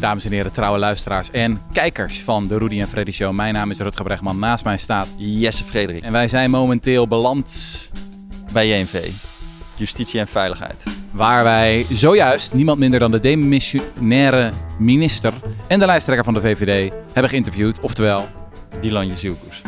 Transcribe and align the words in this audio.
dames 0.00 0.24
en 0.24 0.32
heren, 0.32 0.52
trouwe 0.52 0.78
luisteraars 0.78 1.30
en 1.30 1.58
kijkers 1.72 2.22
van 2.22 2.46
de 2.46 2.58
Rudy 2.58 2.80
en 2.80 2.88
Freddy 2.88 3.12
Show. 3.12 3.32
Mijn 3.32 3.54
naam 3.54 3.70
is 3.70 3.78
Rutger 3.78 4.04
Bregman, 4.04 4.38
naast 4.38 4.64
mij 4.64 4.78
staat 4.78 5.08
Jesse 5.16 5.64
Frederik. 5.64 6.02
En 6.02 6.12
wij 6.12 6.28
zijn 6.28 6.50
momenteel 6.50 7.08
beland 7.08 7.88
bij 8.52 8.68
JNV, 8.68 9.10
Justitie 9.76 10.20
en 10.20 10.28
Veiligheid. 10.28 10.82
Waar 11.12 11.44
wij 11.44 11.86
zojuist 11.90 12.54
niemand 12.54 12.78
minder 12.78 13.00
dan 13.00 13.10
de 13.10 13.20
demissionaire 13.20 14.50
minister 14.78 15.32
en 15.66 15.78
de 15.78 15.86
lijsttrekker 15.86 16.24
van 16.24 16.34
de 16.34 16.40
VVD 16.40 16.92
hebben 17.12 17.30
geïnterviewd, 17.30 17.80
oftewel 17.80 18.28
Dylan 18.80 19.06
Jezielkus. 19.06 19.62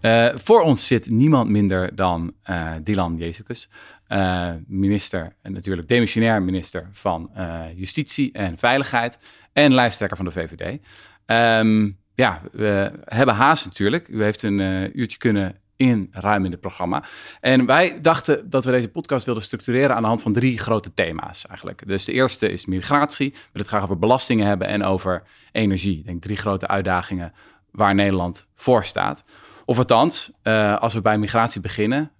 Uh, 0.00 0.28
voor 0.34 0.62
ons 0.62 0.86
zit 0.86 1.10
niemand 1.10 1.50
minder 1.50 1.96
dan 1.96 2.32
uh, 2.50 2.72
Dylan 2.82 3.16
Jezielkus. 3.16 3.68
Uh, 4.12 4.50
minister 4.66 5.36
en 5.42 5.52
natuurlijk 5.52 5.88
demissionair 5.88 6.42
minister 6.42 6.88
van 6.92 7.30
uh, 7.36 7.60
Justitie 7.74 8.32
en 8.32 8.58
Veiligheid 8.58 9.18
en 9.52 9.74
lijsttrekker 9.74 10.16
van 10.16 10.26
de 10.26 10.32
VVD. 10.32 10.78
Ehm, 11.26 11.90
ja, 12.14 12.40
we 12.52 12.92
hebben 13.04 13.34
haast 13.34 13.64
natuurlijk. 13.64 14.08
U 14.08 14.22
heeft 14.22 14.42
een 14.42 14.58
uh, 14.58 14.94
uurtje 14.94 15.18
kunnen 15.18 15.56
inruimen 15.76 16.44
in 16.44 16.50
het 16.50 16.60
programma. 16.60 17.04
En 17.40 17.66
wij 17.66 18.00
dachten 18.00 18.50
dat 18.50 18.64
we 18.64 18.70
deze 18.70 18.88
podcast 18.88 19.24
wilden 19.24 19.42
structureren 19.42 19.96
aan 19.96 20.02
de 20.02 20.08
hand 20.08 20.22
van 20.22 20.32
drie 20.32 20.58
grote 20.58 20.94
thema's 20.94 21.46
eigenlijk. 21.46 21.82
Dus 21.86 22.04
de 22.04 22.12
eerste 22.12 22.50
is 22.50 22.66
migratie. 22.66 23.30
We 23.30 23.36
willen 23.36 23.50
het 23.52 23.66
graag 23.66 23.82
over 23.82 23.98
belastingen 23.98 24.46
hebben 24.46 24.66
en 24.66 24.82
over 24.82 25.22
energie. 25.52 25.98
Ik 25.98 26.06
denk 26.06 26.22
drie 26.22 26.36
grote 26.36 26.68
uitdagingen 26.68 27.32
waar 27.70 27.94
Nederland 27.94 28.46
voor 28.54 28.84
staat. 28.84 29.24
Of 29.64 29.78
althans, 29.78 30.30
als 30.78 30.94
we 30.94 31.00
bij 31.00 31.18
migratie 31.18 31.60
beginnen 31.60 32.10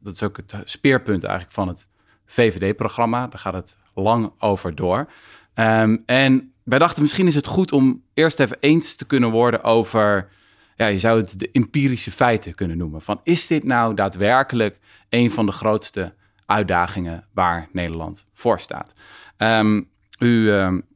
dat 0.00 0.14
is 0.14 0.22
ook 0.22 0.36
het 0.36 0.54
speerpunt 0.64 1.24
eigenlijk 1.24 1.54
van 1.54 1.68
het 1.68 1.88
VVD-programma. 2.26 3.26
Daar 3.26 3.38
gaat 3.38 3.54
het 3.54 3.76
lang 3.94 4.32
over 4.38 4.74
door. 4.74 5.10
Um, 5.54 6.02
en 6.06 6.52
wij 6.62 6.78
dachten, 6.78 7.02
misschien 7.02 7.26
is 7.26 7.34
het 7.34 7.46
goed 7.46 7.72
om 7.72 8.02
eerst 8.14 8.40
even 8.40 8.56
eens 8.60 8.94
te 8.94 9.04
kunnen 9.04 9.30
worden 9.30 9.62
over, 9.62 10.28
ja, 10.76 10.86
je 10.86 10.98
zou 10.98 11.20
het 11.20 11.38
de 11.38 11.50
empirische 11.50 12.10
feiten 12.10 12.54
kunnen 12.54 12.76
noemen. 12.76 13.02
Van 13.02 13.20
is 13.22 13.46
dit 13.46 13.64
nou 13.64 13.94
daadwerkelijk 13.94 14.78
een 15.08 15.30
van 15.30 15.46
de 15.46 15.52
grootste 15.52 16.14
uitdagingen 16.46 17.26
waar 17.32 17.68
Nederland 17.72 18.26
voor 18.32 18.60
staat? 18.60 18.94
Um, 19.36 19.88
u 20.18 20.50
um, 20.50 20.86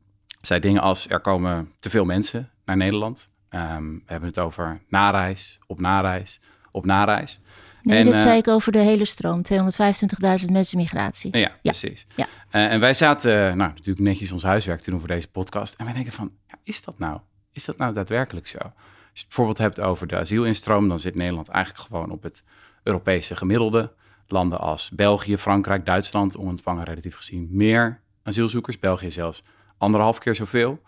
zei 0.40 0.60
dingen 0.60 0.82
als 0.82 1.08
er 1.08 1.20
komen 1.20 1.72
te 1.78 1.90
veel 1.90 2.04
mensen 2.04 2.50
naar 2.64 2.76
Nederland. 2.76 3.28
we 3.48 4.02
hebben 4.06 4.28
het 4.28 4.38
over 4.38 4.80
nareis, 4.88 5.58
op 5.66 5.80
nareis, 5.80 6.40
op 6.70 6.84
nareis. 6.86 7.40
Nee, 7.84 7.98
en, 7.98 8.04
dat 8.04 8.14
zei 8.14 8.30
eh, 8.30 8.36
ik 8.36 8.48
over 8.48 8.72
de 8.72 8.78
hele 8.78 9.04
stroom. 9.04 9.42
225.000 9.52 10.50
mensen 10.50 10.78
migratie. 10.78 11.38
Ja, 11.38 11.52
precies. 11.62 12.06
Ja. 12.14 12.26
Uh, 12.52 12.72
en 12.72 12.80
wij 12.80 12.94
zaten 12.94 13.56
nou, 13.56 13.70
natuurlijk 13.70 13.98
netjes 13.98 14.32
ons 14.32 14.42
huiswerk 14.42 14.80
te 14.80 14.90
doen 14.90 14.98
voor 14.98 15.08
deze 15.08 15.28
podcast. 15.28 15.74
En 15.78 15.84
wij 15.84 15.94
denken 15.94 16.12
van, 16.12 16.32
ja, 16.46 16.54
is 16.62 16.82
dat 16.82 16.98
nou? 16.98 17.20
Is 17.52 17.64
dat 17.64 17.76
nou 17.76 17.92
daadwerkelijk 17.92 18.46
zo? 18.46 18.58
Als 18.58 18.72
je 19.12 19.18
het 19.18 19.26
bijvoorbeeld 19.26 19.58
hebt 19.58 19.80
over 19.80 20.06
de 20.06 20.16
asielinstroom, 20.16 20.88
dan 20.88 20.98
zit 20.98 21.14
Nederland 21.14 21.48
eigenlijk 21.48 21.84
gewoon 21.86 22.10
op 22.10 22.22
het 22.22 22.44
Europese 22.82 23.36
gemiddelde. 23.36 23.92
Landen 24.26 24.60
als 24.60 24.90
België, 24.90 25.38
Frankrijk, 25.38 25.86
Duitsland 25.86 26.36
ontvangen 26.36 26.84
relatief 26.84 27.16
gezien 27.16 27.48
meer 27.50 28.00
asielzoekers. 28.22 28.78
België 28.78 29.10
zelfs 29.10 29.42
anderhalf 29.78 30.18
keer 30.18 30.34
zoveel. 30.34 30.82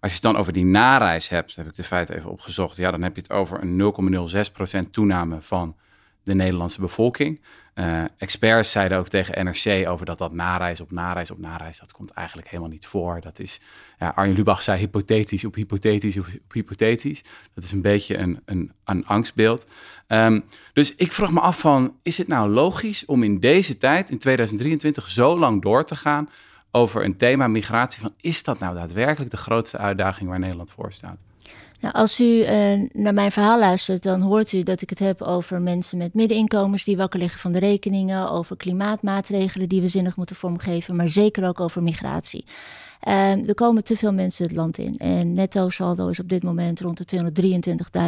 Als 0.00 0.12
je 0.12 0.18
het 0.18 0.32
dan 0.32 0.36
over 0.36 0.52
die 0.52 0.64
nareis 0.64 1.28
hebt, 1.28 1.56
heb 1.56 1.66
ik 1.66 1.74
de 1.74 1.82
feiten 1.82 2.16
even 2.16 2.30
opgezocht. 2.30 2.76
Ja, 2.76 2.90
dan 2.90 3.02
heb 3.02 3.16
je 3.16 3.22
het 3.22 3.30
over 3.30 3.62
een 3.62 3.94
0,06% 4.86 4.90
toename 4.90 5.40
van 5.40 5.76
de 6.24 6.34
Nederlandse 6.34 6.80
bevolking. 6.80 7.40
Uh, 7.74 8.04
experts 8.18 8.72
zeiden 8.72 8.98
ook 8.98 9.08
tegen 9.08 9.44
NRC 9.44 9.88
over 9.88 10.06
dat 10.06 10.18
dat 10.18 10.32
nareis 10.32 10.80
op 10.80 10.90
nareis 10.90 11.30
op 11.30 11.38
nareis, 11.38 11.78
dat 11.78 11.92
komt 11.92 12.10
eigenlijk 12.10 12.48
helemaal 12.48 12.70
niet 12.70 12.86
voor. 12.86 13.20
Dat 13.20 13.38
is, 13.38 13.60
ja, 13.98 14.08
Arjen 14.08 14.34
Lubach 14.34 14.62
zei 14.62 14.78
hypothetisch 14.78 15.44
op 15.44 15.54
hypothetisch 15.54 16.18
op 16.18 16.26
hypothetisch. 16.52 17.22
Dat 17.54 17.64
is 17.64 17.72
een 17.72 17.80
beetje 17.80 18.16
een, 18.16 18.40
een, 18.44 18.72
een 18.84 19.06
angstbeeld. 19.06 19.66
Um, 20.08 20.44
dus 20.72 20.94
ik 20.94 21.12
vraag 21.12 21.30
me 21.30 21.40
af 21.40 21.58
van, 21.58 21.96
is 22.02 22.18
het 22.18 22.28
nou 22.28 22.50
logisch 22.50 23.04
om 23.04 23.22
in 23.22 23.40
deze 23.40 23.76
tijd, 23.76 24.10
in 24.10 24.18
2023, 24.18 25.08
zo 25.08 25.38
lang 25.38 25.62
door 25.62 25.84
te 25.84 25.96
gaan 25.96 26.28
over 26.70 27.04
een 27.04 27.16
thema 27.16 27.46
migratie? 27.46 28.00
Van, 28.00 28.14
is 28.20 28.42
dat 28.42 28.58
nou 28.58 28.74
daadwerkelijk 28.74 29.30
de 29.30 29.36
grootste 29.36 29.78
uitdaging 29.78 30.28
waar 30.28 30.38
Nederland 30.38 30.70
voor 30.70 30.92
staat? 30.92 31.20
Nou, 31.80 31.94
als 31.94 32.20
u 32.20 32.24
uh, 32.24 32.48
naar 32.92 33.14
mijn 33.14 33.32
verhaal 33.32 33.58
luistert, 33.58 34.02
dan 34.02 34.20
hoort 34.20 34.52
u 34.52 34.62
dat 34.62 34.82
ik 34.82 34.90
het 34.90 34.98
heb 34.98 35.22
over 35.22 35.62
mensen 35.62 35.98
met 35.98 36.14
middeninkomens 36.14 36.84
die 36.84 36.96
wakker 36.96 37.20
liggen 37.20 37.40
van 37.40 37.52
de 37.52 37.58
rekeningen, 37.58 38.30
over 38.30 38.56
klimaatmaatregelen 38.56 39.68
die 39.68 39.80
we 39.80 39.88
zinnig 39.88 40.16
moeten 40.16 40.36
vormgeven, 40.36 40.96
maar 40.96 41.08
zeker 41.08 41.48
ook 41.48 41.60
over 41.60 41.82
migratie. 41.82 42.44
Uh, 43.08 43.48
er 43.48 43.54
komen 43.54 43.84
te 43.84 43.96
veel 43.96 44.12
mensen 44.12 44.46
het 44.46 44.56
land 44.56 44.78
in. 44.78 44.98
En 44.98 45.34
netto 45.34 45.68
saldo 45.68 46.08
is 46.08 46.20
op 46.20 46.28
dit 46.28 46.42
moment 46.42 46.80
rond 46.80 47.10
de 47.10 47.32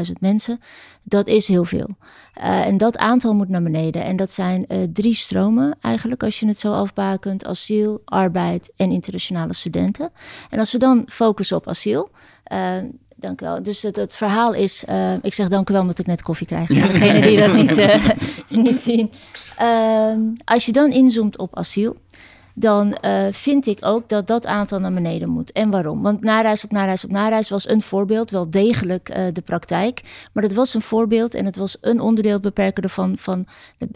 223.000 0.06 0.12
mensen. 0.21 0.60
Dat 1.03 1.27
is 1.27 1.48
heel 1.48 1.65
veel. 1.65 1.88
Uh, 2.38 2.66
en 2.66 2.77
dat 2.77 2.98
aantal 2.98 3.34
moet 3.34 3.48
naar 3.48 3.62
beneden. 3.62 4.04
En 4.04 4.16
dat 4.16 4.33
zijn 4.33 4.65
uh, 4.69 4.78
drie 4.93 5.15
stromen 5.15 5.77
eigenlijk, 5.81 6.22
als 6.22 6.41
je 6.41 6.47
het 6.47 6.59
zo 6.59 6.72
afbakent. 6.72 7.47
Asiel, 7.47 8.03
arbeid 8.04 8.72
en 8.77 8.91
internationale 8.91 9.53
studenten. 9.53 10.10
En 10.50 10.59
als 10.59 10.72
we 10.72 10.78
dan 10.78 11.09
focussen 11.10 11.56
op 11.56 11.69
asiel... 11.69 12.10
Dank 13.26 13.41
u 13.41 13.44
wel. 13.44 13.62
Dus 13.62 13.82
het, 13.82 13.97
het 13.97 14.16
verhaal 14.16 14.54
is, 14.54 14.84
uh, 14.88 15.12
ik 15.22 15.34
zeg 15.34 15.48
dank 15.48 15.70
u 15.70 15.72
wel 15.72 15.82
omdat 15.82 15.98
ik 15.98 16.06
net 16.06 16.22
koffie 16.22 16.47
krijg. 16.47 16.66
Voor 16.66 16.92
degenen 16.92 17.22
die 17.22 17.38
dat 17.38 17.54
niet, 17.54 17.78
uh, 17.78 18.09
niet 18.64 18.81
zien. 18.81 19.10
Uh, 19.62 20.12
als 20.44 20.66
je 20.66 20.72
dan 20.72 20.91
inzoomt 20.91 21.38
op 21.38 21.56
asiel, 21.56 21.97
dan 22.54 22.98
uh, 23.04 23.26
vind 23.31 23.66
ik 23.66 23.78
ook 23.81 24.09
dat 24.09 24.26
dat 24.26 24.47
aantal 24.47 24.78
naar 24.78 24.92
beneden 24.92 25.28
moet. 25.28 25.53
En 25.53 25.70
waarom? 25.70 26.03
Want 26.03 26.20
nareis 26.20 26.65
op 26.65 26.70
nareis 26.70 27.04
op 27.04 27.10
nareis 27.10 27.50
was 27.50 27.69
een 27.69 27.82
voorbeeld, 27.82 28.31
wel 28.31 28.50
degelijk 28.50 29.15
de 29.32 29.42
praktijk. 29.44 30.03
Maar 30.32 30.42
het 30.42 30.54
was 30.54 30.75
een 30.75 30.82
voorbeeld 30.82 31.34
en 31.34 31.44
het 31.44 31.56
was 31.56 31.76
een 31.81 32.00
onderdeel 32.00 32.41
beperken 32.41 32.82
ervan 32.82 33.16
van 33.16 33.47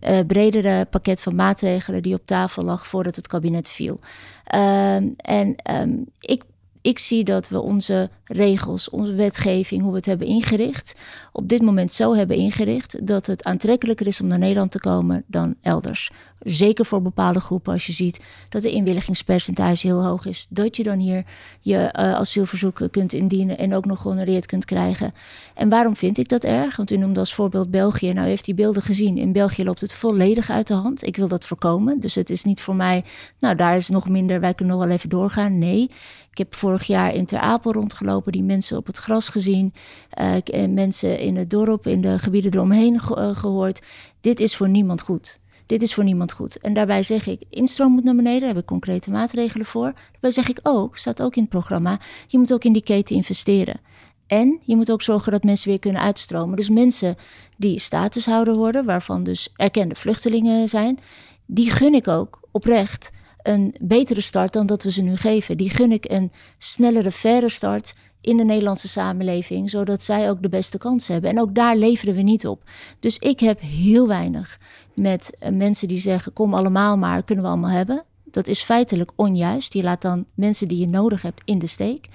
het 0.01 0.27
bredere 0.27 0.85
pakket 0.85 1.21
van 1.21 1.35
maatregelen 1.35 2.03
die 2.03 2.15
op 2.15 2.23
tafel 2.27 2.65
lag 2.65 2.87
voordat 2.87 3.17
het 3.17 3.27
kabinet 3.27 3.69
viel. 3.69 4.01
Ehm, 4.45 5.09
en 5.17 5.57
um, 5.71 6.05
ik 6.21 6.43
ik 6.83 6.99
zie 6.99 7.25
dat 7.25 7.49
we 7.49 7.61
onze 7.61 8.11
regels, 8.33 8.91
onze 8.91 9.15
wetgeving, 9.15 9.83
hoe 9.83 9.91
we 9.91 9.97
het 9.97 10.07
hebben 10.07 10.27
ingericht, 10.27 10.95
op 11.33 11.49
dit 11.49 11.63
moment 11.63 11.93
zo 11.93 12.15
hebben 12.15 12.37
ingericht 12.37 13.07
dat 13.07 13.27
het 13.27 13.45
aantrekkelijker 13.45 14.07
is 14.07 14.21
om 14.21 14.27
naar 14.27 14.39
Nederland 14.39 14.71
te 14.71 14.81
komen 14.81 15.25
dan 15.27 15.55
elders. 15.63 16.11
Zeker 16.41 16.85
voor 16.87 17.03
bepaalde 17.03 17.41
groepen, 17.41 17.73
als 17.73 17.87
je 17.87 17.93
ziet 17.93 18.21
dat 18.49 18.63
de 18.63 18.71
inwilligingspercentage 18.71 19.87
heel 19.87 20.05
hoog 20.05 20.27
is, 20.27 20.47
dat 20.51 20.77
je 20.77 20.83
dan 20.83 20.99
hier 20.99 21.25
je 21.61 21.77
uh, 21.77 21.89
asielverzoek 21.93 22.89
kunt 22.91 23.13
indienen 23.13 23.59
en 23.59 23.75
ook 23.75 23.85
nog 23.85 24.01
gehonoreerd 24.01 24.47
kunt 24.47 24.65
krijgen. 24.65 25.13
En 25.55 25.69
waarom 25.69 25.97
vind 25.97 26.19
ik 26.19 26.29
dat 26.29 26.45
erg? 26.45 26.77
Want 26.77 26.91
u 26.91 26.97
noemde 26.97 27.21
als 27.21 27.35
voorbeeld 27.35 27.71
België. 27.71 28.13
Nou, 28.13 28.27
u 28.27 28.29
heeft 28.29 28.45
die 28.45 28.55
beelden 28.55 28.83
gezien. 28.83 29.19
In 29.19 29.33
België 29.33 29.65
loopt 29.65 29.81
het 29.81 29.95
volledig 29.95 30.51
uit 30.51 30.67
de 30.67 30.75
hand. 30.75 31.07
Ik 31.07 31.17
wil 31.17 31.29
dat 31.29 31.47
voorkomen. 31.47 32.01
Dus 32.01 32.15
het 32.15 32.31
is 32.31 32.45
niet 32.45 32.61
voor 32.61 32.77
mij, 32.77 33.05
nou, 33.39 33.55
daar 33.55 33.77
is 33.77 33.89
nog 33.89 34.09
minder, 34.09 34.41
wij 34.41 34.55
kunnen 34.55 34.77
nog 34.77 34.85
wel 34.85 34.95
even 34.95 35.09
doorgaan. 35.09 35.59
Nee. 35.59 35.91
Ik 36.31 36.39
heb 36.39 36.55
vorig 36.55 36.85
jaar 36.85 37.15
in 37.15 37.27
Ter 37.27 37.39
Apel 37.39 37.73
rondgelopen, 37.73 38.20
die 38.27 38.43
mensen 38.43 38.77
op 38.77 38.87
het 38.87 38.97
gras 38.97 39.29
gezien, 39.29 39.73
uh, 40.21 40.67
mensen 40.69 41.19
in 41.19 41.37
het 41.37 41.51
dorp, 41.51 41.87
in 41.87 42.01
de 42.01 42.19
gebieden 42.19 42.55
eromheen 42.55 43.01
ge 43.01 43.35
gehoord. 43.35 43.87
Dit 44.21 44.41
is 44.41 44.57
voor 44.57 44.69
niemand 44.69 45.03
goed. 45.03 45.41
Dit 45.67 45.83
is 45.83 45.95
voor 45.95 46.05
niemand 46.05 46.33
goed. 46.33 46.59
En 46.59 46.73
daarbij 46.73 47.03
zeg 47.03 47.27
ik, 47.27 47.43
instroom 47.51 47.93
moet 47.93 48.05
naar 48.05 48.15
beneden, 48.15 48.41
daar 48.41 48.49
heb 48.49 48.59
ik 48.59 48.67
concrete 48.67 49.11
maatregelen 49.11 49.67
voor. 49.67 49.93
Daarbij 50.13 50.31
zeg 50.31 50.49
ik 50.49 50.61
ook, 50.63 50.97
staat 50.97 51.23
ook 51.23 51.37
in 51.37 51.43
het 51.43 51.51
programma, 51.51 52.01
je 52.27 52.39
moet 52.39 52.53
ook 52.53 52.65
in 52.65 52.73
die 52.73 52.83
keten 52.83 53.17
investeren. 53.17 53.81
En 54.27 54.61
je 54.65 54.77
moet 54.77 54.91
ook 54.91 55.03
zorgen 55.03 55.33
dat 55.33 55.45
mensen 55.45 55.69
weer 55.69 55.79
kunnen 55.79 56.03
uitstromen. 56.03 56.57
Dus 56.57 56.69
mensen 56.69 57.17
die 57.57 57.79
statushouder 57.79 58.55
worden, 58.55 58.85
waarvan 58.85 59.23
dus 59.23 59.49
erkende 59.57 59.95
vluchtelingen 59.95 60.69
zijn, 60.69 60.99
die 61.47 61.71
gun 61.71 61.95
ik 61.95 62.09
ook 62.09 62.49
oprecht 62.51 63.11
een 63.43 63.75
betere 63.81 64.21
start 64.21 64.53
dan 64.53 64.67
dat 64.67 64.83
we 64.83 64.91
ze 64.91 65.03
nu 65.03 65.17
geven. 65.17 65.57
Die 65.57 65.71
gun 65.71 65.93
ik 65.93 66.11
een 66.11 66.33
snellere, 66.59 67.11
verre 67.11 67.49
start 67.49 67.95
in 68.21 68.37
de 68.37 68.45
Nederlandse 68.45 68.89
samenleving, 68.89 69.71
zodat 69.71 70.03
zij 70.03 70.31
ook 70.31 70.43
de 70.43 70.49
beste 70.49 70.79
kans 70.79 71.09
hebben. 71.09 71.31
En 71.31 71.41
ook 71.41 71.55
daar 71.55 71.77
leveren 71.77 72.15
we 72.15 72.23
niet 72.23 72.47
op. 72.47 72.63
Dus 72.99 73.19
ik 73.19 73.41
heb 73.41 73.61
heel 73.61 74.09
weinig 74.09 74.59
met 74.95 75.37
eh, 75.39 75.53
mensen 75.53 75.89
die 75.89 75.99
zeggen: 75.99 76.33
kom 76.33 76.55
allemaal 76.55 76.97
maar, 76.97 77.25
kunnen 77.25 77.45
we 77.45 77.51
allemaal 77.51 77.71
hebben. 77.71 78.05
Dat 78.25 78.49
is 78.49 78.63
feitelijk 78.63 79.11
onjuist. 79.17 79.75
Je 79.75 79.83
laat 79.83 80.03
dan 80.03 80.25
mensen 80.35 80.69
die 80.69 80.79
je 80.79 80.89
nodig 80.89 81.23
hebt 81.23 81.43
in 81.45 81.59
de 81.59 81.67
steek. 81.67 82.09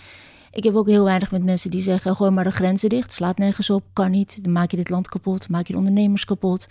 Ik 0.51 0.63
heb 0.63 0.75
ook 0.75 0.87
heel 0.87 1.03
weinig 1.03 1.31
met 1.31 1.43
mensen 1.43 1.71
die 1.71 1.81
zeggen: 1.81 2.15
gooi 2.15 2.31
maar 2.31 2.43
de 2.43 2.51
grenzen 2.51 2.89
dicht, 2.89 3.13
slaat 3.13 3.37
nergens 3.37 3.69
op, 3.69 3.83
kan 3.93 4.11
niet. 4.11 4.43
Dan 4.43 4.51
maak 4.51 4.71
je 4.71 4.77
dit 4.77 4.89
land 4.89 5.09
kapot, 5.09 5.49
maak 5.49 5.67
je 5.67 5.73
de 5.73 5.79
ondernemers 5.79 6.25
kapot. 6.25 6.67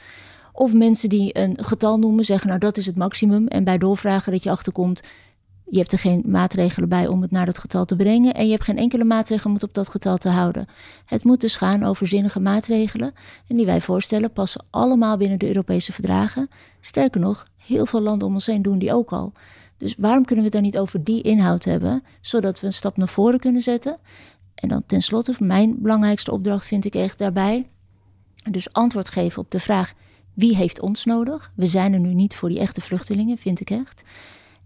Of 0.53 0.73
mensen 0.73 1.09
die 1.09 1.39
een 1.39 1.59
getal 1.61 1.99
noemen, 1.99 2.25
zeggen 2.25 2.49
nou 2.49 2.61
dat 2.61 2.77
is 2.77 2.87
het 2.87 2.97
maximum. 2.97 3.47
En 3.47 3.65
bij 3.65 3.79
doorvragen 3.79 4.33
dat 4.33 4.43
je 4.43 4.51
achterkomt, 4.51 5.03
je 5.65 5.79
hebt 5.79 5.93
er 5.93 5.99
geen 5.99 6.23
maatregelen 6.27 6.89
bij 6.89 7.07
om 7.07 7.23
het 7.23 7.31
naar 7.31 7.47
dat 7.47 7.59
getal 7.59 7.85
te 7.85 7.97
brengen. 7.97 8.35
En 8.35 8.45
je 8.45 8.51
hebt 8.51 8.65
geen 8.65 8.79
enkele 8.79 9.05
maatregel 9.05 9.49
om 9.49 9.55
het 9.55 9.63
op 9.63 9.75
dat 9.75 9.89
getal 9.89 10.17
te 10.17 10.29
houden. 10.29 10.67
Het 11.07 11.25
moet 11.25 11.41
dus 11.41 11.57
gaan 11.57 11.83
over 11.83 12.07
zinnige 12.07 12.41
maatregelen. 12.41 13.15
En 13.49 13.57
die 13.57 13.67
wij 13.67 13.81
voorstellen 13.81 14.33
passen 14.33 14.65
allemaal 14.71 15.17
binnen 15.17 15.39
de 15.39 15.47
Europese 15.47 15.93
verdragen. 15.93 16.49
Sterker 16.81 17.21
nog, 17.21 17.47
heel 17.67 17.87
veel 17.87 18.01
landen 18.01 18.29
om 18.29 18.35
ons 18.35 18.47
heen 18.47 18.63
doen 18.63 18.79
die 18.79 18.95
ook 18.95 19.13
al. 19.13 19.33
Dus 19.77 19.95
waarom 19.99 20.25
kunnen 20.25 20.45
we 20.45 20.51
het 20.51 20.63
dan 20.63 20.71
niet 20.71 20.79
over 20.79 21.05
die 21.05 21.23
inhoud 21.23 21.65
hebben, 21.65 22.03
zodat 22.21 22.61
we 22.61 22.67
een 22.67 22.73
stap 22.73 22.97
naar 22.97 23.09
voren 23.09 23.39
kunnen 23.39 23.63
zetten? 23.63 23.97
En 24.55 24.69
dan 24.69 24.83
tenslotte, 24.87 25.35
mijn 25.39 25.83
belangrijkste 25.83 26.33
opdracht 26.33 26.67
vind 26.67 26.85
ik 26.85 26.95
echt 26.95 27.19
daarbij, 27.19 27.67
dus 28.51 28.73
antwoord 28.73 29.11
geven 29.11 29.43
op 29.43 29.51
de 29.51 29.61
vraag: 29.61 29.93
wie 30.35 30.57
heeft 30.57 30.81
ons 30.81 31.05
nodig? 31.05 31.53
We 31.55 31.67
zijn 31.67 31.93
er 31.93 32.01
nu 32.01 32.15
niet 32.15 32.37
voor 32.37 32.49
die 32.49 32.59
echte 32.59 32.81
vluchtelingen, 32.81 33.39
vind 33.39 33.61
ik 33.61 33.71
echt. 33.71 34.03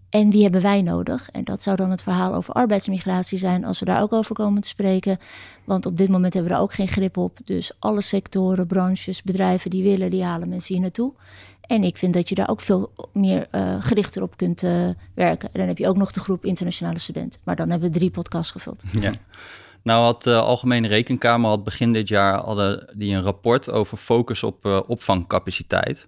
En 0.09 0.29
wie 0.29 0.41
hebben 0.41 0.61
wij 0.61 0.81
nodig? 0.81 1.29
En 1.31 1.43
dat 1.43 1.63
zou 1.63 1.75
dan 1.75 1.89
het 1.89 2.01
verhaal 2.01 2.33
over 2.33 2.53
arbeidsmigratie 2.53 3.37
zijn, 3.37 3.65
als 3.65 3.79
we 3.79 3.85
daar 3.85 4.01
ook 4.01 4.13
over 4.13 4.35
komen 4.35 4.61
te 4.61 4.67
spreken. 4.67 5.17
Want 5.63 5.85
op 5.85 5.97
dit 5.97 6.09
moment 6.09 6.33
hebben 6.33 6.51
we 6.51 6.57
daar 6.57 6.65
ook 6.67 6.73
geen 6.73 6.87
grip 6.87 7.17
op. 7.17 7.37
Dus 7.45 7.71
alle 7.79 8.01
sectoren, 8.01 8.67
branches, 8.67 9.21
bedrijven 9.21 9.69
die 9.69 9.83
willen, 9.83 10.09
die 10.09 10.23
halen 10.23 10.49
mensen 10.49 10.73
hier 10.73 10.83
naartoe. 10.83 11.13
En 11.61 11.83
ik 11.83 11.97
vind 11.97 12.13
dat 12.13 12.29
je 12.29 12.35
daar 12.35 12.49
ook 12.49 12.61
veel 12.61 12.91
meer 13.13 13.47
uh, 13.51 13.83
gerichter 13.83 14.21
op 14.21 14.37
kunt 14.37 14.63
uh, 14.63 14.89
werken. 15.13 15.49
En 15.53 15.59
dan 15.59 15.67
heb 15.67 15.77
je 15.77 15.87
ook 15.87 15.97
nog 15.97 16.11
de 16.11 16.19
groep 16.19 16.45
internationale 16.45 16.99
studenten. 16.99 17.39
Maar 17.43 17.55
dan 17.55 17.69
hebben 17.69 17.91
we 17.91 17.97
drie 17.97 18.09
podcasts 18.09 18.51
gevuld. 18.51 18.83
Ja. 18.99 19.13
Nou 19.83 20.03
had 20.03 20.23
de 20.23 20.35
Algemene 20.35 20.87
Rekenkamer 20.87 21.49
had 21.49 21.63
begin 21.63 21.93
dit 21.93 22.07
jaar 22.07 22.39
hadden 22.39 22.93
die 22.97 23.15
een 23.15 23.21
rapport 23.21 23.71
over 23.71 23.97
focus 23.97 24.43
op 24.43 24.65
uh, 24.65 24.79
opvangcapaciteit. 24.87 26.07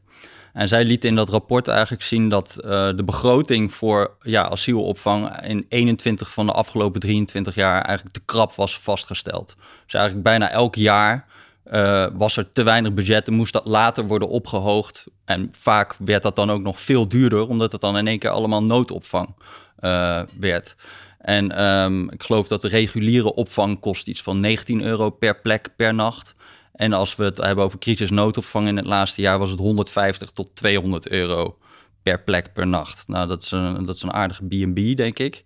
En 0.54 0.68
zij 0.68 0.86
liet 0.86 1.06
in 1.06 1.16
dat 1.16 1.30
rapport 1.30 1.68
eigenlijk 1.68 2.04
zien 2.04 2.30
dat 2.30 2.56
uh, 2.58 2.70
de 2.70 3.04
begroting 3.06 3.74
voor 3.74 4.16
ja, 4.22 4.50
asielopvang 4.50 5.42
in 5.42 5.66
21 5.70 6.32
van 6.32 6.46
de 6.46 6.52
afgelopen 6.52 7.00
23 7.00 7.56
jaar 7.56 7.82
eigenlijk 7.82 8.16
te 8.16 8.22
krap 8.26 8.54
was 8.54 8.80
vastgesteld. 8.80 9.56
Dus 9.86 9.94
eigenlijk 9.94 10.26
bijna 10.26 10.50
elk 10.50 10.76
jaar 10.76 11.26
uh, 11.72 12.08
was 12.14 12.38
er 12.38 12.52
te 12.52 12.64
weinig 12.64 12.94
budget 12.94 13.28
en 13.28 13.34
moest 13.34 13.54
dat 13.54 13.66
later 13.66 14.06
worden 14.06 14.30
opgehoogd. 14.30 15.06
En 15.26 15.50
vaak 15.52 15.96
werd 15.98 16.24
dat 16.24 16.36
dan 16.36 16.52
ook 16.52 16.62
nog 16.62 16.80
veel 16.80 17.08
duurder, 17.08 17.48
omdat 17.48 17.72
het 17.72 17.82
dan 17.82 17.98
in 17.98 18.08
één 18.08 18.20
keer 18.20 18.30
allemaal 18.30 18.64
noodopvang 18.64 19.36
uh, 19.80 20.22
werd. 20.40 20.76
En 21.18 21.64
um, 21.64 22.12
ik 22.12 22.24
geloof 22.24 22.48
dat 22.48 22.62
de 22.62 22.68
reguliere 22.68 23.34
opvang 23.34 23.80
kost 23.80 24.08
iets 24.08 24.22
van 24.22 24.40
19 24.40 24.82
euro 24.82 25.10
per 25.10 25.42
plek 25.42 25.76
per 25.76 25.94
nacht. 25.94 26.34
En 26.74 26.94
als 26.94 27.16
we 27.16 27.24
het 27.24 27.38
hebben 27.38 27.66
over 27.66 27.80
crisisnoodopvang 27.80 28.68
in 28.68 28.78
het 28.78 28.86
laatste 28.86 29.22
jaar, 29.22 29.40
was 29.40 29.50
het 29.50 29.60
150 29.60 30.32
tot 30.32 30.56
200 30.56 31.10
euro 31.10 31.58
per 32.04 32.24
plek 32.24 32.54
per 32.54 32.68
nacht. 32.68 33.08
Nou, 33.08 33.28
dat 33.28 33.44
is 33.44 33.52
een, 33.52 33.86
dat 33.86 33.96
is 33.96 34.02
een 34.02 34.14
aardige 34.14 34.46
B&B, 34.46 34.98
denk 34.98 35.20
ik. 35.20 35.44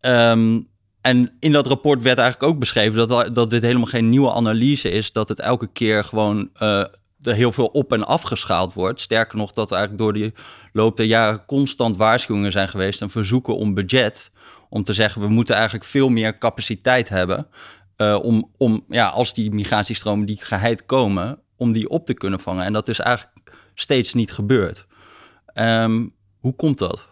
Um, 0.00 0.66
en 1.00 1.36
in 1.40 1.52
dat 1.52 1.66
rapport 1.66 2.02
werd 2.02 2.18
eigenlijk 2.18 2.52
ook 2.52 2.58
beschreven 2.58 3.08
dat, 3.08 3.34
dat 3.34 3.50
dit 3.50 3.62
helemaal 3.62 3.86
geen 3.86 4.08
nieuwe 4.08 4.32
analyse 4.32 4.90
is. 4.90 5.12
Dat 5.12 5.28
het 5.28 5.40
elke 5.40 5.66
keer 5.66 6.04
gewoon 6.04 6.50
uh, 6.62 6.78
er 7.22 7.34
heel 7.34 7.52
veel 7.52 7.66
op 7.66 7.92
en 7.92 8.06
afgeschaald 8.06 8.72
wordt. 8.72 9.00
Sterker 9.00 9.38
nog, 9.38 9.52
dat 9.52 9.70
er 9.70 9.76
eigenlijk 9.76 10.04
door 10.04 10.12
die 10.12 10.32
loop 10.72 10.96
der 10.96 11.06
jaren 11.06 11.44
constant 11.46 11.96
waarschuwingen 11.96 12.52
zijn 12.52 12.68
geweest 12.68 13.00
en 13.00 13.10
verzoeken 13.10 13.56
om 13.56 13.74
budget. 13.74 14.30
Om 14.68 14.84
te 14.84 14.92
zeggen, 14.92 15.20
we 15.20 15.28
moeten 15.28 15.54
eigenlijk 15.54 15.84
veel 15.84 16.08
meer 16.08 16.38
capaciteit 16.38 17.08
hebben. 17.08 17.46
Uh, 17.96 18.18
om, 18.22 18.50
om 18.56 18.84
ja, 18.88 19.08
als 19.08 19.34
die 19.34 19.50
migratiestromen 19.50 20.26
die 20.26 20.38
geheid 20.40 20.86
komen, 20.86 21.38
om 21.56 21.72
die 21.72 21.88
op 21.88 22.06
te 22.06 22.14
kunnen 22.14 22.40
vangen. 22.40 22.64
En 22.64 22.72
dat 22.72 22.88
is 22.88 22.98
eigenlijk 22.98 23.52
steeds 23.74 24.14
niet 24.14 24.32
gebeurd. 24.32 24.86
Um, 25.54 26.14
hoe 26.38 26.54
komt 26.54 26.78
dat? 26.78 27.06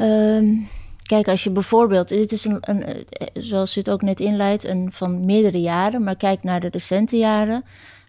Um, 0.00 0.68
kijk, 1.06 1.28
als 1.28 1.44
je 1.44 1.50
bijvoorbeeld, 1.50 2.08
dit 2.08 2.32
is 2.32 2.44
een, 2.44 2.58
een, 2.60 3.06
zoals 3.32 3.76
u 3.76 3.78
het 3.78 3.90
ook 3.90 4.02
net 4.02 4.20
inleidt, 4.20 4.64
een 4.64 4.92
van 4.92 5.24
meerdere 5.24 5.60
jaren, 5.60 6.04
maar 6.04 6.16
kijk 6.16 6.42
naar 6.42 6.60
de 6.60 6.68
recente 6.68 7.16
jaren, 7.16 7.64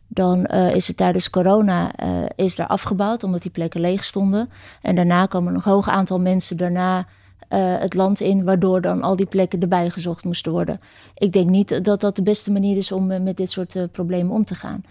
dan 0.07 0.47
uh, 0.51 0.75
is 0.75 0.87
het 0.87 0.97
tijdens 0.97 1.29
corona 1.29 1.91
is 2.35 2.59
er 2.59 2.67
afgebouwd 2.67 3.23
omdat 3.23 3.41
die 3.41 3.51
plekken 3.51 3.81
leeg 3.81 4.03
stonden. 4.03 4.49
En 4.81 4.95
daarna 4.95 5.27
nog 5.31 5.45
een 5.45 5.61
hoog 5.61 5.89
aantal 5.89 6.19
mensen 6.19 6.57
daarna 6.57 7.07
het 7.57 7.93
land 7.93 8.19
in, 8.19 8.43
waardoor 8.43 8.81
dan 8.81 9.01
al 9.01 9.15
die 9.15 9.25
plekken 9.25 9.61
erbij 9.61 9.89
gezocht 9.89 10.25
moesten 10.25 10.51
worden. 10.51 10.79
Ik 11.15 11.31
denk 11.31 11.49
niet 11.49 11.85
dat 11.85 12.01
dat 12.01 12.15
de 12.15 12.23
beste 12.23 12.51
manier 12.51 12.77
is 12.77 12.91
om 12.91 13.23
met 13.23 13.37
dit 13.37 13.49
soort 13.49 13.91
problemen 13.91 14.33
om 14.33 14.45
te 14.45 14.55
gaan. 14.55 14.81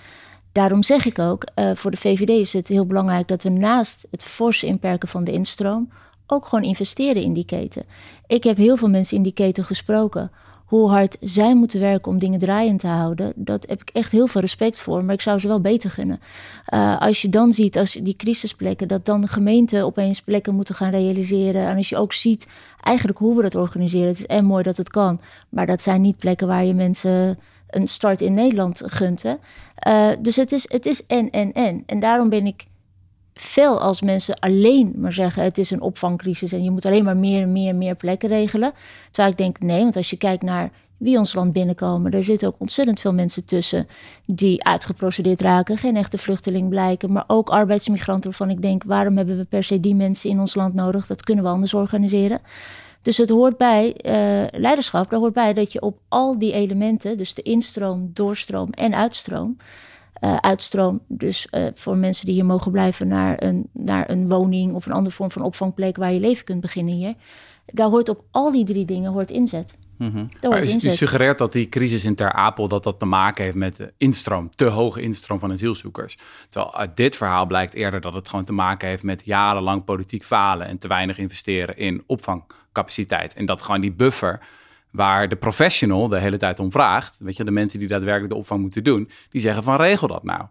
Daarom 0.52 0.82
zeg 0.82 1.04
ik 1.04 1.18
ook, 1.18 1.44
voor 1.74 1.90
de 1.90 1.96
VVD 1.96 2.28
is 2.28 2.52
het 2.52 2.68
heel 2.68 2.86
belangrijk 2.86 3.28
dat 3.28 3.42
we 3.42 3.50
naast 3.50 4.06
het 4.10 4.22
forse 4.22 4.66
inperken 4.66 5.08
van 5.08 5.24
de 5.24 5.32
instroom 5.32 5.90
ook 6.26 6.46
gewoon 6.46 6.64
investeren 6.64 7.22
in 7.22 7.32
die 7.32 7.44
keten. 7.44 7.84
Ik 8.26 8.44
heb 8.44 8.56
heel 8.56 8.76
veel 8.76 8.88
mensen 8.88 9.16
in 9.16 9.22
die 9.22 9.32
keten 9.32 9.64
gesproken. 9.64 10.30
Hoe 10.68 10.88
hard 10.88 11.16
zij 11.20 11.54
moeten 11.54 11.80
werken 11.80 12.12
om 12.12 12.18
dingen 12.18 12.38
draaiend 12.38 12.80
te 12.80 12.86
houden, 12.86 13.32
dat 13.34 13.66
heb 13.68 13.80
ik 13.80 13.90
echt 13.92 14.12
heel 14.12 14.26
veel 14.26 14.40
respect 14.40 14.78
voor. 14.78 15.04
Maar 15.04 15.14
ik 15.14 15.20
zou 15.20 15.38
ze 15.38 15.48
wel 15.48 15.60
beter 15.60 15.90
gunnen. 15.90 16.20
Uh, 16.74 17.00
als 17.00 17.22
je 17.22 17.28
dan 17.28 17.52
ziet, 17.52 17.78
als 17.78 17.92
die 17.92 18.16
crisisplekken, 18.16 18.88
dat 18.88 19.04
dan 19.04 19.20
de 19.20 19.26
gemeenten 19.26 19.84
opeens 19.84 20.22
plekken 20.22 20.54
moeten 20.54 20.74
gaan 20.74 20.90
realiseren. 20.90 21.66
En 21.66 21.76
als 21.76 21.88
je 21.88 21.96
ook 21.96 22.12
ziet 22.12 22.46
eigenlijk 22.82 23.18
hoe 23.18 23.36
we 23.36 23.42
dat 23.42 23.54
organiseren. 23.54 24.08
Het 24.08 24.18
is 24.18 24.26
en 24.26 24.44
mooi 24.44 24.62
dat 24.62 24.76
het 24.76 24.90
kan, 24.90 25.20
maar 25.48 25.66
dat 25.66 25.82
zijn 25.82 26.00
niet 26.00 26.16
plekken 26.16 26.46
waar 26.46 26.64
je 26.64 26.74
mensen 26.74 27.38
een 27.70 27.86
start 27.86 28.20
in 28.20 28.34
Nederland 28.34 28.82
gunt. 28.86 29.22
Hè? 29.22 29.34
Uh, 29.88 30.16
dus 30.20 30.36
het 30.36 30.52
is, 30.52 30.70
het 30.70 30.86
is 30.86 31.06
en, 31.06 31.30
en, 31.30 31.52
en. 31.52 31.82
En 31.86 32.00
daarom 32.00 32.28
ben 32.28 32.46
ik 32.46 32.66
veel 33.40 33.80
als 33.80 34.02
mensen 34.02 34.38
alleen 34.38 34.92
maar 34.96 35.12
zeggen: 35.12 35.42
het 35.42 35.58
is 35.58 35.70
een 35.70 35.80
opvangcrisis 35.80 36.52
en 36.52 36.64
je 36.64 36.70
moet 36.70 36.86
alleen 36.86 37.04
maar 37.04 37.16
meer 37.16 37.42
en 37.42 37.52
meer 37.52 37.68
en 37.68 37.78
meer 37.78 37.94
plekken 37.94 38.28
regelen. 38.28 38.72
Terwijl 39.10 39.32
ik 39.32 39.38
denk: 39.38 39.60
nee, 39.60 39.82
want 39.82 39.96
als 39.96 40.10
je 40.10 40.16
kijkt 40.16 40.42
naar 40.42 40.70
wie 40.96 41.18
ons 41.18 41.34
land 41.34 41.52
binnenkomen, 41.52 42.12
er 42.12 42.22
zitten 42.24 42.48
ook 42.48 42.54
ontzettend 42.58 43.00
veel 43.00 43.12
mensen 43.12 43.44
tussen 43.44 43.86
die 44.26 44.64
uitgeprocedeerd 44.64 45.40
raken, 45.40 45.76
geen 45.76 45.96
echte 45.96 46.18
vluchteling 46.18 46.68
blijken, 46.68 47.12
maar 47.12 47.24
ook 47.26 47.48
arbeidsmigranten 47.48 48.30
waarvan 48.30 48.50
ik 48.50 48.62
denk: 48.62 48.82
waarom 48.84 49.16
hebben 49.16 49.36
we 49.36 49.44
per 49.44 49.64
se 49.64 49.80
die 49.80 49.94
mensen 49.94 50.30
in 50.30 50.40
ons 50.40 50.54
land 50.54 50.74
nodig? 50.74 51.06
Dat 51.06 51.24
kunnen 51.24 51.44
we 51.44 51.50
anders 51.50 51.74
organiseren. 51.74 52.40
Dus 53.02 53.16
het 53.16 53.28
hoort 53.28 53.56
bij 53.56 53.86
uh, 53.88 54.60
leiderschap, 54.60 55.10
daar 55.10 55.20
hoort 55.20 55.32
bij 55.32 55.52
dat 55.52 55.72
je 55.72 55.80
op 55.80 55.98
al 56.08 56.38
die 56.38 56.52
elementen, 56.52 57.16
dus 57.16 57.34
de 57.34 57.42
instroom, 57.42 58.10
doorstroom 58.12 58.70
en 58.70 58.94
uitstroom, 58.94 59.56
uh, 60.20 60.36
uitstroom. 60.36 61.00
Dus 61.08 61.48
uh, 61.50 61.66
voor 61.74 61.96
mensen 61.96 62.26
die 62.26 62.34
hier 62.34 62.44
mogen 62.44 62.72
blijven 62.72 63.08
naar 63.08 63.42
een, 63.42 63.68
naar 63.72 64.10
een 64.10 64.28
woning 64.28 64.74
of 64.74 64.86
een 64.86 64.92
andere 64.92 65.14
vorm 65.14 65.30
van 65.30 65.42
opvangplek 65.42 65.96
waar 65.96 66.12
je 66.12 66.20
leven 66.20 66.44
kunt 66.44 66.60
beginnen 66.60 66.94
hier. 66.94 67.14
Daar 67.66 67.88
hoort 67.88 68.08
op 68.08 68.24
al 68.30 68.52
die 68.52 68.64
drie 68.64 68.84
dingen 68.84 69.12
hoort 69.12 69.30
inzet. 69.30 69.76
Mm 69.98 70.10
-hmm. 70.10 70.50
maar 70.50 70.64
u, 70.64 70.66
u 70.66 70.90
suggereert 70.90 71.38
dat 71.38 71.52
die 71.52 71.68
crisis 71.68 72.04
in 72.04 72.14
Ter 72.14 72.32
Apel 72.32 72.68
dat 72.68 72.82
dat 72.82 72.98
te 72.98 73.04
maken 73.04 73.44
heeft 73.44 73.56
met 73.56 73.76
de 73.76 73.92
instroom, 73.96 74.50
te 74.54 74.64
hoge 74.64 75.02
instroom 75.02 75.38
van 75.38 75.52
asielzoekers. 75.52 76.18
Terwijl 76.48 76.76
uit 76.76 76.96
dit 76.96 77.16
verhaal 77.16 77.46
blijkt 77.46 77.74
eerder 77.74 78.00
dat 78.00 78.14
het 78.14 78.28
gewoon 78.28 78.44
te 78.44 78.52
maken 78.52 78.88
heeft 78.88 79.02
met 79.02 79.22
jarenlang 79.24 79.84
politiek 79.84 80.24
falen 80.24 80.66
en 80.66 80.78
te 80.78 80.88
weinig 80.88 81.18
investeren 81.18 81.76
in 81.76 82.02
opvangcapaciteit. 82.06 83.34
En 83.34 83.46
dat 83.46 83.62
gewoon 83.62 83.80
die 83.80 83.92
buffer 83.92 84.40
waar 84.90 85.28
de 85.28 85.36
professional 85.36 86.08
de 86.08 86.18
hele 86.18 86.36
tijd 86.36 86.58
om 86.58 86.72
vraagt, 86.72 87.18
weet 87.18 87.36
je, 87.36 87.44
de 87.44 87.50
mensen 87.50 87.78
die 87.78 87.88
daadwerkelijk 87.88 88.32
de 88.32 88.38
opvang 88.38 88.60
moeten 88.60 88.84
doen, 88.84 89.10
die 89.30 89.40
zeggen 89.40 89.62
van 89.62 89.76
regel 89.76 90.08
dat 90.08 90.22
nou. 90.22 90.46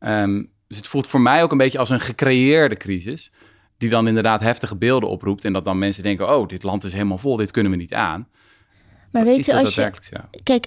Um, 0.00 0.50
dus 0.68 0.78
het 0.78 0.88
voelt 0.88 1.06
voor 1.06 1.20
mij 1.20 1.42
ook 1.42 1.52
een 1.52 1.58
beetje 1.58 1.78
als 1.78 1.90
een 1.90 2.00
gecreëerde 2.00 2.76
crisis, 2.76 3.32
die 3.78 3.88
dan 3.88 4.08
inderdaad 4.08 4.40
heftige 4.40 4.76
beelden 4.76 5.08
oproept 5.08 5.44
en 5.44 5.52
dat 5.52 5.64
dan 5.64 5.78
mensen 5.78 6.02
denken, 6.02 6.36
oh, 6.36 6.48
dit 6.48 6.62
land 6.62 6.84
is 6.84 6.92
helemaal 6.92 7.18
vol, 7.18 7.36
dit 7.36 7.50
kunnen 7.50 7.72
we 7.72 7.78
niet 7.78 7.94
aan. 7.94 8.28
Maar 9.12 9.24
weet 9.24 9.46
je, 9.46 9.56
als 9.56 9.74
je, 9.74 9.90
kijk, 10.42 10.66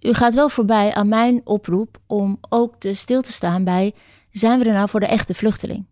u 0.00 0.12
gaat 0.12 0.34
wel 0.34 0.48
voorbij 0.48 0.94
aan 0.94 1.08
mijn 1.08 1.40
oproep 1.44 1.98
om 2.06 2.38
ook 2.48 2.76
te 2.78 2.94
stil 2.94 3.22
te 3.22 3.32
staan 3.32 3.64
bij, 3.64 3.94
zijn 4.30 4.58
we 4.58 4.64
er 4.64 4.72
nou 4.72 4.88
voor 4.88 5.00
de 5.00 5.06
echte 5.06 5.34
vluchteling? 5.34 5.86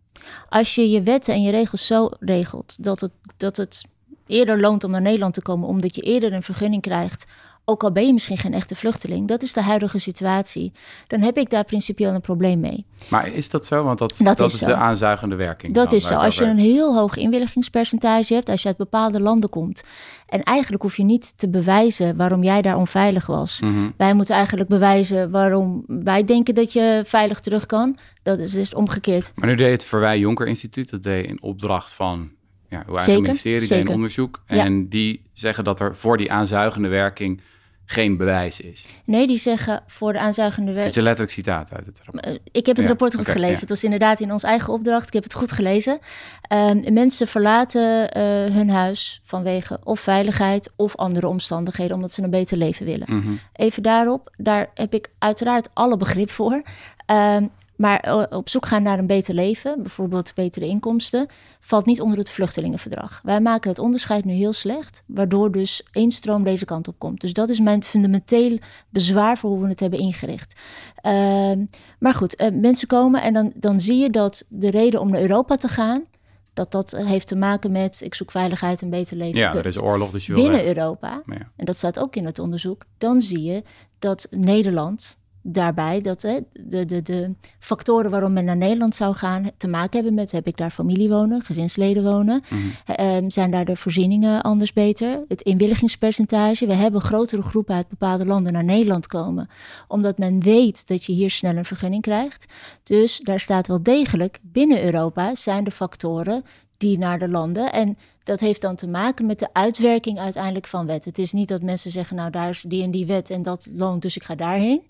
Als 0.49 0.75
je 0.75 0.89
je 0.89 1.03
wetten 1.03 1.33
en 1.33 1.41
je 1.41 1.51
regels 1.51 1.87
zo 1.87 2.09
regelt 2.19 2.83
dat 2.83 3.01
het, 3.01 3.11
dat 3.37 3.57
het 3.57 3.83
eerder 4.27 4.59
loont 4.59 4.83
om 4.83 4.91
naar 4.91 5.01
Nederland 5.01 5.33
te 5.33 5.41
komen, 5.41 5.67
omdat 5.67 5.95
je 5.95 6.01
eerder 6.01 6.33
een 6.33 6.43
vergunning 6.43 6.81
krijgt, 6.81 7.25
ook 7.65 7.83
al 7.83 7.91
ben 7.91 8.05
je 8.05 8.13
misschien 8.13 8.37
geen 8.37 8.53
echte 8.53 8.75
vluchteling, 8.75 9.27
dat 9.27 9.41
is 9.41 9.53
de 9.53 9.61
huidige 9.61 9.99
situatie, 9.99 10.71
dan 11.07 11.21
heb 11.21 11.37
ik 11.37 11.49
daar 11.49 11.63
principieel 11.63 12.13
een 12.13 12.21
probleem 12.21 12.59
mee. 12.59 12.85
Maar 13.09 13.27
is 13.27 13.49
dat 13.49 13.65
zo? 13.65 13.83
Want 13.83 13.97
dat, 13.97 14.19
dat, 14.23 14.51
is, 14.53 14.59
de 14.59 14.75
aanzuigende 14.75 15.35
werking. 15.35 15.73
Dat 15.73 15.91
is 15.91 16.07
zo. 16.07 16.15
Als 16.15 16.37
je 16.37 16.45
een 16.45 16.57
heel 16.57 16.95
hoog 16.95 17.17
inwilligingspercentage 17.17 18.33
hebt, 18.33 18.49
als 18.49 18.61
je 18.61 18.67
uit 18.67 18.77
bepaalde 18.77 19.19
landen 19.21 19.49
komt, 19.49 19.83
en 20.27 20.43
eigenlijk 20.43 20.83
hoef 20.83 20.97
je 20.97 21.03
niet 21.03 21.37
te 21.37 21.49
bewijzen 21.49 22.15
waarom 22.15 22.43
jij 22.43 22.61
daar 22.61 22.77
onveilig 22.77 23.25
was. 23.25 23.61
Mhm. 23.61 23.89
Wij 23.97 24.13
moeten 24.13 24.35
eigenlijk 24.35 24.69
bewijzen 24.69 25.31
waarom 25.31 25.83
wij 25.87 26.23
denken 26.23 26.55
dat 26.55 26.73
je 26.73 27.01
veilig 27.05 27.39
terug 27.39 27.65
kan. 27.65 27.97
Dat 28.23 28.39
is 28.39 28.51
dus 28.51 28.73
omgekeerd. 28.73 29.31
Maar 29.35 29.49
nu 29.49 29.55
deed 29.55 29.71
het 29.71 29.85
Verwij 29.85 30.19
Jonker 30.19 30.47
Instituut, 30.47 30.89
dat 30.89 31.03
deed 31.03 31.25
in 31.25 31.41
opdracht 31.41 31.93
van 31.93 32.31
ja, 32.75 32.83
uw 32.87 32.95
eigen 32.95 33.21
ministerie 33.21 33.67
deed 33.67 33.81
een 33.81 33.93
onderzoek. 33.93 34.41
En 34.47 34.89
die 34.89 35.25
zeggen 35.33 35.63
dat 35.63 35.79
er 35.79 35.95
voor 35.95 36.17
die 36.17 36.31
aanzuigende 36.31 36.87
werking 36.87 37.41
geen 37.85 38.17
bewijs 38.17 38.59
is. 38.59 38.85
Nee, 39.05 39.27
die 39.27 39.37
zeggen 39.37 39.83
voor 39.87 40.13
de 40.13 40.19
aanzuigende 40.19 40.71
werking... 40.71 40.95
Het 40.95 40.95
is 40.95 41.01
een 41.01 41.07
letterlijk 41.07 41.35
citaat 41.35 41.73
uit 41.73 41.85
het 41.85 42.01
rapport. 42.03 42.25
Eh, 42.25 42.33
ik 42.51 42.65
heb 42.65 42.77
het 42.77 42.87
rapport 42.87 43.15
goed 43.15 43.27
gelezen. 43.27 43.59
Het 43.59 43.69
was 43.69 43.83
inderdaad 43.83 44.19
in 44.19 44.31
ons 44.31 44.43
eigen 44.43 44.73
opdracht. 44.73 45.07
Ik 45.07 45.13
heb 45.13 45.23
het 45.23 45.33
goed 45.33 45.51
gelezen. 45.51 45.99
Uh, 46.53 46.71
mensen 46.91 47.27
verlaten 47.27 48.17
uh, 48.17 48.23
hun 48.55 48.69
huis 48.69 49.21
vanwege 49.23 49.79
of 49.83 49.99
veiligheid 49.99 50.69
of 50.75 50.95
andere 50.95 51.27
omstandigheden... 51.27 51.95
omdat 51.95 52.13
ze 52.13 52.23
een 52.23 52.29
beter 52.29 52.57
leven 52.57 52.85
willen. 52.85 53.07
Mm 53.09 53.21
-hmm. 53.21 53.39
Even 53.53 53.83
daarop, 53.83 54.33
daar 54.37 54.69
heb 54.73 54.93
ik 54.93 55.09
uiteraard 55.19 55.69
alle 55.73 55.97
begrip 55.97 56.29
voor. 56.29 56.61
Uh, 57.11 57.37
Maar 57.75 57.99
eh, 57.99 58.23
op 58.29 58.49
zoek 58.49 58.65
gaan 58.65 58.83
naar 58.83 58.99
een 58.99 59.07
beter 59.07 59.35
leven, 59.35 59.81
bijvoorbeeld 59.81 60.33
betere 60.33 60.65
inkomsten, 60.65 61.27
valt 61.59 61.85
niet 61.85 62.01
onder 62.01 62.17
het 62.17 62.29
vluchtelingenverdrag. 62.29 63.19
Wij 63.23 63.41
maken 63.41 63.69
het 63.69 63.79
onderscheid 63.79 64.25
nu 64.25 64.33
heel 64.33 64.53
slecht, 64.53 65.03
waardoor 65.05 65.51
dus 65.51 65.83
één 65.91 66.11
stroom 66.11 66.43
deze 66.43 66.65
kant 66.65 66.87
op 66.87 66.99
komt. 66.99 67.21
Dus 67.21 67.33
dat 67.33 67.49
is 67.49 67.59
mijn 67.59 67.83
fundamenteel 67.83 68.57
bezwaar 68.89 69.37
voor 69.37 69.49
hoe 69.49 69.61
we 69.61 69.67
het 69.67 69.79
hebben 69.79 69.99
ingericht. 69.99 70.59
Ehm, 70.95 71.65
maar 71.99 72.13
goed, 72.13 72.41
uh, 72.41 72.47
mensen 72.51 72.87
komen 72.87 73.21
en 73.21 73.33
dan, 73.33 73.51
dan 73.55 73.79
zie 73.79 73.97
je 73.97 74.09
dat 74.09 74.45
de 74.49 74.69
reden 74.69 74.99
om 74.99 75.09
naar 75.09 75.21
Europa 75.21 75.55
te 75.55 75.67
gaan, 75.67 76.03
dat 76.53 76.71
dat 76.71 76.91
heeft 76.91 77.27
te 77.27 77.35
maken 77.35 77.71
met 77.71 78.01
ik 78.01 78.15
zoek 78.15 78.31
veiligheid 78.31 78.81
en 78.81 78.89
beter 78.89 79.17
leven. 79.17 79.39
Ja, 79.39 79.55
er 79.55 79.65
is 79.65 79.81
oorlog, 79.81 80.11
dus 80.11 80.25
je 80.25 80.33
Binnen 80.33 80.65
Europa, 80.65 81.23
en 81.55 81.65
dat 81.65 81.77
staat 81.77 81.99
ook 81.99 82.15
in 82.15 82.25
het 82.25 82.39
onderzoek, 82.39 82.85
dan 82.97 83.21
zie 83.21 83.41
je 83.41 83.63
dat 83.99 84.27
Nederland 84.31 85.17
daarbij 85.47 86.01
dat 86.01 86.21
hè, 86.21 86.39
de, 86.51 86.85
de, 86.85 87.01
de 87.01 87.35
factoren 87.59 88.11
waarom 88.11 88.33
men 88.33 88.45
naar 88.45 88.57
Nederland 88.57 88.95
zou 88.95 89.15
gaan 89.15 89.49
te 89.57 89.67
maken 89.67 89.93
hebben 89.93 90.13
met 90.13 90.31
heb 90.31 90.47
ik 90.47 90.57
daar 90.57 90.69
familie 90.71 91.09
wonen, 91.09 91.41
gezinsleden 91.41 92.03
wonen, 92.03 92.43
mhm. 92.49 92.61
Ehm, 92.85 93.29
zijn 93.29 93.51
daar 93.51 93.65
de 93.65 93.75
voorzieningen 93.75 94.41
anders 94.41 94.73
beter, 94.73 95.23
het 95.27 95.41
inwilligingspercentage. 95.41 96.67
We 96.67 96.73
hebben 96.73 97.01
grotere 97.01 97.41
groepen 97.41 97.75
uit 97.75 97.87
bepaalde 97.87 98.25
landen 98.25 98.53
naar 98.53 98.63
Nederland 98.63 99.07
komen, 99.07 99.49
omdat 99.87 100.17
men 100.17 100.41
weet 100.41 100.87
dat 100.87 101.05
je 101.05 101.13
hier 101.13 101.29
snel 101.29 101.55
een 101.55 101.65
vergunning 101.65 102.01
krijgt. 102.01 102.53
Dus 102.83 103.19
daar 103.19 103.39
staat 103.39 103.67
wel 103.67 103.83
degelijk 103.83 104.39
binnen 104.41 104.83
Europa 104.83 105.35
zijn 105.35 105.63
de 105.63 105.71
factoren 105.71 106.43
die 106.77 106.97
naar 106.97 107.19
de 107.19 107.29
landen 107.29 107.71
en 107.71 107.97
dat 108.23 108.39
heeft 108.39 108.61
dan 108.61 108.75
te 108.75 108.87
maken 108.87 109.25
met 109.25 109.39
de 109.39 109.49
uitwerking 109.53 110.19
uiteindelijk 110.19 110.67
van 110.67 110.85
wet. 110.85 111.05
Het 111.05 111.17
is 111.17 111.31
niet 111.31 111.47
dat 111.47 111.61
mensen 111.61 111.91
zeggen, 111.91 112.15
nou 112.15 112.31
daar 112.31 112.49
is 112.49 112.63
die 112.67 112.83
en 112.83 112.91
die 112.91 113.05
wet 113.05 113.29
en 113.29 113.43
dat 113.43 113.67
loont, 113.71 114.01
dus 114.01 114.15
ik 114.15 114.23
ga 114.23 114.35
daarheen 114.35 114.81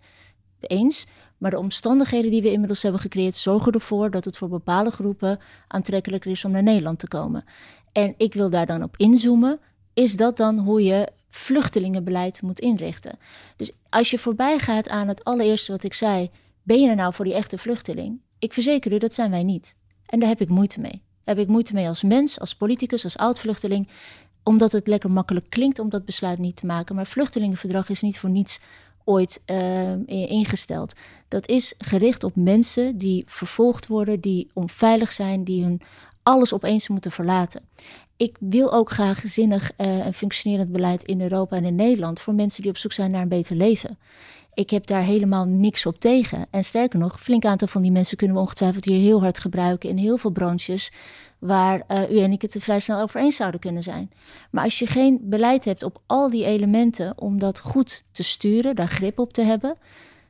eens. 0.68 1.06
Maar 1.38 1.52
de 1.52 1.60
omstandigheden 1.60 2.32
die 2.32 2.42
we 2.42 2.52
inmiddels 2.52 2.82
hebben 2.82 3.02
gecreëerd 3.02 3.36
zorgen 3.36 3.72
ervoor 3.72 4.12
dat 4.12 4.26
het 4.26 4.38
voor 4.38 4.50
bepaalde 4.50 4.92
groepen 4.92 5.40
aantrekkelijker 5.68 6.32
is 6.32 6.46
om 6.46 6.52
naar 6.52 6.64
Nederland 6.64 7.00
te 7.00 7.08
komen. 7.08 7.44
En 7.92 8.14
ik 8.18 8.34
wil 8.34 8.50
daar 8.50 8.66
dan 8.66 8.84
op 8.84 8.98
inzoomen. 8.98 9.60
Is 9.94 10.16
dat 10.16 10.38
dan 10.38 10.60
hoe 10.60 10.84
je 10.84 11.08
vluchtelingenbeleid 11.30 12.42
moet 12.42 12.60
inrichten? 12.60 13.18
Dus 13.56 13.72
als 13.90 14.10
je 14.10 14.18
voorbij 14.18 14.60
gaat 14.60 14.90
aan 14.90 15.08
het 15.08 15.24
allereerste 15.24 15.72
wat 15.72 15.84
ik 15.84 15.94
zei, 15.94 16.30
ben 16.64 16.82
je 16.82 16.90
er 16.90 16.96
nou 16.96 17.14
voor 17.14 17.26
die 17.26 17.34
echte 17.34 17.58
vluchteling? 17.58 18.22
Ik 18.40 18.54
verzeker 18.54 18.92
u, 18.92 18.98
dat 18.98 19.14
zijn 19.14 19.32
wij 19.32 19.44
niet. 19.44 19.76
En 20.06 20.20
daar 20.20 20.30
heb 20.30 20.42
ik 20.42 20.50
moeite 20.50 20.80
mee. 20.80 21.04
Daar 21.24 21.36
heb 21.36 21.44
ik 21.46 21.52
moeite 21.52 21.74
mee 21.74 21.88
als 21.88 22.04
mens, 22.04 22.40
als 22.40 22.56
politicus, 22.56 23.04
als 23.04 23.18
oud-vluchteling 23.18 23.88
omdat 24.46 24.72
het 24.72 24.88
lekker 24.88 25.12
makkelijk 25.12 25.50
klinkt 25.50 25.80
om 25.80 25.90
dat 25.90 26.06
besluit 26.06 26.40
niet 26.40 26.56
te 26.56 26.66
maken. 26.66 26.96
Maar 26.96 27.06
vluchtelingenverdrag 27.06 27.90
is 27.90 28.02
niet 28.02 28.20
voor 28.20 28.30
niets 28.30 28.60
ooit 29.06 29.42
uh, 29.46 29.92
ingesteld. 30.08 30.94
Dat 31.28 31.48
is 31.48 31.74
gericht 31.78 32.24
op 32.24 32.36
mensen 32.36 32.98
die 32.98 33.24
vervolgd 33.28 33.88
worden, 33.88 34.22
die 34.22 34.50
onveilig 34.54 35.12
zijn, 35.12 35.44
die 35.44 35.64
hun 35.64 35.82
alles 36.24 36.54
opeens 36.54 36.88
moeten 36.88 37.12
verlaten. 37.12 37.62
Ik 38.18 38.38
wil 38.40 38.74
ook 38.74 38.92
graag 38.92 39.22
zinnig 39.26 39.72
uh, 39.78 40.06
en 40.06 40.14
functionerend 40.14 40.72
beleid 40.72 41.04
in 41.04 41.22
Europa 41.22 41.56
en 41.56 41.66
in 41.66 41.76
Nederland 41.76 42.22
voor 42.22 42.34
mensen 42.34 42.62
die 42.62 42.72
op 42.72 42.78
zoek 42.78 42.94
zijn 42.94 43.12
naar 43.12 43.22
een 43.22 43.30
beter 43.30 43.56
leven. 43.56 43.98
Ik 44.56 44.70
heb 44.70 44.86
daar 44.86 45.02
helemaal 45.02 45.46
niks 45.46 45.86
op 45.86 46.00
tegen. 46.00 46.46
En 46.50 46.64
sterker 46.64 47.00
nog, 47.00 47.20
flink 47.20 47.46
aantal 47.46 47.68
van 47.68 47.82
die 47.82 47.92
mensen 47.92 48.18
kunnen 48.18 48.36
we 48.36 48.42
ongetwijfeld 48.42 48.86
hier 48.86 49.00
heel 49.00 49.22
hard 49.22 49.40
gebruiken 49.40 49.90
in 49.90 49.98
heel 49.98 50.18
veel 50.18 50.30
branches 50.30 50.92
waar 51.40 51.84
uh, 51.88 52.12
u 52.12 52.20
en 52.20 52.32
ik 52.32 52.42
het 52.42 52.56
er 52.56 52.62
vrij 52.62 52.80
snel 52.80 53.02
over 53.02 53.22
eens 53.22 53.36
zouden 53.36 53.60
kunnen 53.60 53.84
zijn. 53.84 54.12
Maar 54.52 54.64
als 54.64 54.80
je 54.80 54.88
geen 54.88 55.20
beleid 55.22 55.66
hebt 55.66 55.84
op 55.84 56.02
al 56.06 56.30
die 56.30 56.46
elementen 56.46 57.14
om 57.18 57.40
dat 57.40 57.60
goed 57.60 58.04
te 58.12 58.24
sturen, 58.24 58.76
daar 58.76 58.88
grip 58.88 59.20
op 59.20 59.34
te 59.34 59.42
hebben, 59.42 59.78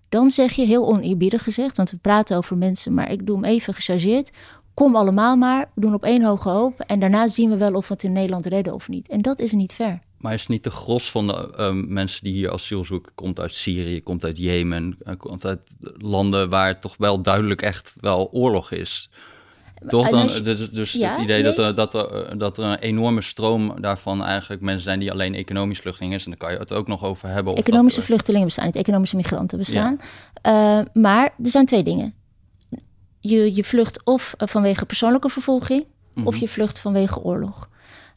dan 0.10 0.32
zeg 0.32 0.52
je 0.52 0.66
heel 0.66 0.88
oneerbiedig 0.88 1.44
gezegd, 1.44 1.78
want 1.78 1.92
we 1.92 1.98
praten 1.98 2.38
over 2.38 2.58
mensen, 2.58 2.94
maar 2.94 3.12
ik 3.12 3.26
doe 3.26 3.36
hem 3.36 3.46
even 3.46 3.74
gechargeerd. 3.74 4.32
Kom 4.76 4.96
allemaal 4.96 5.36
maar, 5.36 5.70
we 5.74 5.82
doen 5.82 5.94
op 5.94 6.04
één 6.04 6.24
hoge 6.24 6.50
hoop 6.50 6.80
en 6.80 7.00
daarna 7.00 7.28
zien 7.28 7.50
we 7.50 7.58
wel 7.58 7.74
of 7.74 7.88
we 7.88 7.94
het 7.94 8.04
in 8.04 8.12
Nederland 8.12 8.46
redden 8.46 8.74
of 8.74 8.90
niet. 8.90 9.10
En 9.10 9.22
dat 9.22 9.40
is 9.40 9.52
niet 9.52 9.74
ver. 9.74 10.00
Maar 10.18 10.34
is 10.34 10.48
niet 10.48 10.64
de 10.64 10.72
gros 10.72 11.12
van 11.12 11.28
de 11.28 11.54
uh, 11.60 11.72
mensen 11.88 12.24
die 12.24 12.34
hier 12.34 12.52
asiel 12.52 12.86
zoeken, 12.86 13.12
komt 13.16 13.40
uit 13.40 13.54
Syrië, 13.54 14.04
komt 14.04 14.24
uit 14.24 14.38
Jemen, 14.38 14.98
uh, 15.04 15.14
komt 15.18 15.46
uit 15.46 15.76
landen 15.98 16.50
waar 16.50 16.80
toch 16.80 16.96
wel 16.98 17.22
duidelijk 17.22 17.62
echt 17.62 17.98
wel 18.00 18.30
oorlog 18.32 18.72
is. 18.72 19.10
Toch 19.88 20.10
dan, 20.10 20.28
dus, 20.44 20.72
dus 20.72 20.94
het 20.94 21.18
idee 21.18 21.44
dat, 21.44 21.58
er, 21.58 21.76
dat, 21.76 21.94
er, 21.94 22.38
dat 22.38 22.58
er 22.58 22.64
een 22.64 22.80
enorme 22.80 23.22
stroom 23.22 23.82
daarvan 23.82 24.24
eigenlijk 24.24 24.62
mensen 24.62 24.84
zijn 24.84 25.00
die 25.00 25.12
alleen 25.12 25.34
economisch 25.34 25.80
vluchtelingen 25.80 26.18
is. 26.18 26.24
En 26.24 26.30
dan 26.30 26.40
kan 26.40 26.52
je 26.52 26.58
het 26.58 26.74
ook 26.74 26.88
nog 26.88 27.04
over 27.04 27.30
hebben. 27.30 27.56
Economische 27.56 28.02
vluchtelingen 28.02 28.46
bestaan 28.46 28.66
niet, 28.66 28.76
economische 28.76 29.16
migranten 29.16 29.58
bestaan. 29.58 30.00
Uh, 30.44 30.80
maar 30.94 31.34
er 31.44 31.50
zijn 31.50 31.66
twee 31.66 31.84
dingen. 31.84 32.14
Je, 33.30 33.56
je 33.56 33.64
vlucht 33.64 34.04
of 34.04 34.34
vanwege 34.38 34.86
persoonlijke 34.86 35.30
vervolging, 35.30 35.86
of 36.16 36.34
mhm. 36.34 36.40
je 36.40 36.48
vlucht 36.50 36.80
vanwege 36.80 37.20
oorlog. 37.20 37.70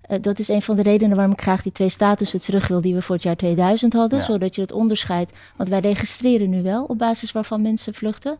Uh, 0.08 0.18
dat 0.20 0.38
is 0.38 0.48
een 0.48 0.62
van 0.62 0.76
de 0.76 0.82
redenen 0.82 1.16
waarom 1.16 1.32
ik 1.32 1.40
graag 1.40 1.62
die 1.62 1.72
twee 1.72 1.88
statussen 1.88 2.40
terug 2.40 2.68
wil 2.68 2.80
die 2.80 2.94
we 2.94 3.02
voor 3.02 3.14
het 3.14 3.24
jaar 3.24 3.36
2000 3.36 3.92
hadden. 3.92 4.22
Zodat 4.22 4.54
je 4.54 4.60
het 4.60 4.72
onderscheidt. 4.72 5.32
Want 5.56 5.68
wij 5.68 5.80
registreren 5.80 6.50
nu 6.50 6.62
wel 6.62 6.84
op 6.84 6.98
basis 6.98 7.32
waarvan 7.32 7.62
mensen 7.62 7.94
vluchten. 7.94 8.36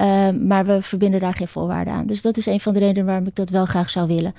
Uh, 0.00 0.30
maar 0.30 0.64
we 0.66 0.82
verbinden 0.82 1.20
daar 1.20 1.34
geen 1.34 1.48
voorwaarden 1.48 1.94
aan. 1.94 2.06
Dus 2.06 2.22
dat 2.22 2.36
is 2.36 2.46
een 2.46 2.60
van 2.60 2.72
de 2.72 2.78
redenen 2.78 3.06
waarom 3.06 3.26
ik 3.26 3.36
dat 3.36 3.50
wel 3.50 3.64
graag 3.64 3.90
zou 3.90 4.06
willen. 4.06 4.34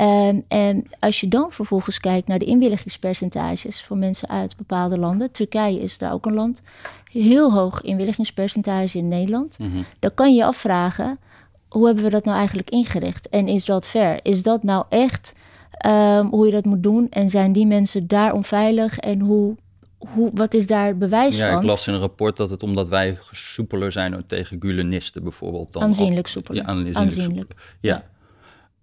Uh, 0.00 0.28
en 0.48 0.86
als 0.98 1.20
je 1.20 1.28
dan 1.28 1.46
vervolgens 1.52 1.98
kijkt 1.98 2.28
naar 2.28 2.38
de 2.38 2.44
inwilligingspercentages 2.44 3.82
voor 3.82 3.96
mensen 3.96 4.28
uit 4.28 4.56
bepaalde 4.56 4.98
landen. 4.98 5.30
Turkije 5.30 5.80
is 5.80 5.98
daar 5.98 6.12
ook 6.12 6.26
een 6.26 6.34
land. 6.34 6.62
Heel 7.12 7.52
hoog 7.52 7.80
inwilligingspercentage 7.82 8.98
in 8.98 9.08
Nederland. 9.08 9.58
Mm 9.58 9.84
Dan 9.98 10.14
kan 10.14 10.30
je 10.30 10.36
je 10.36 10.44
afvragen. 10.44 11.18
Hoe 11.68 11.86
hebben 11.86 12.04
we 12.04 12.10
dat 12.10 12.24
nou 12.24 12.36
eigenlijk 12.36 12.70
ingericht? 12.70 13.28
En 13.28 13.48
is 13.48 13.64
dat 13.64 13.86
fair? 13.86 14.18
Is 14.22 14.42
dat 14.42 14.62
nou 14.62 14.84
echt 14.88 15.32
um, 15.86 16.28
hoe 16.28 16.46
je 16.46 16.52
dat 16.52 16.64
moet 16.64 16.82
doen. 16.82 17.06
En 17.10 17.30
zijn 17.30 17.52
die 17.52 17.66
mensen 17.66 18.06
daar 18.06 18.32
onveilig 18.32 18.98
en 18.98 19.20
hoe, 19.20 19.56
hoe, 19.98 20.30
wat 20.34 20.54
is 20.54 20.66
daar 20.66 20.96
bewijs 20.96 21.36
ja, 21.36 21.44
van? 21.44 21.54
Ja, 21.54 21.60
ik 21.60 21.66
las 21.66 21.86
in 21.86 21.94
een 21.94 22.00
rapport 22.00 22.36
dat 22.36 22.50
het 22.50 22.62
omdat 22.62 22.88
wij 22.88 23.18
soepeler 23.30 23.92
zijn 23.92 24.26
tegen 24.26 24.56
gulenisten 24.60 25.22
bijvoorbeeld. 25.22 25.72
Dan 25.72 25.82
aanzienlijk 25.82 26.26
soepeler. 26.26 26.62
Ja, 26.62 26.68
aanzienlijk. 26.68 26.96
aanzienlijk. 26.96 27.52
Ja. 27.80 28.04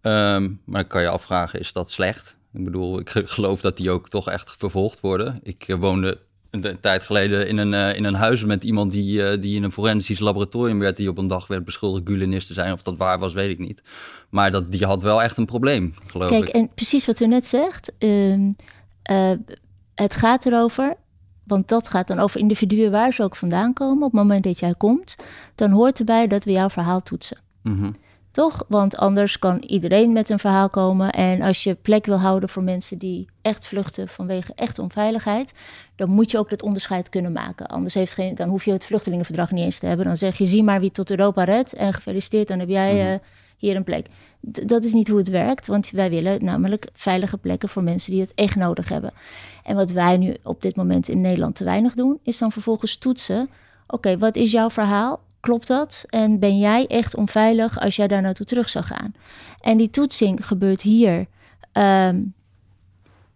ja. 0.02 0.36
Um, 0.36 0.62
maar 0.66 0.86
kan 0.86 1.02
je 1.02 1.08
afvragen, 1.08 1.60
is 1.60 1.74
dat 1.74 1.92
slecht? 1.92 2.36
Ik 2.54 2.64
bedoel, 2.64 3.00
ik 3.00 3.10
geloof 3.36 3.62
dat 3.62 3.78
die 3.78 3.92
ook 3.92 4.10
toch 4.10 4.30
echt 4.30 4.56
vervolgd 4.58 5.00
worden. 5.00 5.40
Ik 5.44 5.68
uh, 5.68 5.80
woonde 5.80 6.20
een 6.62 6.80
tijd 6.80 7.04
geleden 7.04 7.48
in 7.48 7.58
een, 7.58 7.72
uh, 7.72 7.96
in 7.96 8.04
een 8.04 8.14
huis 8.14 8.44
met 8.44 8.64
iemand 8.64 8.92
die, 8.92 9.22
uh, 9.22 9.42
die 9.42 9.56
in 9.56 9.64
een 9.64 9.72
forensisch 9.72 10.20
laboratorium 10.20 10.80
werd, 10.80 10.96
die 10.96 11.10
op 11.10 11.18
een 11.18 11.28
dag 11.28 11.48
werd 11.48 11.66
beschuldigd 11.66 12.08
gulenist 12.08 12.48
te 12.48 12.54
zijn. 12.54 12.74
Of 12.74 12.84
dat 12.84 12.98
waar 12.98 13.20
was, 13.20 13.34
weet 13.34 13.50
ik 13.50 13.60
niet. 13.60 13.84
Maar 14.30 14.52
dat, 14.52 14.72
die 14.72 14.86
had 14.86 15.02
wel 15.02 15.22
echt 15.22 15.38
een 15.38 15.46
probleem, 15.46 15.94
geloof 16.08 16.30
Kijk, 16.30 16.44
ik. 16.44 16.52
Kijk, 16.52 16.64
en 16.64 16.74
precies 16.76 17.06
wat 17.06 17.20
u 17.20 17.28
net 17.28 17.48
zegt. 17.48 17.92
Uh, 18.00 18.52
het 19.96 20.16
gaat 20.16 20.46
erover, 20.46 20.96
want 21.44 21.68
dat 21.68 21.90
gaat 21.90 22.08
dan 22.08 22.20
over 22.20 22.40
individuen 22.40 22.92
waar 22.92 23.14
ze 23.14 23.24
ook 23.24 23.36
vandaan 23.36 23.74
komen. 23.74 24.04
Op 24.04 24.12
het 24.12 24.22
moment 24.22 24.44
dat 24.44 24.60
jij 24.60 24.74
komt, 24.78 25.16
dan 25.56 25.72
hoort 25.72 26.00
erbij 26.00 26.28
dat 26.28 26.44
we 26.44 26.52
jouw 26.52 26.70
verhaal 26.70 27.04
toetsen. 27.04 27.38
Mm 27.62 27.94
toch? 28.34 28.64
Want 28.68 28.98
anders 28.98 29.40
kan 29.40 29.58
iedereen 29.58 30.12
met 30.12 30.30
een 30.30 30.40
verhaal 30.40 30.70
komen. 30.70 31.10
En 31.10 31.42
als 31.42 31.64
je 31.64 31.76
plek 31.76 32.06
wil 32.06 32.20
houden 32.20 32.50
voor 32.50 32.64
mensen 32.64 32.98
die 32.98 33.28
echt 33.42 33.68
vluchten 33.68 34.08
vanwege 34.08 34.54
echt 34.56 34.80
onveiligheid, 34.80 35.52
dan 35.96 36.10
moet 36.10 36.32
je 36.32 36.38
ook 36.38 36.50
dat 36.50 36.64
onderscheid 36.64 37.10
kunnen 37.10 37.32
maken. 37.32 37.68
Anders 37.68 37.94
heeft 37.94 38.14
geen, 38.14 38.36
dan 38.36 38.50
hoef 38.50 38.66
je 38.66 38.72
het 38.72 38.86
vluchtelingenverdrag 38.86 39.52
niet 39.52 39.64
eens 39.64 39.80
te 39.80 39.86
hebben. 39.86 40.06
Dan 40.06 40.18
zeg 40.18 40.38
je, 40.38 40.46
zie 40.46 40.64
maar 40.64 40.80
wie 40.80 40.92
tot 40.92 41.10
Europa 41.10 41.44
redt 41.44 41.74
en 41.74 41.94
gefeliciteerd, 41.94 42.48
dan 42.48 42.60
heb 42.60 42.70
jij 42.70 42.94
mhm. 42.94 43.14
eh, 43.14 43.20
hier 43.58 43.76
een 43.76 43.84
plek. 43.84 44.08
dat 44.42 44.84
is 44.84 44.94
niet 44.94 45.08
hoe 45.08 45.18
het 45.18 45.30
werkt, 45.30 45.68
want 45.68 45.90
wij 45.90 46.10
willen 46.10 46.44
namelijk 46.44 46.90
veilige 46.94 47.38
plekken 47.38 47.70
voor 47.70 47.84
mensen 47.84 48.12
die 48.12 48.22
het 48.22 48.34
echt 48.36 48.56
nodig 48.56 48.90
hebben. 48.90 49.12
En 49.64 49.76
wat 49.76 49.92
wij 49.92 50.18
nu 50.18 50.36
op 50.44 50.62
dit 50.62 50.76
moment 50.76 51.10
in 51.10 51.22
Nederland 51.22 51.56
te 51.56 51.64
weinig 51.64 51.94
doen, 51.94 52.20
is 52.24 52.38
dan 52.38 52.52
vervolgens 52.52 52.98
toetsen. 52.98 53.50
Oké, 53.88 54.18
wat 54.18 54.36
is 54.36 54.52
jouw 54.52 54.70
verhaal? 54.70 55.20
Klopt 55.44 55.68
dat? 55.68 56.06
En 56.10 56.40
ben 56.40 56.58
jij 56.58 56.88
echt 56.88 57.16
onveilig 57.16 57.80
als 57.80 57.96
jij 57.96 58.08
daar 58.08 58.22
naartoe 58.22 58.46
terug 58.46 58.70
zou 58.70 58.86
gaan? 58.86 59.14
En 59.62 59.78
die 59.78 59.90
toetsing 59.90 60.46
gebeurt 60.46 60.82
hier. 60.82 61.26
Um, 61.74 62.34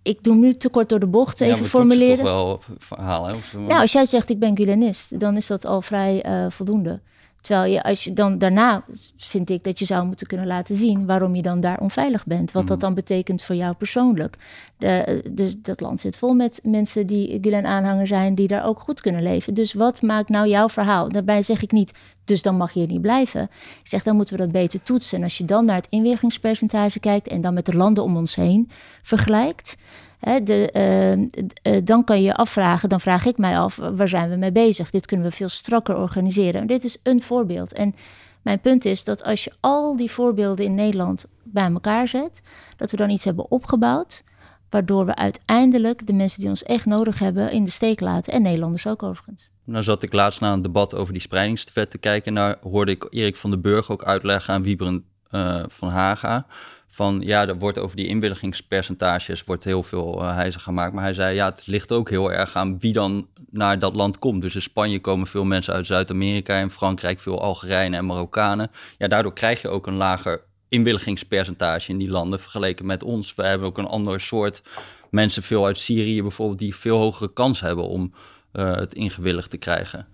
ik 0.02 0.24
doe 0.24 0.36
nu 0.36 0.54
te 0.54 0.70
kort 0.70 0.90
door 0.90 1.00
de 1.00 1.08
bocht 1.08 1.42
even 1.42 1.64
ja, 1.64 1.64
formuleren. 1.64 2.18
Toch 2.18 2.26
wel 2.26 2.62
verhaal, 2.78 3.28
hè? 3.28 3.36
Nou, 3.58 3.82
als 3.82 3.92
jij 3.92 4.06
zegt 4.06 4.30
ik 4.30 4.40
ben 4.40 4.58
Gulenist, 4.58 5.20
dan 5.20 5.36
is 5.36 5.48
dat 5.48 5.66
al 5.66 5.82
vrij 5.82 6.26
uh, 6.26 6.46
voldoende. 6.50 7.02
Terwijl 7.42 7.72
je, 7.74 7.84
als 7.84 8.04
je 8.04 8.14
dan 8.14 8.38
daarna 8.38 8.84
vind 9.18 9.50
ik 9.50 9.64
dat 9.64 9.80
je 9.80 9.86
zou 9.86 10.06
moeten 10.06 10.28
kunnen 10.28 10.48
laten 10.48 10.76
zien 10.76 11.06
waarom 11.06 11.36
je 11.36 11.42
dan 11.42 11.60
daar 11.60 11.80
onveilig 11.80 12.26
bent. 12.26 12.52
Wat 12.52 12.68
dat 12.68 12.78
mhm. 12.78 12.86
dan 12.86 12.94
betekent 12.94 13.42
voor 13.42 13.56
jou 13.56 13.76
persoonlijk. 13.76 14.38
De, 14.78 15.24
de, 15.32 15.62
dat 15.62 15.82
land 15.82 16.00
zit 16.00 16.18
vol 16.18 16.34
met 16.34 16.60
mensen 16.64 17.08
die 17.08 17.38
Gulen-aanhanger 17.42 18.08
zijn, 18.08 18.36
die 18.36 18.48
daar 18.48 18.66
ook 18.66 18.80
goed 18.80 19.02
kunnen 19.02 19.24
leven. 19.24 19.54
Dus 19.54 19.74
wat 19.74 20.02
maakt 20.02 20.30
nou 20.30 20.48
jouw 20.48 20.70
verhaal? 20.70 21.10
Daarbij 21.10 21.42
zeg 21.42 21.62
ik 21.62 21.72
niet, 21.72 21.94
dus 22.26 22.42
dan 22.42 22.58
mag 22.58 22.72
je 22.72 22.80
hier 22.80 22.88
niet 22.88 23.02
blijven. 23.02 23.42
Ik 23.84 23.88
zeg, 23.88 24.04
dan 24.04 24.16
moeten 24.16 24.38
we 24.38 24.44
dat 24.44 24.52
beter 24.52 24.84
toetsen. 24.84 25.18
En 25.18 25.24
als 25.24 25.38
je 25.38 25.46
dan 25.46 25.66
naar 25.66 25.76
het 25.76 25.88
inwerkingspercentage 25.90 27.00
kijkt 27.00 27.28
en 27.28 27.42
dan 27.42 27.54
met 27.54 27.66
de 27.66 27.76
landen 27.76 28.04
om 28.04 28.18
ons 28.18 28.36
heen 28.36 28.70
vergelijkt 29.02 29.76
ehm, 30.20 31.28
eh, 31.62 31.78
dan 31.84 32.04
kan 32.04 32.22
je 32.22 32.36
afvragen, 32.36 32.90
dan 32.90 33.00
vraag 33.00 33.26
ik 33.26 33.38
mij 33.38 33.58
af, 33.58 33.76
waar 33.76 34.08
zijn 34.08 34.30
we 34.30 34.36
mee 34.36 34.52
bezig? 34.52 34.90
Dit 34.90 35.06
kunnen 35.06 35.26
we 35.26 35.36
veel 35.36 35.50
strakker 35.50 35.98
organiseren. 35.98 36.68
Dit 36.68 36.84
is 36.84 36.98
een 37.04 37.22
voorbeeld. 37.22 37.74
En 37.74 37.96
Mijn 38.48 38.62
punt 38.62 38.86
is 38.86 39.04
dat 39.04 39.24
als 39.24 39.44
je 39.44 39.52
al 39.60 39.96
die 39.96 40.12
voorbeelden 40.12 40.66
in 40.66 40.76
Nederland 40.76 41.28
bij 41.44 41.72
elkaar 41.72 42.08
zet, 42.08 42.42
dat 42.78 42.92
we 42.92 42.98
dan 42.98 43.10
iets 43.10 43.24
hebben 43.24 43.52
opgebouwd, 43.52 44.24
waardoor 44.70 45.06
we 45.06 45.16
uiteindelijk 45.16 46.08
de 46.08 46.14
mensen 46.14 46.40
die 46.40 46.50
ons 46.50 46.64
echt 46.64 46.86
nodig 46.86 47.20
hebben 47.20 47.52
in 47.52 47.64
de 47.64 47.72
steek 47.72 48.00
laten. 48.00 48.34
En 48.34 48.42
Nederlanders 48.42 48.88
ook 48.88 49.04
overigens. 49.04 49.50
Nou 49.64 49.84
zat 49.84 50.04
ik 50.04 50.14
laatst 50.14 50.42
naar 50.42 50.54
een 50.54 50.62
debat 50.62 50.94
over 50.94 51.14
die 51.14 51.22
spreidingswet 51.22 51.90
te 51.90 51.98
kijken. 51.98 52.28
En 52.28 52.36
daar 52.36 52.58
hoorde 52.62 52.92
ik 52.92 53.08
Erik 53.10 53.36
van 53.36 53.50
den 53.50 53.62
Burg 53.62 53.92
ook 53.92 54.04
uitleggen 54.04 54.54
aan 54.54 54.64
Wieberen 54.64 55.06
uh, 55.32 55.64
van 55.68 55.90
Haga 55.90 56.46
van 56.88 57.22
ja, 57.26 57.48
er 57.48 57.58
wordt 57.58 57.80
over 57.80 57.96
die 57.96 58.08
inwilligingspercentages 58.08 59.44
wordt 59.44 59.64
heel 59.64 59.84
veel 59.84 60.22
uh, 60.22 60.46
gemaakt. 60.50 60.94
Maar 60.94 61.04
hij 61.04 61.14
zei 61.14 61.36
ja, 61.36 61.46
het 61.46 61.68
ligt 61.68 61.92
ook 61.92 62.10
heel 62.10 62.32
erg 62.32 62.56
aan 62.56 62.80
wie 62.80 62.94
dan 62.94 63.28
naar 63.50 63.80
dat 63.80 63.96
land 63.96 64.20
komt. 64.20 64.42
Dus 64.42 64.56
in 64.56 64.62
Spanje 64.62 65.00
komen 65.00 65.28
veel 65.28 65.46
mensen 65.46 65.74
uit 65.74 65.88
Zuid-Amerika, 65.88 66.58
in 66.58 66.70
Frankrijk 66.70 67.20
veel 67.20 67.42
Algerijnen 67.42 68.00
en 68.00 68.06
Marokkanen. 68.06 68.72
Ja, 68.98 69.08
daardoor 69.08 69.34
krijg 69.34 69.62
je 69.62 69.70
ook 69.70 69.88
een 69.88 69.96
lager 69.96 70.46
inwilligingspercentage 70.70 71.92
in 71.92 71.98
die 71.98 72.10
landen 72.10 72.40
vergeleken 72.40 72.86
met 72.86 73.04
ons. 73.04 73.36
We 73.36 73.44
hebben 73.44 73.68
ook 73.68 73.78
een 73.78 73.86
ander 73.86 74.22
soort 74.22 74.62
mensen, 75.10 75.44
veel 75.44 75.66
uit 75.66 75.78
Syrië 75.78 76.22
bijvoorbeeld, 76.22 76.60
die 76.60 76.76
veel 76.76 76.98
hogere 76.98 77.34
kans 77.34 77.62
hebben 77.62 77.88
om 77.88 78.14
uh, 78.54 78.76
het 78.76 78.94
ingewilligd 78.94 79.50
te 79.50 79.58
krijgen. 79.58 80.08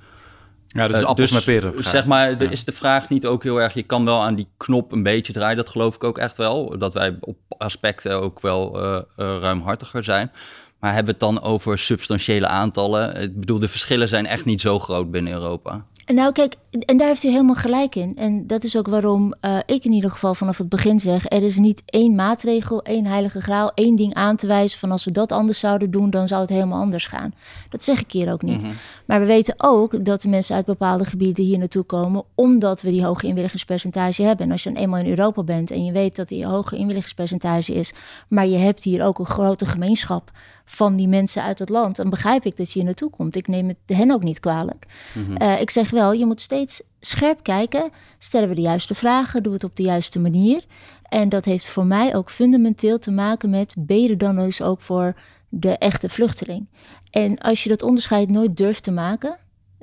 Ja, 0.73 0.87
dus 0.87 0.99
uh, 0.99 1.05
appels 1.05 1.31
dus, 1.31 1.45
met 1.45 1.61
peren. 1.61 1.83
Zeg 1.83 2.05
maar, 2.05 2.43
ja. 2.43 2.49
is 2.49 2.65
de 2.65 2.71
vraag 2.71 3.09
niet 3.09 3.25
ook 3.25 3.43
heel 3.43 3.61
erg... 3.61 3.73
Je 3.73 3.83
kan 3.83 4.05
wel 4.05 4.21
aan 4.21 4.35
die 4.35 4.47
knop 4.57 4.91
een 4.91 5.03
beetje 5.03 5.33
draaien, 5.33 5.57
dat 5.57 5.69
geloof 5.69 5.95
ik 5.95 6.03
ook 6.03 6.17
echt 6.17 6.37
wel. 6.37 6.77
Dat 6.77 6.93
wij 6.93 7.17
op 7.19 7.37
aspecten 7.57 8.21
ook 8.21 8.41
wel 8.41 8.83
uh, 8.83 8.99
ruimhartiger 9.15 10.03
zijn. 10.03 10.31
Maar 10.79 10.93
hebben 10.93 11.15
we 11.19 11.25
het 11.25 11.35
dan 11.35 11.51
over 11.51 11.77
substantiële 11.77 12.47
aantallen? 12.47 13.21
Ik 13.21 13.39
bedoel, 13.39 13.59
de 13.59 13.67
verschillen 13.67 14.07
zijn 14.07 14.25
echt 14.25 14.45
niet 14.45 14.61
zo 14.61 14.79
groot 14.79 15.11
binnen 15.11 15.33
Europa. 15.33 15.85
Nou, 16.05 16.31
kijk, 16.31 16.55
en 16.85 16.97
daar 16.97 17.07
heeft 17.07 17.23
u 17.23 17.29
helemaal 17.29 17.55
gelijk 17.55 17.95
in. 17.95 18.15
En 18.15 18.47
dat 18.47 18.63
is 18.63 18.77
ook 18.77 18.87
waarom 18.87 19.33
uh, 19.41 19.57
ik 19.65 19.85
in 19.85 19.91
ieder 19.91 20.11
geval 20.11 20.35
vanaf 20.35 20.57
het 20.57 20.69
begin 20.69 20.99
zeg: 20.99 21.25
er 21.27 21.43
is 21.43 21.57
niet 21.57 21.81
één 21.85 22.15
maatregel, 22.15 22.81
één 22.81 23.05
heilige 23.05 23.41
graal, 23.41 23.71
één 23.73 23.95
ding 23.95 24.13
aan 24.13 24.35
te 24.35 24.47
wijzen 24.47 24.79
van 24.79 24.91
als 24.91 25.05
we 25.05 25.11
dat 25.11 25.31
anders 25.31 25.59
zouden 25.59 25.91
doen, 25.91 26.09
dan 26.09 26.27
zou 26.27 26.41
het 26.41 26.49
helemaal 26.49 26.81
anders 26.81 27.07
gaan. 27.07 27.33
Dat 27.69 27.83
zeg 27.83 27.99
ik 27.99 28.11
hier 28.11 28.31
ook 28.31 28.41
niet. 28.41 28.61
Mm 28.61 28.69
-hmm. 28.69 28.77
Maar 29.05 29.19
we 29.19 29.25
weten 29.25 29.53
ook 29.57 30.05
dat 30.05 30.21
de 30.21 30.27
mensen 30.27 30.55
uit 30.55 30.65
bepaalde 30.65 31.05
gebieden 31.05 31.43
hier 31.43 31.57
naartoe 31.57 31.83
komen, 31.83 32.23
omdat 32.35 32.81
we 32.81 32.89
die 32.89 33.05
hoge 33.05 33.27
inwilligingspercentage 33.27 34.23
hebben. 34.23 34.45
En 34.45 34.51
als 34.51 34.63
je 34.63 34.71
dan 34.71 34.81
eenmaal 34.81 34.99
in 34.99 35.09
Europa 35.09 35.43
bent 35.43 35.71
en 35.71 35.85
je 35.85 35.91
weet 35.91 36.15
dat 36.15 36.27
die 36.27 36.45
hoge 36.45 36.77
inwilligingspercentage 36.77 37.73
is, 37.73 37.93
maar 38.27 38.47
je 38.47 38.57
hebt 38.57 38.83
hier 38.83 39.03
ook 39.03 39.19
een 39.19 39.25
grote 39.25 39.65
gemeenschap 39.65 40.31
van 40.65 40.95
die 40.95 41.07
mensen 41.07 41.43
uit 41.43 41.59
het 41.59 41.69
land, 41.69 41.95
dan 41.95 42.09
begrijp 42.09 42.45
ik 42.45 42.57
dat 42.57 42.67
je 42.67 42.73
hier 42.73 42.83
naartoe 42.83 43.09
komt. 43.09 43.35
Ik 43.35 43.47
neem 43.47 43.67
het 43.67 43.97
hen 43.97 44.11
ook 44.11 44.23
niet 44.23 44.39
kwalijk. 44.39 44.85
Mm 45.13 45.25
-hmm. 45.25 45.41
uh, 45.41 45.61
ik 45.61 45.69
zeg 45.69 45.89
wel, 45.89 46.13
je 46.13 46.25
moet 46.25 46.41
steeds 46.41 46.81
scherp 46.99 47.43
kijken. 47.43 47.89
Stellen 48.17 48.49
we 48.49 48.55
de 48.55 48.61
juiste 48.61 48.95
vragen? 48.95 49.43
Doen 49.43 49.51
we 49.51 49.57
het 49.57 49.69
op 49.69 49.75
de 49.75 49.83
juiste 49.83 50.19
manier? 50.19 50.65
En 51.03 51.29
dat 51.29 51.45
heeft 51.45 51.65
voor 51.65 51.85
mij 51.85 52.15
ook 52.15 52.29
fundamenteel 52.29 52.99
te 52.99 53.11
maken 53.11 53.49
met 53.49 53.75
beter 53.77 54.17
dan 54.17 54.35
dus 54.35 54.61
ook 54.61 54.81
voor 54.81 55.15
de 55.49 55.77
echte 55.77 56.09
vluchteling. 56.09 56.67
En 57.11 57.37
als 57.37 57.63
je 57.63 57.69
dat 57.69 57.81
onderscheid 57.81 58.29
nooit 58.29 58.57
durft 58.57 58.83
te 58.83 58.91
maken, 58.91 59.37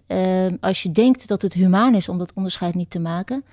uh, 0.09 0.47
als 0.61 0.83
je 0.83 0.93
denkt 0.93 1.29
dat 1.29 1.43
het 1.43 1.53
humaan 1.53 1.95
is 1.95 2.09
om 2.09 2.19
dat 2.19 2.33
onderscheid 2.35 2.75
niet 2.75 2.91
te 2.91 2.99
maken, 2.99 3.45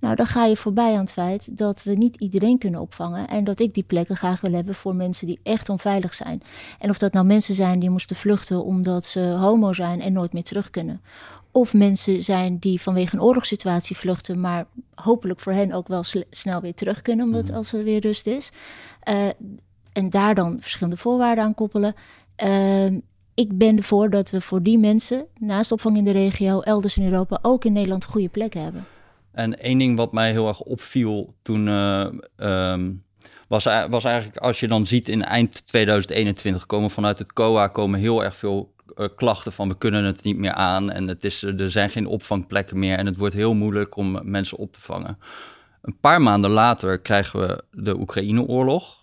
nou, 0.00 0.14
dan 0.14 0.26
ga 0.26 0.44
je 0.44 0.56
voorbij 0.56 0.92
aan 0.92 1.00
het 1.00 1.12
feit 1.12 1.58
dat 1.58 1.82
we 1.82 1.92
niet 1.92 2.16
iedereen 2.16 2.58
kunnen 2.58 2.80
opvangen. 2.80 3.28
En 3.28 3.44
dat 3.44 3.60
ik 3.60 3.74
die 3.74 3.82
plekken 3.82 4.16
graag 4.16 4.40
wil 4.40 4.52
hebben 4.52 4.74
voor 4.74 4.94
mensen 4.94 5.26
die 5.26 5.40
echt 5.42 5.68
onveilig 5.68 6.14
zijn. 6.14 6.42
En 6.78 6.90
of 6.90 6.98
dat 6.98 7.12
nou 7.12 7.26
mensen 7.26 7.54
zijn 7.54 7.80
die 7.80 7.90
moesten 7.90 8.16
vluchten 8.16 8.64
omdat 8.64 9.04
ze 9.06 9.20
homo 9.20 9.72
zijn 9.72 10.00
en 10.00 10.12
nooit 10.12 10.32
meer 10.32 10.42
terug 10.42 10.70
kunnen. 10.70 11.00
Of 11.50 11.74
mensen 11.74 12.22
zijn 12.22 12.58
die 12.58 12.80
vanwege 12.80 13.14
een 13.14 13.22
oorlogssituatie 13.22 13.96
vluchten, 13.96 14.40
maar 14.40 14.66
hopelijk 14.94 15.40
voor 15.40 15.52
hen 15.52 15.72
ook 15.72 15.88
wel 15.88 16.04
snel 16.30 16.60
weer 16.60 16.74
terug 16.74 17.02
kunnen, 17.02 17.26
omdat 17.26 17.48
mm. 17.48 17.54
als 17.54 17.72
er 17.72 17.84
weer 17.84 18.00
rust 18.00 18.26
is. 18.26 18.50
Uh, 19.08 19.28
en 19.92 20.10
daar 20.10 20.34
dan 20.34 20.56
verschillende 20.60 20.96
voorwaarden 20.96 21.44
aan 21.44 21.54
koppelen. 21.54 21.94
Uh, 22.44 22.86
ik 23.34 23.58
ben 23.58 23.76
ervoor 23.76 24.10
dat 24.10 24.30
we 24.30 24.40
voor 24.40 24.62
die 24.62 24.78
mensen, 24.78 25.26
naast 25.38 25.72
opvang 25.72 25.96
in 25.96 26.04
de 26.04 26.12
regio, 26.12 26.60
elders 26.60 26.96
in 26.96 27.04
Europa, 27.04 27.38
ook 27.42 27.64
in 27.64 27.72
Nederland 27.72 28.04
goede 28.04 28.28
plekken 28.28 28.62
hebben. 28.62 28.86
En 29.32 29.58
één 29.58 29.78
ding 29.78 29.96
wat 29.96 30.12
mij 30.12 30.30
heel 30.30 30.48
erg 30.48 30.60
opviel 30.60 31.34
toen. 31.42 31.66
Uh, 31.66 32.08
um, 32.36 33.04
was, 33.48 33.64
was 33.64 34.04
eigenlijk 34.04 34.36
als 34.36 34.60
je 34.60 34.68
dan 34.68 34.86
ziet 34.86 35.08
in 35.08 35.24
eind 35.24 35.66
2021 35.66 36.66
komen 36.66 36.90
vanuit 36.90 37.18
het 37.18 37.32
COA 37.32 37.68
komen 37.68 38.00
heel 38.00 38.24
erg 38.24 38.36
veel 38.36 38.74
uh, 38.96 39.06
klachten 39.16 39.52
van 39.52 39.68
we 39.68 39.78
kunnen 39.78 40.04
het 40.04 40.24
niet 40.24 40.36
meer 40.36 40.52
aan 40.52 40.90
en 40.90 41.08
het 41.08 41.24
is, 41.24 41.42
er 41.42 41.70
zijn 41.70 41.90
geen 41.90 42.06
opvangplekken 42.06 42.78
meer 42.78 42.98
en 42.98 43.06
het 43.06 43.16
wordt 43.16 43.34
heel 43.34 43.54
moeilijk 43.54 43.96
om 43.96 44.20
mensen 44.22 44.58
op 44.58 44.72
te 44.72 44.80
vangen. 44.80 45.18
Een 45.82 45.98
paar 46.00 46.22
maanden 46.22 46.50
later 46.50 47.00
krijgen 47.00 47.40
we 47.40 47.64
de 47.70 47.98
Oekraïne-oorlog. 47.98 48.99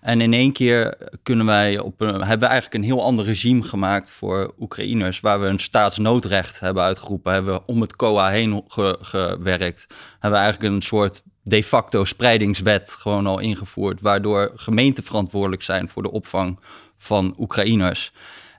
En 0.00 0.20
in 0.20 0.32
één 0.32 0.52
keer 0.52 0.98
kunnen 1.22 1.46
wij 1.46 1.78
op 1.78 1.98
hebben 1.98 2.38
we 2.38 2.46
eigenlijk 2.46 2.74
een 2.74 2.82
heel 2.82 3.02
ander 3.02 3.24
regime 3.24 3.62
gemaakt 3.62 4.10
voor 4.10 4.54
Oekraïners, 4.58 5.20
waar 5.20 5.40
we 5.40 5.46
een 5.46 5.58
staatsnoodrecht 5.58 6.60
hebben 6.60 6.82
uitgeroepen, 6.82 7.32
hebben 7.32 7.54
we 7.54 7.62
om 7.66 7.80
het 7.80 7.96
COA 7.96 8.30
heen 8.30 8.64
ge, 8.66 8.98
gewerkt, 9.00 9.86
hebben 10.12 10.40
we 10.40 10.44
eigenlijk 10.44 10.74
een 10.74 10.82
soort 10.82 11.22
de 11.42 11.64
facto 11.64 12.04
spreidingswet 12.04 12.90
gewoon 12.90 13.26
al 13.26 13.38
ingevoerd, 13.38 14.00
waardoor 14.00 14.52
gemeenten 14.54 15.04
verantwoordelijk 15.04 15.62
zijn 15.62 15.88
voor 15.88 16.02
de 16.02 16.10
opvang 16.10 16.58
van 16.96 17.34
Oekraïners. 17.38 18.12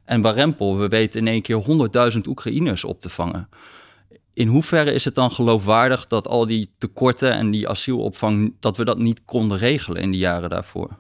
En 0.06 0.22
Warempel, 0.22 0.78
we 0.78 0.88
weten 0.88 1.20
in 1.20 1.28
één 1.28 1.42
keer 1.42 1.64
100.000 2.14 2.20
Oekraïners 2.28 2.84
op 2.84 3.02
te 3.02 3.10
vangen. 3.10 3.50
In 4.34 4.48
hoeverre 4.48 4.94
is 4.94 5.06
het 5.06 5.16
dan 5.16 5.32
geloofwaardig 5.32 6.06
dat 6.06 6.28
al 6.28 6.46
die 6.46 6.70
tekorten 6.78 7.32
en 7.32 7.52
die 7.52 7.70
asielopvang, 7.70 8.56
dat 8.60 8.78
we 8.78 8.86
dat 8.86 8.98
niet 8.98 9.26
konden 9.26 9.58
regelen 9.58 10.02
in 10.02 10.12
de 10.12 10.18
jaren 10.18 10.50
daarvoor? 10.50 10.98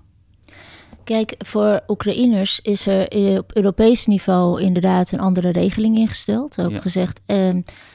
Kijk, 1.04 1.36
voor 1.38 1.82
Oekraïners 1.88 2.60
is 2.60 2.88
er 2.88 3.38
op 3.38 3.56
Europees 3.56 4.06
niveau 4.06 4.62
inderdaad 4.62 5.12
een 5.12 5.20
andere 5.20 5.50
regeling 5.50 5.98
ingesteld. 5.98 6.62
Ook 6.62 6.72
ja. 6.72 6.80
gezegd 6.80 7.22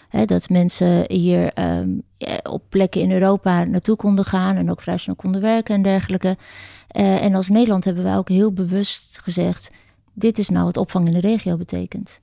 hè, 0.09 0.25
dat 0.25 0.49
mensen 0.49 1.13
hier 1.13 1.53
um, 1.79 2.03
op 2.43 2.63
plekken 2.69 3.01
in 3.01 3.13
Europa 3.13 3.65
naartoe 3.65 3.97
konden 3.97 4.25
gaan 4.25 4.57
en 4.57 4.71
ook 4.71 4.81
vrij 4.81 4.97
snel 4.97 5.15
konden 5.15 5.41
werken 5.41 5.75
en 5.75 5.83
dergelijke. 5.83 6.37
Uh, 6.97 7.23
en 7.23 7.35
als 7.35 7.49
Nederland 7.49 7.85
hebben 7.85 8.05
wij 8.05 8.17
ook 8.17 8.29
heel 8.29 8.53
bewust 8.53 9.19
gezegd: 9.23 9.71
dit 10.13 10.39
is 10.39 10.49
nou 10.49 10.65
wat 10.65 10.77
opvang 10.77 11.07
in 11.07 11.13
de 11.13 11.21
regio 11.21 11.57
betekent. 11.57 12.21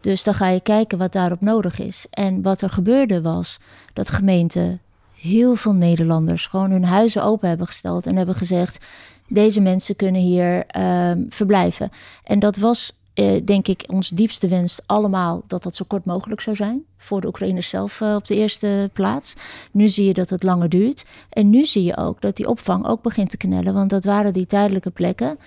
Dus 0.00 0.22
dan 0.22 0.34
ga 0.34 0.48
je 0.48 0.60
kijken 0.60 0.98
wat 0.98 1.12
daarop 1.12 1.40
nodig 1.40 1.78
is. 1.78 2.06
En 2.10 2.42
wat 2.42 2.60
er 2.60 2.70
gebeurde 2.70 3.22
was 3.22 3.58
dat 3.92 4.10
gemeenten 4.10 4.80
heel 5.14 5.54
veel 5.54 5.74
Nederlanders 5.74 6.46
gewoon 6.46 6.70
hun 6.70 6.84
huizen 6.84 7.24
open 7.24 7.48
hebben 7.48 7.66
gesteld 7.66 8.06
en 8.06 8.16
hebben 8.16 8.34
gezegd: 8.34 8.84
deze 9.32 9.60
mensen 9.60 9.96
kunnen 9.96 10.20
hier 10.20 10.64
um, 10.76 11.26
verblijven. 11.28 11.90
En 12.24 12.38
dat 12.38 12.56
was, 12.56 13.00
uh, 13.14 13.40
denk 13.44 13.68
ik, 13.68 13.84
ons 13.86 14.08
diepste 14.08 14.48
wens 14.48 14.80
allemaal 14.86 15.42
dat 15.46 15.62
dat 15.62 15.76
zo 15.76 15.84
kort 15.88 16.04
mogelijk 16.04 16.40
zou 16.40 16.56
zijn. 16.56 16.84
Voor 16.96 17.20
de 17.20 17.26
Oekraïners 17.26 17.68
zelf 17.68 18.00
uh, 18.00 18.14
op 18.14 18.26
de 18.26 18.36
eerste 18.36 18.90
plaats. 18.92 19.34
Nu 19.72 19.88
zie 19.88 20.06
je 20.06 20.12
dat 20.12 20.30
het 20.30 20.42
langer 20.42 20.68
duurt. 20.68 21.04
En 21.28 21.50
nu 21.50 21.64
zie 21.64 21.82
je 21.82 21.96
ook 21.96 22.20
dat 22.20 22.36
die 22.36 22.48
opvang 22.48 22.86
ook 22.86 23.02
begint 23.02 23.30
te 23.30 23.36
knellen. 23.36 23.74
Want 23.74 23.90
dat 23.90 24.04
waren 24.04 24.32
die 24.32 24.46
tijdelijke 24.46 24.90
plekken. 24.90 25.38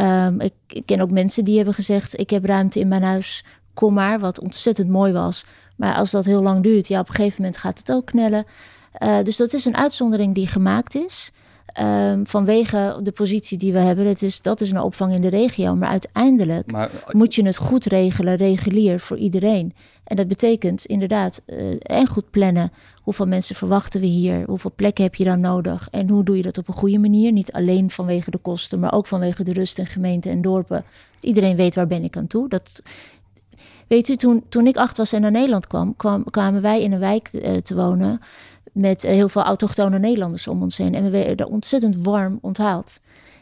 Um, 0.00 0.40
ik, 0.40 0.82
ken 0.84 1.00
ook 1.00 1.10
mensen 1.10 1.44
die 1.44 1.56
hebben 1.56 1.74
gezegd: 1.74 2.18
Ik 2.18 2.30
heb 2.30 2.44
ruimte 2.44 2.80
in 2.80 2.88
mijn 2.88 3.02
huis, 3.02 3.44
kom 3.74 3.94
maar. 3.94 4.18
Wat 4.18 4.40
ontzettend 4.40 4.88
mooi 4.88 5.12
was. 5.12 5.44
Maar 5.76 5.94
als 5.94 6.10
dat 6.10 6.24
heel 6.24 6.42
lang 6.42 6.62
duurt, 6.62 6.88
ja, 6.88 7.00
op 7.00 7.08
een 7.08 7.14
gegeven 7.14 7.36
moment 7.36 7.56
gaat 7.56 7.78
het 7.78 7.92
ook 7.92 8.06
knellen. 8.06 8.46
Uh, 9.02 9.22
dus 9.22 9.36
dat 9.36 9.52
is 9.52 9.64
een 9.64 9.76
uitzondering 9.76 10.34
die 10.34 10.46
gemaakt 10.46 10.94
is. 10.94 11.30
Um, 11.82 12.26
vanwege 12.26 12.98
de 13.02 13.12
positie 13.12 13.58
die 13.58 13.72
we 13.72 13.78
hebben. 13.78 14.04
Dat 14.04 14.22
is, 14.22 14.40
dat 14.40 14.60
is 14.60 14.70
een 14.70 14.80
opvang 14.80 15.12
in 15.12 15.20
de 15.20 15.28
regio. 15.28 15.74
Maar 15.74 15.88
uiteindelijk 15.88 16.72
maar, 16.72 16.90
moet 17.10 17.34
je 17.34 17.46
het 17.46 17.56
goed 17.56 17.84
regelen, 17.84 18.36
regulier 18.36 19.00
voor 19.00 19.16
iedereen. 19.16 19.74
En 20.04 20.16
dat 20.16 20.28
betekent 20.28 20.84
inderdaad 20.84 21.42
uh, 21.46 21.76
en 21.82 22.06
goed 22.06 22.30
plannen. 22.30 22.72
Hoeveel 23.02 23.26
mensen 23.26 23.56
verwachten 23.56 24.00
we 24.00 24.06
hier? 24.06 24.44
Hoeveel 24.46 24.72
plekken 24.76 25.04
heb 25.04 25.14
je 25.14 25.24
dan 25.24 25.40
nodig? 25.40 25.88
En 25.90 26.08
hoe 26.08 26.24
doe 26.24 26.36
je 26.36 26.42
dat 26.42 26.58
op 26.58 26.68
een 26.68 26.74
goede 26.74 26.98
manier? 26.98 27.32
Niet 27.32 27.52
alleen 27.52 27.90
vanwege 27.90 28.30
de 28.30 28.38
kosten, 28.38 28.80
maar 28.80 28.92
ook 28.92 29.06
vanwege 29.06 29.44
de 29.44 29.52
rust 29.52 29.78
in 29.78 29.86
gemeenten 29.86 30.30
en 30.30 30.42
dorpen. 30.42 30.84
Iedereen 31.20 31.56
weet 31.56 31.74
waar 31.74 31.86
ben 31.86 32.04
ik 32.04 32.16
aan 32.16 32.26
toe. 32.26 32.48
Dat, 32.48 32.82
weet 33.88 34.08
u, 34.08 34.16
toen, 34.16 34.44
toen 34.48 34.66
ik 34.66 34.76
acht 34.76 34.96
was 34.96 35.12
en 35.12 35.20
naar 35.20 35.30
Nederland 35.30 35.66
kwam, 35.66 35.96
kwam 35.96 36.24
kwamen 36.24 36.62
wij 36.62 36.82
in 36.82 36.92
een 36.92 36.98
wijk 36.98 37.32
uh, 37.32 37.56
te 37.56 37.74
wonen 37.74 38.20
met 38.74 39.04
eh, 39.04 39.12
heel 39.12 39.28
veel 39.28 39.42
autochtone 39.42 39.98
Nederlanders 39.98 40.48
om 40.48 40.62
ons 40.62 40.76
heen. 40.76 40.94
En 40.94 41.02
we 41.02 41.10
werden 41.10 41.48
ontzettend 41.48 41.96
warm 41.96 42.38
onthaald. 42.40 43.00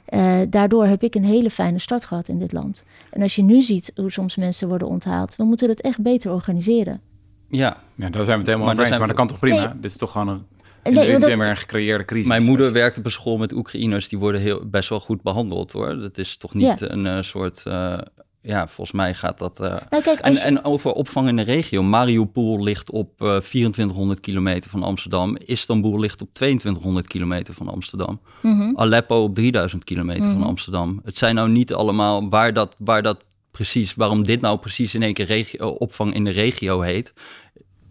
Uh, 0.09 0.37
daardoor 0.49 0.87
heb 0.87 1.03
ik 1.03 1.15
een 1.15 1.25
hele 1.25 1.51
fijne 1.51 1.79
start 1.79 2.05
gehad 2.05 2.29
in 2.29 2.39
dit 2.39 2.53
land. 2.53 2.85
En 3.11 3.23
als 3.23 3.37
je 3.37 3.43
nu 3.43 3.63
ziet 3.63 3.93
hoe 3.95 4.11
soms 4.11 4.37
mensen 4.37 4.69
worden 4.69 4.89
onthaald, 4.89 5.37
we 5.37 5.45
moeten 5.45 5.69
het 5.69 5.81
echt 5.81 6.03
beter 6.03 6.33
organiseren. 6.33 7.01
Ja, 7.49 7.77
ja 7.95 8.11
daar 8.11 8.25
zijn 8.25 8.39
we 8.39 8.45
het 8.45 8.47
helemaal 8.47 8.71
over 8.71 8.87
eens. 8.87 8.99
Maar 8.99 9.07
dat 9.07 9.17
kan 9.17 9.27
toch 9.27 9.39
prima? 9.39 9.67
Nee. 9.67 9.81
Dit 9.81 9.91
is 9.91 9.97
toch 9.97 10.11
gewoon 10.11 10.29
een 10.29 10.45
Nee, 10.91 11.19
dat... 11.19 11.39
een 11.39 11.57
gecreëerde 11.57 12.05
crisis. 12.05 12.29
Mijn 12.29 12.43
moeder 12.43 12.73
werkt 12.73 12.99
op 12.99 13.05
een 13.05 13.11
school 13.11 13.37
met 13.37 13.53
Oekraïners. 13.53 14.09
Die 14.09 14.19
worden 14.19 14.41
heel, 14.41 14.67
best 14.67 14.89
wel 14.89 15.01
goed 15.01 15.23
behandeld 15.23 15.73
hoor. 15.73 15.99
Dat 15.99 16.19
is 16.19 16.37
toch 16.37 16.55
niet 16.55 16.79
ja. 16.79 16.91
een 16.91 17.05
uh, 17.05 17.23
soort 17.23 17.63
uh, 17.69 17.99
ja, 18.43 18.69
volgens 18.69 18.97
mij 18.97 19.15
gaat 19.15 19.39
dat. 19.39 19.61
Uh... 19.61 19.75
Nou, 19.91 20.03
kijk, 20.03 20.19
en, 20.19 20.37
en 20.37 20.65
over 20.65 20.93
opvang 20.93 21.29
in 21.29 21.37
de 21.37 21.43
regio. 21.43 21.83
Mariupol 21.83 22.63
ligt 22.63 22.91
op 22.91 23.23
uh, 23.23 23.37
2400 23.37 24.21
kilometer 24.21 24.71
van 24.71 24.83
Amsterdam. 24.83 25.37
Istanbul 25.37 25.99
ligt 25.99 26.23
op 26.23 26.33
2200 26.33 27.07
kilometer 27.07 27.55
van 27.55 27.69
Amsterdam. 27.69 28.21
Mm 28.43 28.73
Aleppo 28.77 29.23
op 29.23 29.35
3000 29.35 29.85
kilometer 29.85 30.25
van 30.25 30.39
mhm. 30.39 30.49
Amsterdam. 30.49 31.01
Het 31.05 31.19
zijn 31.19 31.35
nou 31.35 31.49
niet 31.49 31.73
allemaal 31.73 32.29
waar 32.29 32.53
dat, 32.53 32.77
waar 32.79 33.03
dat 33.03 33.33
precies, 33.51 33.95
waarom 33.95 34.23
dit 34.23 34.41
nou 34.41 34.59
precies 34.59 34.95
in 34.95 35.03
één 35.03 35.15
keer 35.15 35.27
regio, 35.27 35.69
opvang 35.69 36.15
in 36.15 36.25
de 36.25 36.31
regio 36.31 36.81
heet. 36.81 37.13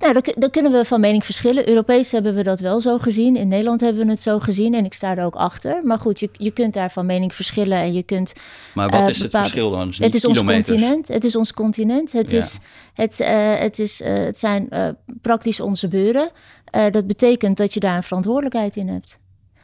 Nou, 0.01 0.21
daar, 0.35 0.49
kunnen 0.49 0.71
we 0.71 0.85
van 0.85 0.99
mening 0.99 1.25
verschillen. 1.25 1.69
Europees 1.69 2.11
hebben 2.11 2.35
we 2.35 2.43
dat 2.43 2.59
wel 2.59 2.79
zo 2.79 2.97
gezien. 2.97 3.35
In 3.35 3.47
Nederland 3.47 3.81
hebben 3.81 4.05
we 4.05 4.11
het 4.11 4.21
zo 4.21 4.39
gezien. 4.39 4.73
En 4.73 4.85
ik 4.85 4.93
sta 4.93 5.17
er 5.17 5.25
ook 5.25 5.35
achter. 5.35 5.79
Maar 5.83 5.99
goed, 5.99 6.19
je, 6.19 6.29
je 6.31 6.51
kunt 6.51 6.73
daar 6.73 6.91
van 6.91 7.05
mening 7.05 7.35
verschillen. 7.35 7.77
En 7.77 7.93
je 7.93 8.03
kunt. 8.03 8.33
Maar 8.73 8.89
wat 8.89 9.01
uh, 9.01 9.07
is 9.07 9.21
het 9.21 9.31
verschil 9.31 9.69
dan? 9.69 9.79
Het 9.79 9.91
is, 9.91 9.97
het 9.97 10.13
is 10.13 10.25
ons 10.25 10.43
continent. 10.43 11.07
Het 11.07 11.23
is 11.23 11.35
ons 11.35 11.53
continent. 11.53 12.11
Het, 12.11 12.33
is, 12.33 12.59
het, 12.93 13.19
uh, 13.19 13.59
het, 13.59 13.79
is, 13.79 14.01
uh, 14.01 14.13
het 14.13 14.37
zijn 14.37 14.69
praktisch 15.21 15.59
onze 15.59 15.87
beuren. 15.87 16.29
dat 16.91 17.07
betekent 17.07 17.57
dat 17.57 17.73
je 17.73 17.79
daar 17.79 17.95
een 17.95 18.03
verantwoordelijkheid 18.03 18.75
in 18.75 18.87
hebt. 18.87 19.19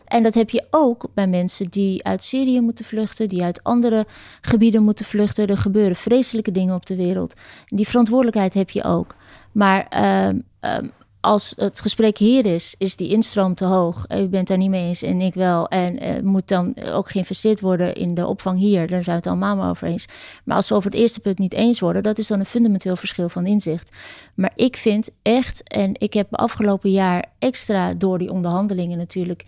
En 0.06 0.23
dat 0.23 0.34
heb 0.34 0.50
je 0.50 0.67
ook 0.69 1.08
bij 1.13 1.28
mensen 1.28 1.69
die 1.69 2.04
uit 2.04 2.23
Syrië 2.23 2.62
moeten 2.62 2.86
vluchten, 2.86 3.30
die 3.30 3.43
uit 3.43 3.63
andere 3.63 4.06
gebieden 4.41 4.84
moeten 4.84 5.06
vluchten. 5.06 5.47
Er 5.47 5.58
gebeuren 5.58 5.95
vreselijke 5.95 6.52
dingen 6.52 6.76
op 6.76 6.86
de 6.86 6.95
wereld. 6.95 7.34
Die 7.65 7.88
verantwoordelijkheid 7.88 8.54
heb 8.54 8.69
je 8.69 8.84
ook. 8.84 9.15
Maar 9.52 9.88
ehm, 9.88 10.40
ehm, 10.60 10.88
als 11.28 11.54
het 11.58 11.82
gesprek 11.82 12.18
hier 12.18 12.46
is, 12.46 12.76
is 12.78 12.96
die 12.96 13.10
instroom 13.10 13.56
te 13.56 13.66
hoog. 13.66 14.06
U 14.10 14.28
bent 14.28 14.48
daar 14.48 14.58
niet 14.58 14.70
mee 14.70 14.88
eens 14.88 15.02
en 15.02 15.22
ik 15.22 15.34
wel. 15.34 15.68
En 15.68 16.04
uh, 16.04 16.22
moet 16.22 16.48
dan 16.48 16.76
ook 16.92 17.10
geïnvesteerd 17.10 17.62
worden 17.62 17.96
in 17.96 18.14
de 18.14 18.28
opvang 18.28 18.60
hier. 18.60 18.88
Daar 18.88 19.04
zijn 19.04 19.16
we 19.16 19.22
het 19.22 19.28
allemaal 19.28 19.56
maar 19.56 19.70
over 19.70 19.88
eens. 19.88 20.06
Maar 20.44 20.56
als 20.56 20.70
we 20.70 20.76
over 20.76 20.92
het 20.92 21.00
eerste 21.00 21.20
punt 21.20 21.40
niet 21.40 21.54
eens 21.54 21.80
worden, 21.80 22.04
dat 22.04 22.18
is 22.18 22.28
dan 22.28 22.40
een 22.40 22.46
fundamenteel 22.46 22.96
verschil 22.96 23.30
van 23.30 23.46
inzicht. 23.46 23.96
Maar 24.34 24.52
ik 24.56 24.78
vind 24.78 25.12
echt, 25.22 25.64
en 25.64 25.92
ik 25.98 26.14
heb 26.14 26.36
afgelopen 26.36 26.92
jaar 26.92 27.26
extra 27.40 27.94
door 27.94 28.18
die 28.18 28.32
onderhandelingen 28.32 28.98
natuurlijk 28.98 29.46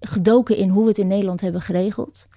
gedoken 0.00 0.56
in 0.56 0.68
hoe 0.68 0.82
we 0.82 0.88
het 0.88 0.98
in 0.98 1.06
Nederland 1.06 1.40
hebben 1.40 1.60
geregeld. 1.60 2.28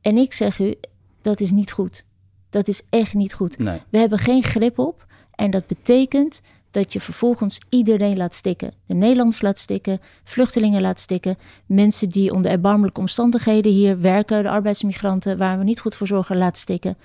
En 0.00 0.16
ik 0.16 0.32
zeg 0.32 0.58
u, 0.58 0.74
dat 1.20 1.40
is 1.40 1.50
niet 1.50 1.72
goed. 1.72 2.04
Dat 2.50 2.68
is 2.68 2.82
echt 2.90 3.14
niet 3.14 3.34
goed. 3.34 3.56
We 3.90 3.98
hebben 3.98 4.18
geen 4.18 4.42
grip 4.42 4.78
op. 4.78 5.06
En 5.34 5.50
dat 5.50 5.66
betekent 5.66 6.40
dat 6.70 6.92
je 6.92 7.00
vervolgens 7.00 7.60
iedereen 7.68 8.16
laat 8.16 8.34
stikken. 8.34 8.72
De 8.86 8.94
Nederlanders 8.94 9.42
laat 9.42 9.58
stikken, 9.58 9.98
vluchtelingen 10.24 10.80
laat 10.80 11.00
stikken, 11.00 11.36
mensen 11.66 12.08
die 12.08 12.32
onder 12.32 12.50
erbarmelijke 12.50 13.00
omstandigheden 13.00 13.72
hier 13.72 14.00
werken, 14.00 14.42
de 14.42 14.50
arbeidsmigranten 14.50 15.38
waar 15.38 15.58
we 15.58 15.64
niet 15.64 15.80
goed 15.80 15.94
voor 15.94 16.06
zorgen, 16.06 16.36
laat 16.36 16.58
stikken. 16.58 16.96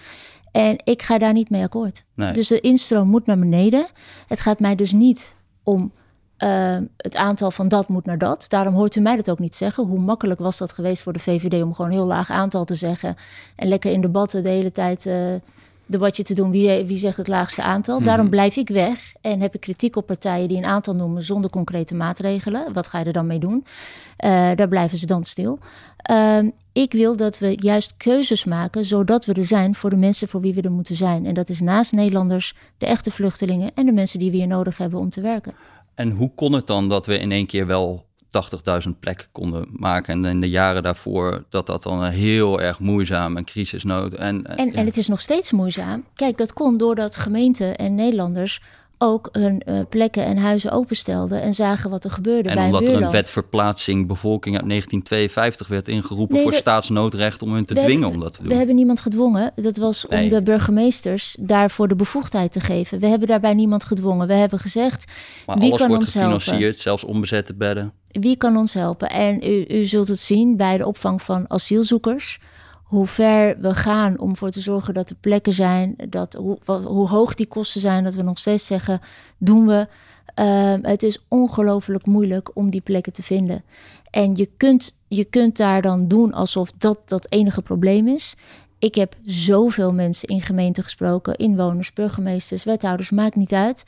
En 0.51 0.75
ik 0.83 1.01
ga 1.01 1.17
daar 1.17 1.33
niet 1.33 1.49
mee 1.49 1.63
akkoord. 1.63 2.03
Dus 2.15 2.47
de 2.47 2.59
instroom 2.59 3.07
moet 3.07 3.25
naar 3.25 3.39
beneden. 3.39 3.85
Het 4.27 4.41
gaat 4.41 4.59
mij 4.59 4.75
dus 4.75 4.91
niet 4.91 5.35
om 5.63 5.91
uh, 6.37 6.77
het 6.97 7.15
aantal 7.15 7.51
van 7.51 7.67
dat 7.67 7.87
moet 7.87 8.05
naar 8.05 8.17
dat. 8.17 8.45
Daarom 8.47 8.73
hoort 8.73 8.95
u 8.95 9.01
mij 9.01 9.15
dat 9.15 9.29
ook 9.29 9.39
niet 9.39 9.55
zeggen. 9.55 9.85
Hoe 9.85 9.99
makkelijk 9.99 10.39
was 10.39 10.57
dat 10.57 10.71
geweest 10.71 11.03
voor 11.03 11.13
de 11.13 11.19
VVD 11.19 11.63
om 11.63 11.73
gewoon 11.73 11.91
een 11.91 11.97
heel 11.97 12.05
laag 12.05 12.29
aantal 12.29 12.65
te 12.65 12.73
zeggen. 12.73 13.15
En 13.55 13.67
lekker 13.67 13.91
in 13.91 14.01
debatten 14.01 14.43
de 14.43 14.49
hele 14.49 14.71
tijd 14.71 15.05
uh, 15.05 15.33
debatje 15.87 16.23
te 16.23 16.33
doen. 16.33 16.51
Wie, 16.51 16.85
wie 16.85 16.97
zegt 16.97 17.17
het 17.17 17.27
laagste 17.27 17.61
aantal? 17.61 18.03
Daarom 18.03 18.25
mhm. 18.25 18.35
blijf 18.35 18.55
ik 18.55 18.69
weg 18.69 19.13
en 19.21 19.41
heb 19.41 19.53
ik 19.53 19.61
kritiek 19.61 19.95
op 19.95 20.05
partijen 20.05 20.47
die 20.47 20.57
een 20.57 20.65
aantal 20.65 20.95
noemen 20.95 21.23
zonder 21.23 21.49
concrete 21.49 21.95
maatregelen. 21.95 22.73
Wat 22.73 22.87
ga 22.87 22.99
je 22.99 23.05
er 23.05 23.13
dan 23.13 23.27
mee 23.27 23.39
doen? 23.39 23.65
Uh, 24.25 24.29
daar 24.55 24.67
blijven 24.67 24.97
ze 24.97 25.05
dan 25.05 25.23
stil. 25.23 25.59
Uh, 26.11 26.37
ik 26.71 26.91
wil 26.91 27.15
dat 27.15 27.39
we 27.39 27.57
juist 27.61 27.93
keuzes 27.97 28.45
maken 28.45 28.85
zodat 28.85 29.25
we 29.25 29.33
er 29.33 29.45
zijn 29.45 29.75
voor 29.75 29.89
de 29.89 29.95
mensen 29.95 30.27
voor 30.27 30.41
wie 30.41 30.53
we 30.53 30.61
er 30.61 30.71
moeten 30.71 30.95
zijn. 30.95 31.25
En 31.25 31.33
dat 31.33 31.49
is 31.49 31.59
naast 31.59 31.91
Nederlanders, 31.91 32.53
de 32.77 32.85
echte 32.85 33.11
vluchtelingen 33.11 33.71
en 33.73 33.85
de 33.85 33.91
mensen 33.91 34.19
die 34.19 34.31
we 34.31 34.37
hier 34.37 34.47
nodig 34.47 34.77
hebben 34.77 34.99
om 34.99 35.09
te 35.09 35.21
werken. 35.21 35.53
En 35.95 36.11
hoe 36.11 36.31
kon 36.35 36.53
het 36.53 36.67
dan 36.67 36.89
dat 36.89 37.05
we 37.05 37.19
in 37.19 37.31
één 37.31 37.45
keer 37.45 37.67
wel 37.67 38.06
80.000 38.87 38.99
plekken 38.99 39.27
konden 39.31 39.67
maken. 39.71 40.13
En 40.13 40.25
in 40.25 40.41
de 40.41 40.49
jaren 40.49 40.83
daarvoor 40.83 41.45
dat 41.49 41.65
dat 41.65 41.83
dan 41.83 42.03
heel 42.03 42.61
erg 42.61 42.79
moeizaam 42.79 43.37
en 43.37 43.45
crisisnood. 43.45 44.13
En, 44.13 44.57
en, 44.57 44.73
en, 44.73 44.85
het 44.85 44.97
is 44.97 45.07
nog 45.07 45.21
steeds 45.21 45.51
moeizaam. 45.51 46.05
Kijk, 46.13 46.37
dat 46.37 46.53
kon 46.53 46.77
doordat 46.77 47.15
gemeenten 47.15 47.75
en 47.75 47.95
Nederlanders 47.95 48.61
ook 48.97 49.29
hun 49.31 49.61
uh, 49.65 49.79
plekken 49.89 50.25
en 50.25 50.37
huizen 50.37 50.71
openstelden 50.71 51.41
en 51.41 51.53
zagen 51.53 51.89
wat 51.89 52.03
er 52.03 52.11
gebeurde 52.11 52.49
en 52.49 52.55
bij 52.55 52.65
omdat 52.65 52.89
er 52.89 53.01
een 53.01 53.11
wet 53.11 53.29
verplaatsing 53.29 54.07
bevolking 54.07 54.55
uit 54.55 54.69
1952 54.69 55.67
werd 55.67 55.87
ingeroepen 55.87 56.39
voor 56.39 56.53
staatsnoodrecht 56.53 57.41
om 57.41 57.53
hun 57.53 57.65
te 57.65 57.73
dwingen 57.73 58.09
om 58.09 58.19
dat 58.19 58.33
te 58.33 58.39
doen. 58.39 58.47
We 58.47 58.55
hebben 58.55 58.75
niemand 58.75 59.01
gedwongen. 59.01 59.51
Dat 59.55 59.77
was 59.77 60.07
om 60.07 60.29
de 60.29 60.41
burgemeesters 60.41 61.35
daarvoor 61.39 61.87
de 61.87 61.95
bevoegdheid 61.95 62.51
te 62.51 62.59
geven. 62.59 62.99
We 62.99 63.07
hebben 63.07 63.27
daarbij 63.27 63.53
niemand 63.53 63.83
gedwongen. 63.83 64.27
We 64.27 64.33
hebben 64.33 64.59
gezegd, 64.59 65.11
maar 65.45 65.57
wie 65.57 65.65
alles 65.65 65.79
kan 65.79 65.87
wordt 65.87 66.03
ons 66.03 66.11
gefinancierd, 66.11 66.59
helpen? 66.59 66.79
zelfs 66.79 67.03
onbezette 67.03 67.55
bedden. 67.55 67.93
Wie 68.07 68.37
kan 68.37 68.57
ons 68.57 68.73
helpen? 68.73 69.09
En 69.09 69.43
u, 69.43 69.65
u 69.67 69.85
zult 69.85 70.07
het 70.07 70.19
zien 70.19 70.57
bij 70.57 70.77
de 70.77 70.85
opvang 70.85 71.21
van 71.21 71.45
asielzoekers 71.47 72.39
hoe 72.87 73.07
ver 73.07 73.59
we 73.59 73.73
gaan 73.73 74.19
om 74.19 74.37
voor 74.37 74.49
te 74.49 74.61
zorgen 74.61 74.93
dat 74.93 75.09
er 75.09 75.15
plekken 75.15 75.53
zijn, 75.53 75.95
dat, 76.09 76.33
hoe, 76.33 77.07
hoog 77.07 77.35
die 77.35 77.47
kosten 77.47 77.81
zijn, 77.81 78.03
dat 78.03 78.13
we 78.13 78.21
nog 78.21 78.39
steeds 78.39 78.65
zeggen, 78.65 78.99
doen 79.37 79.67
we. 79.67 79.87
Uh, 80.39 80.73
het 80.81 81.03
is 81.03 81.25
ongelooflijk 81.27 82.05
moeilijk 82.05 82.49
om 82.53 82.69
die 82.69 82.81
plekken 82.81 83.13
te 83.13 83.23
vinden. 83.23 83.63
En 84.09 84.35
je 84.35 84.49
kunt, 84.57 84.97
je 85.07 85.25
kunt 85.25 85.57
daar 85.57 85.81
dan 85.81 86.07
doen 86.07 86.33
alsof 86.33 86.71
dat 86.77 86.99
dat 87.05 87.31
enige 87.31 87.61
probleem 87.61 88.07
is. 88.07 88.35
Ik 88.79 88.95
heb 88.95 89.15
zoveel 89.25 89.93
mensen 89.93 90.27
in 90.27 90.41
gemeenten 90.41 90.83
gesproken, 90.83 91.35
inwoners, 91.35 91.93
burgemeesters, 91.93 92.63
wethouders, 92.63 93.09
maakt 93.09 93.35
niet 93.35 93.53
uit. 93.53 93.83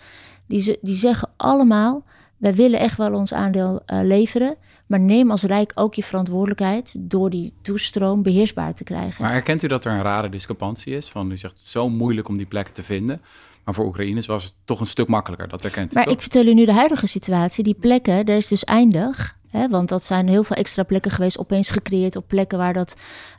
Die, 0.45 0.77
die 0.81 0.95
zeggen 0.95 1.29
allemaal, 1.37 2.03
wij 2.39 2.53
willen 2.53 2.79
echt 2.79 2.97
wel 2.97 3.13
ons 3.13 3.33
aandeel 3.33 3.81
uh, 3.85 3.99
leveren. 4.03 4.55
Maar 4.85 4.99
neem 4.99 5.31
als 5.31 5.43
Rijk 5.43 5.71
ook 5.75 5.93
je 5.93 6.03
verantwoordelijkheid 6.03 6.95
door 6.97 7.29
die 7.29 7.53
toestroom 7.61 8.23
beheersbaar 8.23 8.73
te 8.73 8.83
krijgen. 8.83 9.23
Maar 9.23 9.31
herkent 9.31 9.63
u 9.63 9.67
dat 9.67 9.85
er 9.85 9.91
een 9.91 10.01
rare 10.01 10.29
discrepantie 10.29 10.95
is? 10.95 11.09
Van 11.09 11.31
u 11.31 11.37
zegt 11.37 11.53
het 11.53 11.61
is 11.61 11.71
zo 11.71 11.89
moeilijk 11.89 12.27
om 12.27 12.37
die 12.37 12.45
plekken 12.45 12.73
te 12.73 12.83
vinden. 12.83 13.21
Maar 13.63 13.73
voor 13.73 13.85
Oekraïners 13.85 14.25
was 14.25 14.43
het 14.43 14.55
toch 14.63 14.79
een 14.79 14.87
stuk 14.87 15.07
makkelijker. 15.07 15.47
Dat 15.47 15.61
herkent 15.61 15.91
u 15.91 15.95
Maar 15.95 16.09
ik 16.09 16.21
vertel 16.21 16.45
u 16.45 16.53
nu 16.53 16.65
de 16.65 16.73
huidige 16.73 17.07
situatie. 17.07 17.63
Die 17.63 17.75
plekken, 17.79 18.25
daar 18.25 18.37
is 18.37 18.47
dus 18.47 18.63
eindig. 18.63 19.37
Want 19.69 19.89
dat 19.89 20.03
zijn 20.03 20.27
heel 20.27 20.43
veel 20.43 20.55
extra 20.55 20.83
plekken 20.83 21.11
geweest, 21.11 21.39
opeens 21.39 21.69
gecreëerd 21.69 22.15
op 22.15 22.27
plekken 22.27 22.57
waar 22.57 22.73
dat 22.73 22.95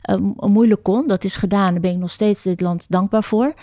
uh, 0.09 0.15
moeilijk 0.35 0.83
kon. 0.83 1.07
Dat 1.07 1.23
is 1.23 1.35
gedaan, 1.35 1.71
daar 1.71 1.81
ben 1.81 1.91
ik 1.91 1.97
nog 1.97 2.11
steeds 2.11 2.43
dit 2.43 2.61
land 2.61 2.89
dankbaar 2.89 3.23
voor. 3.23 3.45
Uh, 3.45 3.53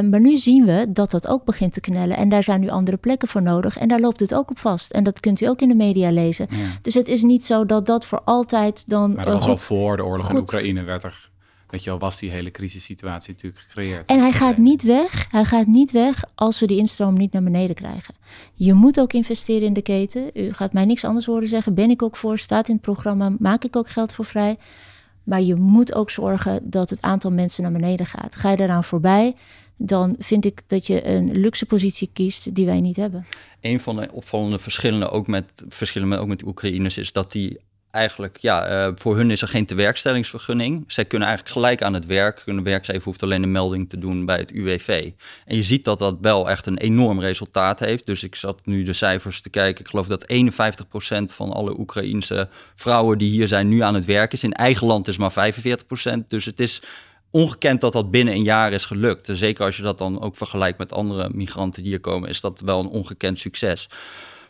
maar 0.00 0.20
nu 0.20 0.36
zien 0.36 0.64
we 0.64 0.86
dat 0.88 1.10
dat 1.10 1.28
ook 1.28 1.44
begint 1.44 1.72
te 1.72 1.80
knellen. 1.80 2.16
En 2.16 2.28
daar 2.28 2.42
zijn 2.42 2.60
nu 2.60 2.68
andere 2.68 2.96
plekken 2.96 3.28
voor 3.28 3.42
nodig. 3.42 3.78
En 3.78 3.88
daar 3.88 4.00
loopt 4.00 4.20
het 4.20 4.34
ook 4.34 4.50
op 4.50 4.58
vast. 4.58 4.90
En 4.90 5.04
dat 5.04 5.20
kunt 5.20 5.40
u 5.40 5.46
ook 5.46 5.60
in 5.60 5.68
de 5.68 5.74
media 5.74 6.10
lezen. 6.10 6.46
Ja. 6.50 6.56
Dus 6.82 6.94
het 6.94 7.08
is 7.08 7.22
niet 7.22 7.44
zo 7.44 7.64
dat 7.64 7.86
dat 7.86 8.06
voor 8.06 8.22
altijd 8.24 8.88
dan. 8.88 9.14
Maar 9.14 9.24
dat 9.24 9.34
was 9.34 9.44
uh, 9.44 9.50
al 9.50 9.58
voor 9.58 9.96
de 9.96 10.04
oorlog 10.04 10.26
goed. 10.26 10.34
in 10.34 10.40
Oekraïne 10.40 10.82
werd 10.82 11.02
er 11.02 11.27
weet 11.70 11.84
je 11.84 11.90
wel, 11.90 11.98
was 11.98 12.18
die 12.18 12.30
hele 12.30 12.50
crisissituatie 12.50 13.32
natuurlijk 13.32 13.62
gecreëerd. 13.62 14.08
En 14.08 14.18
hij 14.18 14.32
gaat 14.32 14.56
niet 14.56 14.82
weg. 14.82 15.26
Hij 15.30 15.44
gaat 15.44 15.66
niet 15.66 15.90
weg 15.90 16.24
als 16.34 16.60
we 16.60 16.66
die 16.66 16.78
instroom 16.78 17.14
niet 17.14 17.32
naar 17.32 17.42
beneden 17.42 17.76
krijgen. 17.76 18.14
Je 18.54 18.74
moet 18.74 19.00
ook 19.00 19.12
investeren 19.12 19.66
in 19.66 19.72
de 19.72 19.82
keten. 19.82 20.30
U 20.34 20.52
gaat 20.52 20.72
mij 20.72 20.84
niks 20.84 21.04
anders 21.04 21.26
horen 21.26 21.48
zeggen. 21.48 21.74
Ben 21.74 21.90
ik 21.90 22.02
ook 22.02 22.16
voor, 22.16 22.38
staat 22.38 22.68
in 22.68 22.74
het 22.74 22.82
programma, 22.82 23.32
maak 23.38 23.64
ik 23.64 23.76
ook 23.76 23.88
geld 23.88 24.14
voor 24.14 24.24
vrij. 24.24 24.56
Maar 25.22 25.42
je 25.42 25.54
moet 25.54 25.94
ook 25.94 26.10
zorgen 26.10 26.70
dat 26.70 26.90
het 26.90 27.02
aantal 27.02 27.30
mensen 27.30 27.62
naar 27.62 27.72
beneden 27.72 28.06
gaat. 28.06 28.36
Ga 28.36 28.50
je 28.50 28.56
daaraan 28.56 28.84
voorbij, 28.84 29.34
dan 29.76 30.16
vind 30.18 30.44
ik 30.44 30.62
dat 30.66 30.86
je 30.86 31.06
een 31.06 31.38
luxe 31.38 31.66
positie 31.66 32.10
kiest 32.12 32.54
die 32.54 32.66
wij 32.66 32.80
niet 32.80 32.96
hebben. 32.96 33.26
Een 33.60 33.80
van 33.80 33.96
de 33.96 34.08
opvallende 34.12 34.58
verschillen 34.58 35.10
ook 35.10 35.26
met, 35.26 35.64
verschillen 35.68 36.08
met, 36.08 36.18
ook 36.18 36.28
met 36.28 36.44
Oekraïners 36.46 36.98
is 36.98 37.12
dat 37.12 37.32
die 37.32 37.58
eigenlijk, 37.90 38.38
ja, 38.40 38.86
uh, 38.86 38.92
voor 38.94 39.16
hun 39.16 39.30
is 39.30 39.42
er 39.42 39.48
geen 39.48 39.66
tewerkstellingsvergunning. 39.66 40.84
Zij 40.86 41.04
kunnen 41.04 41.28
eigenlijk 41.28 41.56
gelijk 41.58 41.82
aan 41.82 41.94
het 41.94 42.06
werk. 42.06 42.42
Hun 42.44 42.64
werkgever 42.64 43.02
hoeft 43.02 43.22
alleen 43.22 43.42
een 43.42 43.52
melding 43.52 43.88
te 43.88 43.98
doen 43.98 44.26
bij 44.26 44.38
het 44.38 44.50
UWV. 44.50 45.10
En 45.46 45.56
je 45.56 45.62
ziet 45.62 45.84
dat 45.84 45.98
dat 45.98 46.16
wel 46.20 46.50
echt 46.50 46.66
een 46.66 46.78
enorm 46.78 47.20
resultaat 47.20 47.78
heeft. 47.78 48.06
Dus 48.06 48.22
ik 48.22 48.34
zat 48.34 48.60
nu 48.66 48.82
de 48.82 48.92
cijfers 48.92 49.40
te 49.40 49.50
kijken. 49.50 49.84
Ik 49.84 49.90
geloof 49.90 50.06
dat 50.06 50.26
51% 50.32 51.32
van 51.32 51.52
alle 51.52 51.78
Oekraïense 51.78 52.48
vrouwen 52.74 53.18
die 53.18 53.30
hier 53.30 53.48
zijn 53.48 53.68
nu 53.68 53.80
aan 53.80 53.94
het 53.94 54.04
werk 54.04 54.32
is. 54.32 54.42
In 54.42 54.52
eigen 54.52 54.86
land 54.86 55.08
is 55.08 55.16
maar 55.16 55.32
45%. 55.32 56.28
Dus 56.28 56.44
het 56.44 56.60
is 56.60 56.82
ongekend 57.30 57.80
dat 57.80 57.92
dat 57.92 58.10
binnen 58.10 58.34
een 58.34 58.42
jaar 58.42 58.72
is 58.72 58.84
gelukt. 58.84 59.28
Zeker 59.32 59.64
als 59.64 59.76
je 59.76 59.82
dat 59.82 59.98
dan 59.98 60.20
ook 60.20 60.36
vergelijkt 60.36 60.78
met 60.78 60.92
andere 60.92 61.30
migranten 61.32 61.82
die 61.82 61.90
hier 61.90 62.00
komen, 62.00 62.28
is 62.28 62.40
dat 62.40 62.60
wel 62.60 62.80
een 62.80 62.86
ongekend 62.86 63.40
succes. 63.40 63.88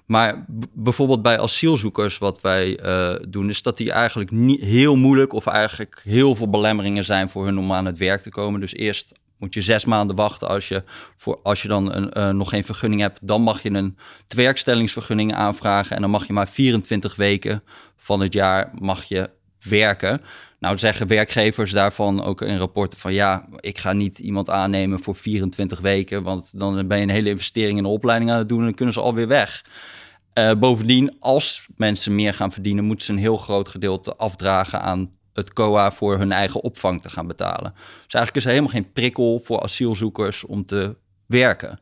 Maar 0.08 0.44
bijvoorbeeld 0.72 1.22
bij 1.22 1.40
asielzoekers, 1.40 2.18
wat 2.18 2.40
wij 2.40 2.84
uh, 2.84 3.14
doen, 3.28 3.48
is 3.48 3.62
dat 3.62 3.76
die 3.76 3.92
eigenlijk 3.92 4.30
niet 4.30 4.60
heel 4.60 4.96
moeilijk 4.96 5.32
of 5.32 5.46
eigenlijk 5.46 6.00
heel 6.04 6.34
veel 6.34 6.50
belemmeringen 6.50 7.04
zijn 7.04 7.28
voor 7.28 7.44
hun 7.44 7.58
om 7.58 7.72
aan 7.72 7.84
het 7.84 7.96
werk 7.96 8.20
te 8.20 8.30
komen. 8.30 8.60
Dus 8.60 8.74
eerst 8.74 9.12
moet 9.38 9.54
je 9.54 9.62
zes 9.62 9.84
maanden 9.84 10.16
wachten 10.16 10.48
als 10.48 10.68
je, 10.68 10.82
voor, 11.16 11.40
als 11.42 11.62
je 11.62 11.68
dan 11.68 11.92
een, 11.92 12.10
uh, 12.18 12.30
nog 12.30 12.48
geen 12.48 12.64
vergunning 12.64 13.00
hebt. 13.00 13.18
Dan 13.22 13.42
mag 13.42 13.62
je 13.62 13.70
een 13.70 13.96
tewerkstellingsvergunning 14.26 15.34
aanvragen 15.34 15.96
en 15.96 16.02
dan 16.02 16.10
mag 16.10 16.26
je 16.26 16.32
maar 16.32 16.48
24 16.48 17.16
weken 17.16 17.62
van 17.96 18.20
het 18.20 18.32
jaar 18.32 18.70
mag 18.78 19.04
je 19.04 19.30
werken. 19.62 20.20
Nou 20.58 20.78
zeggen 20.78 21.06
werkgevers 21.06 21.70
daarvan 21.70 22.22
ook 22.22 22.42
in 22.42 22.58
rapporten 22.58 22.98
van 22.98 23.12
ja, 23.12 23.48
ik 23.60 23.78
ga 23.78 23.92
niet 23.92 24.18
iemand 24.18 24.50
aannemen 24.50 25.00
voor 25.00 25.14
24 25.14 25.80
weken, 25.80 26.22
want 26.22 26.58
dan 26.58 26.86
ben 26.86 26.96
je 26.96 27.02
een 27.02 27.10
hele 27.10 27.30
investering 27.30 27.76
in 27.76 27.82
de 27.82 27.88
opleiding 27.88 28.30
aan 28.30 28.38
het 28.38 28.48
doen 28.48 28.58
en 28.58 28.64
dan 28.64 28.74
kunnen 28.74 28.94
ze 28.94 29.00
alweer 29.00 29.28
weg. 29.28 29.64
Uh, 30.38 30.50
bovendien, 30.58 31.16
als 31.20 31.68
mensen 31.76 32.14
meer 32.14 32.34
gaan 32.34 32.52
verdienen, 32.52 32.84
moeten 32.84 33.06
ze 33.06 33.12
een 33.12 33.18
heel 33.18 33.36
groot 33.36 33.68
gedeelte 33.68 34.16
afdragen 34.16 34.80
aan 34.80 35.10
het 35.32 35.52
COA 35.52 35.90
voor 35.90 36.18
hun 36.18 36.32
eigen 36.32 36.62
opvang 36.62 37.02
te 37.02 37.10
gaan 37.10 37.26
betalen. 37.26 37.72
Dus 37.74 38.14
eigenlijk 38.14 38.36
is 38.36 38.44
er 38.44 38.50
helemaal 38.50 38.72
geen 38.72 38.92
prikkel 38.92 39.40
voor 39.44 39.62
asielzoekers 39.62 40.44
om 40.44 40.64
te 40.64 40.96
werken. 41.26 41.78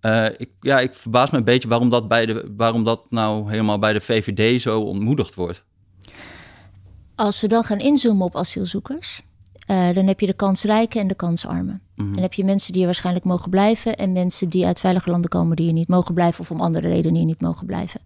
Uh, 0.00 0.26
ik, 0.36 0.50
ja, 0.60 0.80
ik 0.80 0.94
verbaas 0.94 1.30
me 1.30 1.38
een 1.38 1.44
beetje 1.44 1.68
waarom 1.68 1.90
dat, 1.90 2.08
bij 2.08 2.26
de, 2.26 2.52
waarom 2.56 2.84
dat 2.84 3.10
nou 3.10 3.50
helemaal 3.50 3.78
bij 3.78 3.92
de 3.92 4.00
VVD 4.00 4.60
zo 4.60 4.80
ontmoedigd 4.80 5.34
wordt. 5.34 5.62
Als 7.14 7.40
we 7.40 7.46
dan 7.46 7.64
gaan 7.64 7.78
inzoomen 7.78 8.26
op 8.26 8.36
asielzoekers, 8.36 9.20
uh, 9.66 9.94
dan 9.94 10.06
heb 10.06 10.20
je 10.20 10.26
de 10.26 10.32
kansrijke 10.32 10.98
en 10.98 11.08
de 11.08 11.14
kansarmen. 11.14 11.80
Mm 11.94 12.12
Dan 12.12 12.22
heb 12.22 12.32
je 12.32 12.44
mensen 12.44 12.72
die 12.72 12.80
er 12.80 12.86
waarschijnlijk 12.86 13.24
mogen 13.24 13.50
blijven 13.50 13.96
en 13.96 14.12
mensen 14.12 14.48
die 14.48 14.66
uit 14.66 14.80
veilige 14.80 15.10
landen 15.10 15.30
komen 15.30 15.56
die 15.56 15.64
hier 15.64 15.74
niet 15.74 15.88
mogen 15.88 16.14
blijven 16.14 16.40
of 16.40 16.50
om 16.50 16.60
andere 16.60 16.88
redenen 16.88 17.16
hier 17.16 17.26
niet 17.26 17.40
mogen 17.40 17.66
blijven. 17.66 18.00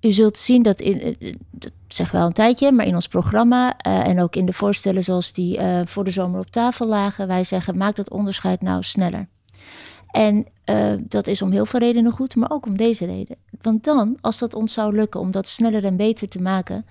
U 0.00 0.10
zult 0.10 0.38
zien 0.38 0.62
dat, 0.62 0.80
in, 0.80 1.00
eh, 1.00 1.32
dat 1.50 1.72
zeg 1.88 2.10
wel 2.10 2.26
een 2.26 2.32
tijdje, 2.32 2.72
maar 2.72 2.86
in 2.86 2.94
ons 2.94 3.08
programma 3.08 3.76
uh, 3.86 4.06
en 4.06 4.20
ook 4.22 4.36
in 4.36 4.46
de 4.46 4.52
voorstellen 4.52 5.02
zoals 5.02 5.32
die 5.32 5.58
uh, 5.58 5.80
voor 5.84 6.04
de 6.04 6.10
zomer 6.10 6.40
op 6.40 6.50
tafel 6.50 6.86
lagen, 6.86 7.26
wij 7.26 7.44
zeggen 7.44 7.76
maak 7.76 7.96
dat 7.96 8.10
onderscheid 8.10 8.60
nou 8.60 8.82
sneller. 8.82 9.28
En 10.10 10.46
uh, 10.64 10.92
dat 11.08 11.26
is 11.26 11.42
om 11.42 11.50
heel 11.50 11.66
veel 11.66 11.80
redenen 11.80 12.12
goed, 12.12 12.36
maar 12.36 12.50
ook 12.50 12.66
om 12.66 12.76
deze 12.76 13.06
reden. 13.06 13.36
Want 13.60 13.84
dan, 13.84 14.16
als 14.20 14.38
dat 14.38 14.54
ons 14.54 14.72
zou 14.72 14.94
lukken 14.94 15.20
om 15.20 15.30
dat 15.30 15.48
sneller 15.48 15.84
en 15.84 15.96
beter 15.96 16.28
te 16.28 16.42
maken, 16.42 16.86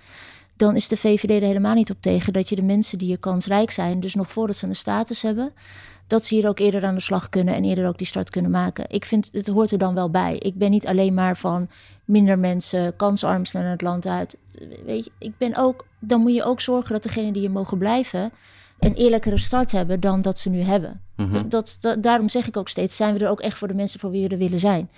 dan 0.59 0.75
is 0.75 0.87
de 0.87 0.97
VVD 0.97 1.29
er 1.29 1.47
helemaal 1.47 1.73
niet 1.73 1.91
op 1.91 2.01
tegen 2.01 2.33
dat 2.33 2.49
je 2.49 2.55
de 2.55 2.63
mensen 2.63 2.97
die 2.97 3.07
hier 3.07 3.19
kansrijk 3.19 3.71
zijn, 3.71 3.99
dus 3.99 4.15
nog 4.15 4.31
voordat 4.31 4.55
ze 4.55 4.67
een 4.67 4.75
status 4.75 5.21
hebben, 5.21 5.53
dat 6.07 6.25
ze 6.25 6.35
hier 6.35 6.47
ook 6.47 6.59
eerder 6.59 6.85
aan 6.85 6.95
de 6.95 7.01
slag 7.01 7.29
kunnen 7.29 7.55
en 7.55 7.63
eerder 7.63 7.87
ook 7.87 7.97
die 7.97 8.07
start 8.07 8.29
kunnen 8.29 8.51
maken. 8.51 8.85
Ik 8.89 9.05
vind, 9.05 9.29
het 9.31 9.47
hoort 9.47 9.71
er 9.71 9.77
dan 9.77 9.93
wel 9.93 10.09
bij. 10.09 10.35
Ik 10.37 10.55
ben 10.55 10.71
niet 10.71 10.87
alleen 10.87 11.13
maar 11.13 11.37
van 11.37 11.69
minder 12.05 12.39
mensen, 12.39 12.95
kansarm 12.95 13.41
naar 13.51 13.69
het 13.69 13.81
land 13.81 14.07
uit. 14.07 14.37
Weet 14.85 15.05
je, 15.05 15.11
ik 15.17 15.37
ben 15.37 15.55
ook, 15.55 15.85
dan 15.99 16.21
moet 16.21 16.33
je 16.33 16.43
ook 16.43 16.61
zorgen 16.61 16.93
dat 16.93 17.03
degenen 17.03 17.33
die 17.33 17.41
hier 17.41 17.51
mogen 17.51 17.77
blijven, 17.77 18.31
een 18.79 18.93
eerlijkere 18.93 19.37
start 19.37 19.71
hebben 19.71 19.99
dan 19.99 20.21
dat 20.21 20.39
ze 20.39 20.49
nu 20.49 20.61
hebben. 20.61 21.01
Mhm. 21.15 21.49
dat, 21.49 21.77
dat, 21.79 22.03
daarom 22.03 22.29
zeg 22.29 22.47
ik 22.47 22.57
ook 22.57 22.69
steeds, 22.69 22.95
zijn 22.95 23.13
we 23.17 23.23
er 23.23 23.31
ook 23.31 23.41
echt 23.41 23.57
voor 23.57 23.67
de 23.67 23.73
mensen 23.73 23.99
voor 23.99 24.11
wie 24.11 24.23
we 24.27 24.29
er 24.29 24.37
willen 24.37 24.59
zijn. 24.59 24.89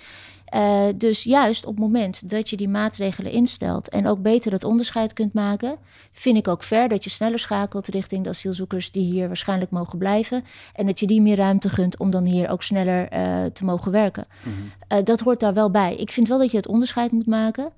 Uh, 0.54 0.84
dus 0.96 1.22
juist 1.22 1.66
op 1.66 1.74
het 1.74 1.84
moment 1.84 2.30
dat 2.30 2.50
je 2.50 2.56
die 2.56 2.68
maatregelen 2.68 3.32
instelt 3.32 3.88
en 3.88 4.06
ook 4.06 4.22
beter 4.22 4.52
het 4.52 4.64
onderscheid 4.64 5.12
kunt 5.12 5.32
maken, 5.32 5.76
vind 6.10 6.36
ik 6.36 6.48
ook 6.48 6.62
ver 6.62 6.88
dat 6.88 7.04
je 7.04 7.10
sneller 7.10 7.38
schakelt 7.38 7.88
richting 7.88 8.24
de 8.24 8.28
asielzoekers 8.28 8.90
die 8.90 9.04
hier 9.12 9.26
waarschijnlijk 9.26 9.70
mogen 9.70 9.98
blijven. 9.98 10.44
En 10.74 10.86
dat 10.86 11.00
je 11.00 11.06
die 11.06 11.20
meer 11.20 11.36
ruimte 11.36 11.68
gunt 11.68 11.98
om 11.98 12.10
dan 12.10 12.24
hier 12.24 12.48
ook 12.48 12.62
sneller 12.62 13.12
uh, 13.12 13.44
te 13.44 13.64
mogen 13.64 13.92
werken. 13.92 14.26
Mm 14.42 14.52
-hmm. 14.52 14.98
uh, 14.98 15.04
dat 15.04 15.20
hoort 15.20 15.40
daar 15.40 15.54
wel 15.54 15.70
bij. 15.70 15.96
Ik 15.96 16.12
vind 16.12 16.28
wel 16.28 16.38
dat 16.38 16.50
je 16.50 16.56
het 16.56 16.68
onderscheid 16.68 17.12
moet 17.12 17.26
maken. 17.26 17.72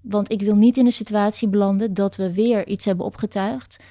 Want 0.00 0.32
ik 0.32 0.42
wil 0.42 0.56
niet 0.56 0.76
in 0.76 0.86
een 0.86 0.92
situatie 0.92 1.48
belanden 1.48 1.94
dat 1.94 2.16
we 2.16 2.34
weer 2.34 2.66
iets 2.66 2.84
hebben 2.84 3.06
opgetuigd. 3.06 3.82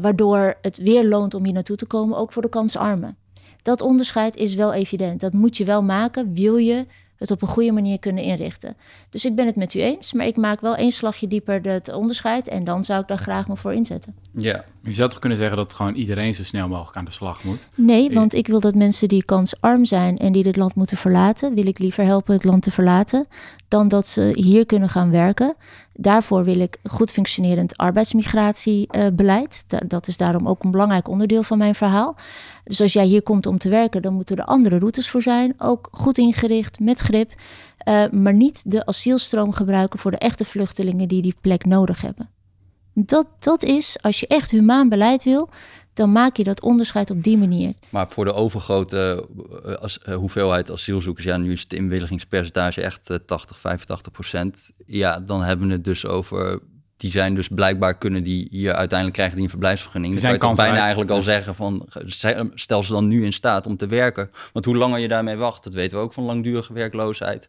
waardoor 0.00 0.56
het 0.62 0.78
weer 0.78 1.04
loont 1.04 1.34
om 1.34 1.44
hier 1.44 1.52
naartoe 1.52 1.76
te 1.76 1.86
komen, 1.86 2.18
ook 2.18 2.32
voor 2.32 2.42
de 2.42 2.48
kansarmen. 2.48 3.16
Dat 3.62 3.80
onderscheid 3.80 4.36
is 4.36 4.54
wel 4.54 4.72
evident. 4.72 5.20
Dat 5.20 5.32
moet 5.32 5.56
je 5.56 5.64
wel 5.64 5.82
maken, 5.82 6.34
wil 6.34 6.56
je 6.56 6.86
het 7.18 7.30
op 7.30 7.42
een 7.42 7.48
goede 7.48 7.72
manier 7.72 7.98
kunnen 7.98 8.24
inrichten. 8.24 8.76
Dus 9.10 9.24
ik 9.24 9.34
ben 9.34 9.46
het 9.46 9.56
met 9.56 9.74
u 9.74 9.80
eens, 9.80 10.12
maar 10.12 10.26
ik 10.26 10.36
maak 10.36 10.60
wel 10.60 10.76
één 10.76 10.92
slagje 10.92 11.28
dieper 11.28 11.60
het 11.62 11.92
onderscheid 11.92 12.48
en 12.48 12.64
dan 12.64 12.84
zou 12.84 13.00
ik 13.00 13.08
daar 13.08 13.18
graag 13.18 13.48
me 13.48 13.56
voor 13.56 13.74
inzetten. 13.74 14.14
Ja, 14.30 14.64
je 14.82 14.94
zou 14.94 15.10
toch 15.10 15.18
kunnen 15.18 15.38
zeggen 15.38 15.56
dat 15.56 15.72
gewoon 15.72 15.94
iedereen 15.94 16.34
zo 16.34 16.44
snel 16.44 16.68
mogelijk 16.68 16.96
aan 16.96 17.04
de 17.04 17.10
slag 17.10 17.44
moet? 17.44 17.68
Nee, 17.74 18.10
want 18.10 18.34
ik 18.34 18.46
wil 18.46 18.60
dat 18.60 18.74
mensen 18.74 19.08
die 19.08 19.24
kansarm 19.24 19.84
zijn 19.84 20.18
en 20.18 20.32
die 20.32 20.42
dit 20.42 20.56
land 20.56 20.74
moeten 20.74 20.96
verlaten, 20.96 21.54
wil 21.54 21.66
ik 21.66 21.78
liever 21.78 22.04
helpen 22.04 22.34
het 22.34 22.44
land 22.44 22.62
te 22.62 22.70
verlaten, 22.70 23.26
dan 23.68 23.88
dat 23.88 24.06
ze 24.06 24.30
hier 24.34 24.66
kunnen 24.66 24.88
gaan 24.88 25.10
werken. 25.10 25.56
Daarvoor 25.94 26.44
wil 26.44 26.60
ik 26.60 26.76
goed 26.84 27.10
functionerend 27.10 27.76
arbeidsmigratiebeleid. 27.76 29.64
dat 29.86 30.06
is 30.06 30.16
daarom 30.16 30.48
ook 30.48 30.64
een 30.64 30.70
belangrijk 30.70 31.08
onderdeel 31.08 31.42
van 31.42 31.58
mijn 31.58 31.74
verhaal. 31.74 32.16
Dus 32.64 32.80
als 32.80 32.92
jij 32.92 33.04
hier 33.04 33.22
komt 33.22 33.46
om 33.46 33.58
te 33.58 33.68
werken, 33.68 34.02
dan 34.02 34.14
moeten 34.14 34.36
er 34.36 34.44
andere 34.44 34.78
routes 34.78 35.10
voor 35.10 35.22
zijn. 35.22 35.54
Ook 35.58 35.88
goed 35.92 36.18
ingericht, 36.18 36.80
met 36.80 36.98
grip. 36.98 37.32
Uh, 37.88 38.04
maar 38.10 38.34
niet 38.34 38.70
de 38.70 38.86
asielstroom 38.86 39.52
gebruiken 39.52 39.98
voor 39.98 40.10
de 40.10 40.18
echte 40.18 40.44
vluchtelingen 40.44 41.08
die 41.08 41.22
die 41.22 41.34
plek 41.40 41.64
nodig 41.64 42.00
hebben. 42.00 42.28
Dat, 42.94 43.26
dat 43.38 43.62
is, 43.62 43.96
als 44.00 44.20
je 44.20 44.26
echt 44.26 44.50
humaan 44.50 44.88
beleid 44.88 45.24
wil, 45.24 45.48
dan 45.98 46.12
maak 46.12 46.36
je 46.36 46.44
dat 46.44 46.60
onderscheid 46.60 47.10
op 47.10 47.22
die 47.22 47.38
manier. 47.38 47.72
Maar 47.88 48.08
voor 48.08 48.24
de 48.24 48.32
overgrote 48.32 49.28
uh, 49.66 49.74
as, 49.74 49.98
uh, 50.08 50.14
hoeveelheid 50.14 50.70
asielzoekers, 50.70 51.26
ja, 51.26 51.36
nu 51.36 51.52
is 51.52 51.62
het 51.62 51.72
inwilligingspercentage 51.72 52.82
echt 52.82 53.10
uh, 53.10 53.16
80, 53.26 53.58
85 53.58 54.12
procent. 54.12 54.70
Ja, 54.86 55.20
dan 55.20 55.42
hebben 55.42 55.66
we 55.66 55.72
het 55.72 55.84
dus 55.84 56.06
over. 56.06 56.60
Die 56.96 57.10
zijn 57.10 57.34
dus 57.34 57.48
blijkbaar 57.48 57.98
kunnen 57.98 58.22
die 58.22 58.46
hier 58.50 58.72
uiteindelijk 58.72 59.12
krijgen 59.12 59.34
die 59.34 59.44
een 59.44 59.50
verblijfsvergunning. 59.50 60.12
Die 60.12 60.22
zijn 60.22 60.38
kan 60.38 60.50
je 60.50 60.56
bijna 60.56 60.78
eigenlijk 60.78 61.10
al 61.10 61.22
zeggen 61.22 61.54
van 61.54 61.88
stel 62.54 62.82
ze 62.82 62.92
dan 62.92 63.08
nu 63.08 63.24
in 63.24 63.32
staat 63.32 63.66
om 63.66 63.76
te 63.76 63.86
werken. 63.86 64.30
Want 64.52 64.64
hoe 64.64 64.76
langer 64.76 64.98
je 64.98 65.08
daarmee 65.08 65.36
wacht, 65.36 65.64
dat 65.64 65.74
weten 65.74 65.96
we 65.96 66.02
ook 66.02 66.12
van 66.12 66.24
langdurige 66.24 66.72
werkloosheid 66.72 67.48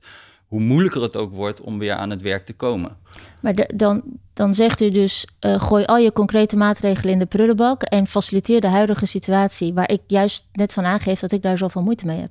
hoe 0.49 0.59
moeilijker 0.59 1.01
het 1.01 1.15
ook 1.15 1.33
wordt 1.33 1.62
om 1.62 1.79
weer 1.79 1.93
aan 1.93 2.09
het 2.09 2.21
werk 2.21 2.45
te 2.45 2.53
komen. 2.53 2.97
Maar 3.41 3.67
dan, 3.75 4.03
dan 4.33 4.53
zegt 4.53 4.81
u 4.81 4.91
dus, 4.91 5.27
uh, 5.45 5.62
gooi 5.62 5.85
al 5.85 5.97
je 5.97 6.12
concrete 6.12 6.57
maatregelen 6.57 7.13
in 7.13 7.19
de 7.19 7.25
prullenbak 7.25 7.83
en 7.83 8.07
faciliteer 8.07 8.62
de 8.62 8.67
huidige 8.67 9.05
situatie, 9.05 9.73
waar 9.73 9.89
ik 9.89 10.01
juist 10.07 10.45
net 10.51 10.73
van 10.73 10.85
aangeef 10.85 11.19
dat 11.19 11.31
ik 11.31 11.41
daar 11.41 11.57
zoveel 11.57 11.81
moeite 11.81 12.05
mee 12.05 12.19
heb. 12.19 12.29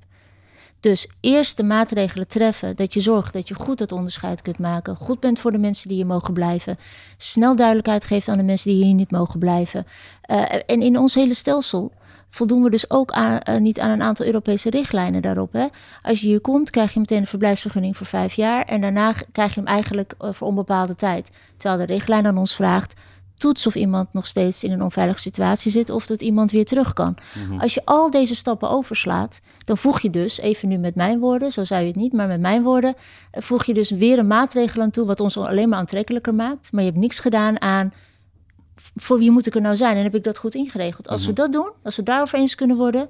Dus 0.80 1.08
eerst 1.20 1.56
de 1.56 1.62
maatregelen 1.62 2.28
treffen, 2.28 2.76
dat 2.76 2.94
je 2.94 3.00
zorgt 3.00 3.32
dat 3.32 3.48
je 3.48 3.54
goed 3.54 3.78
het 3.78 3.92
onderscheid 3.92 4.42
kunt 4.42 4.58
maken, 4.58 4.96
goed 4.96 5.20
bent 5.20 5.38
voor 5.38 5.52
de 5.52 5.58
mensen 5.58 5.88
die 5.88 5.96
hier 5.96 6.06
mogen 6.06 6.34
blijven, 6.34 6.76
snel 7.16 7.56
duidelijkheid 7.56 8.04
geeft 8.04 8.28
aan 8.28 8.36
de 8.36 8.44
mensen 8.44 8.70
die 8.70 8.84
hier 8.84 8.94
niet 8.94 9.10
mogen 9.10 9.38
blijven. 9.38 9.84
Uh, 10.30 10.42
en 10.66 10.82
in 10.82 10.98
ons 10.98 11.14
hele 11.14 11.34
stelsel 11.34 11.92
voldoen 12.30 12.62
we 12.62 12.70
dus 12.70 12.90
ook 12.90 13.10
aan, 13.10 13.40
uh, 13.48 13.56
niet 13.56 13.80
aan 13.80 13.90
een 13.90 14.02
aantal 14.02 14.26
Europese 14.26 14.70
richtlijnen 14.70 15.22
daarop. 15.22 15.52
Hè? 15.52 15.66
Als 16.02 16.20
je 16.20 16.26
hier 16.26 16.40
komt, 16.40 16.70
krijg 16.70 16.92
je 16.92 17.00
meteen 17.00 17.20
een 17.20 17.26
verblijfsvergunning 17.26 17.96
voor 17.96 18.06
vijf 18.06 18.34
jaar. 18.34 18.62
En 18.62 18.80
daarna 18.80 19.12
krijg 19.32 19.54
je 19.54 19.60
hem 19.60 19.68
eigenlijk 19.68 20.14
uh, 20.20 20.32
voor 20.32 20.48
onbepaalde 20.48 20.94
tijd. 20.94 21.30
Terwijl 21.56 21.86
de 21.86 21.92
richtlijn 21.92 22.26
aan 22.26 22.38
ons 22.38 22.54
vraagt. 22.54 22.94
Toets 23.36 23.66
of 23.66 23.74
iemand 23.74 24.12
nog 24.12 24.26
steeds 24.26 24.64
in 24.64 24.72
een 24.72 24.82
onveilige 24.82 25.20
situatie 25.20 25.70
zit 25.70 25.90
of 25.90 26.06
dat 26.06 26.22
iemand 26.22 26.50
weer 26.50 26.64
terug 26.64 26.92
kan. 26.92 27.16
Mm 27.34 27.48
-hmm. 27.48 27.60
Als 27.60 27.74
je 27.74 27.82
al 27.84 28.10
deze 28.10 28.34
stappen 28.34 28.70
overslaat, 28.70 29.40
dan 29.64 29.78
voeg 29.78 30.00
je 30.00 30.10
dus, 30.10 30.38
even 30.38 30.68
nu 30.68 30.76
met 30.76 30.94
mijn 30.94 31.18
woorden, 31.18 31.52
zo 31.52 31.64
zou 31.64 31.80
je 31.80 31.86
het 31.86 31.96
niet, 31.96 32.12
maar 32.12 32.26
met 32.26 32.40
mijn 32.40 32.62
woorden, 32.62 32.94
uh, 32.94 33.42
voeg 33.42 33.64
je 33.64 33.74
dus 33.74 33.90
weer 33.90 34.18
een 34.18 34.26
maatregel 34.26 34.82
aan 34.82 34.90
toe 34.90 35.06
wat 35.06 35.20
ons 35.20 35.36
alleen 35.36 35.68
maar 35.68 35.78
aantrekkelijker 35.78 36.34
maakt. 36.34 36.72
Maar 36.72 36.82
je 36.82 36.88
hebt 36.88 37.00
niks 37.00 37.18
gedaan 37.18 37.60
aan 37.60 37.92
voor 38.96 39.18
wie 39.18 39.30
moet 39.30 39.46
ik 39.46 39.54
er 39.54 39.60
nou 39.60 39.76
zijn? 39.76 39.96
En 39.96 40.02
heb 40.02 40.14
ik 40.14 40.24
dat 40.24 40.38
goed 40.38 40.54
ingeregeld? 40.54 41.08
Als 41.08 41.24
we 41.24 41.32
mhm. 41.32 41.40
dat 41.40 41.52
doen, 41.52 41.70
als 41.82 41.96
we 41.96 42.02
daarover 42.02 42.38
eens 42.38 42.54
kunnen 42.54 42.76
worden, 42.76 43.08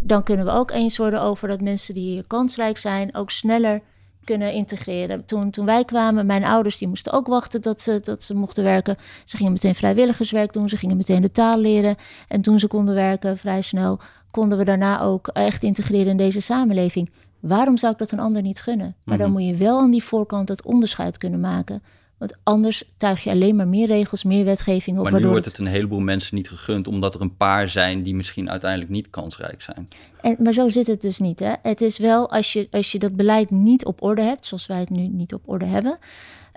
dan 0.00 0.22
kunnen 0.22 0.46
we 0.46 0.52
ook 0.52 0.70
eens 0.70 0.96
worden 0.96 1.22
over 1.22 1.48
dat 1.48 1.60
mensen 1.60 1.94
die 1.94 2.10
hier 2.10 2.26
kansrijk 2.26 2.78
zijn 2.78 3.14
ook 3.14 3.30
sneller 3.30 3.80
kunnen 4.24 4.52
integreren. 4.52 5.24
Toen, 5.24 5.50
toen 5.50 5.66
wij 5.66 5.84
kwamen, 5.84 6.26
mijn 6.26 6.44
ouders 6.44 6.78
die 6.78 6.88
moesten 6.88 7.12
ook 7.12 7.26
wachten 7.26 7.62
dat 7.62 7.80
ze, 7.80 8.00
dat 8.00 8.22
ze 8.22 8.34
mochten 8.34 8.64
werken. 8.64 8.96
Ze 9.24 9.36
gingen 9.36 9.52
meteen 9.52 9.74
vrijwilligerswerk 9.74 10.52
doen, 10.52 10.68
ze 10.68 10.76
gingen 10.76 10.96
meteen 10.96 11.22
de 11.22 11.32
taal 11.32 11.58
leren. 11.58 11.96
En 12.28 12.40
toen 12.40 12.58
ze 12.58 12.66
konden 12.66 12.94
werken, 12.94 13.36
vrij 13.36 13.62
snel, 13.62 13.98
konden 14.30 14.58
we 14.58 14.64
daarna 14.64 15.00
ook 15.00 15.28
echt 15.28 15.62
integreren 15.62 16.10
in 16.10 16.16
deze 16.16 16.40
samenleving. 16.40 17.10
Waarom 17.40 17.76
zou 17.76 17.92
ik 17.92 17.98
dat 17.98 18.10
een 18.10 18.20
ander 18.20 18.42
niet 18.42 18.60
gunnen? 18.60 18.96
Maar 19.04 19.18
dan 19.18 19.30
mhm. 19.30 19.40
moet 19.40 19.48
je 19.48 19.64
wel 19.64 19.78
aan 19.78 19.90
die 19.90 20.04
voorkant 20.04 20.48
het 20.48 20.62
onderscheid 20.62 21.18
kunnen 21.18 21.40
maken. 21.40 21.82
Want 22.22 22.36
anders 22.42 22.84
tuig 22.96 23.24
je 23.24 23.30
alleen 23.30 23.56
maar 23.56 23.68
meer 23.68 23.86
regels, 23.86 24.24
meer 24.24 24.44
wetgeving 24.44 24.98
op. 24.98 25.10
Maar 25.10 25.20
nu 25.20 25.26
wordt 25.26 25.44
het 25.44 25.58
een 25.58 25.66
heleboel 25.66 26.00
mensen 26.00 26.36
niet 26.36 26.48
gegund, 26.48 26.88
omdat 26.88 27.14
er 27.14 27.20
een 27.20 27.36
paar 27.36 27.68
zijn 27.68 28.02
die 28.02 28.14
misschien 28.14 28.50
uiteindelijk 28.50 28.90
niet 28.90 29.10
kansrijk 29.10 29.62
zijn. 29.62 29.88
En, 30.20 30.36
maar 30.38 30.52
zo 30.52 30.68
zit 30.68 30.86
het 30.86 31.02
dus 31.02 31.18
niet. 31.18 31.38
Hè? 31.38 31.52
Het 31.62 31.80
is 31.80 31.98
wel 31.98 32.30
als 32.30 32.52
je, 32.52 32.68
als 32.70 32.92
je 32.92 32.98
dat 32.98 33.16
beleid 33.16 33.50
niet 33.50 33.84
op 33.84 34.02
orde 34.02 34.22
hebt, 34.22 34.46
zoals 34.46 34.66
wij 34.66 34.78
het 34.78 34.90
nu 34.90 35.08
niet 35.08 35.34
op 35.34 35.42
orde 35.44 35.64
hebben. 35.64 35.98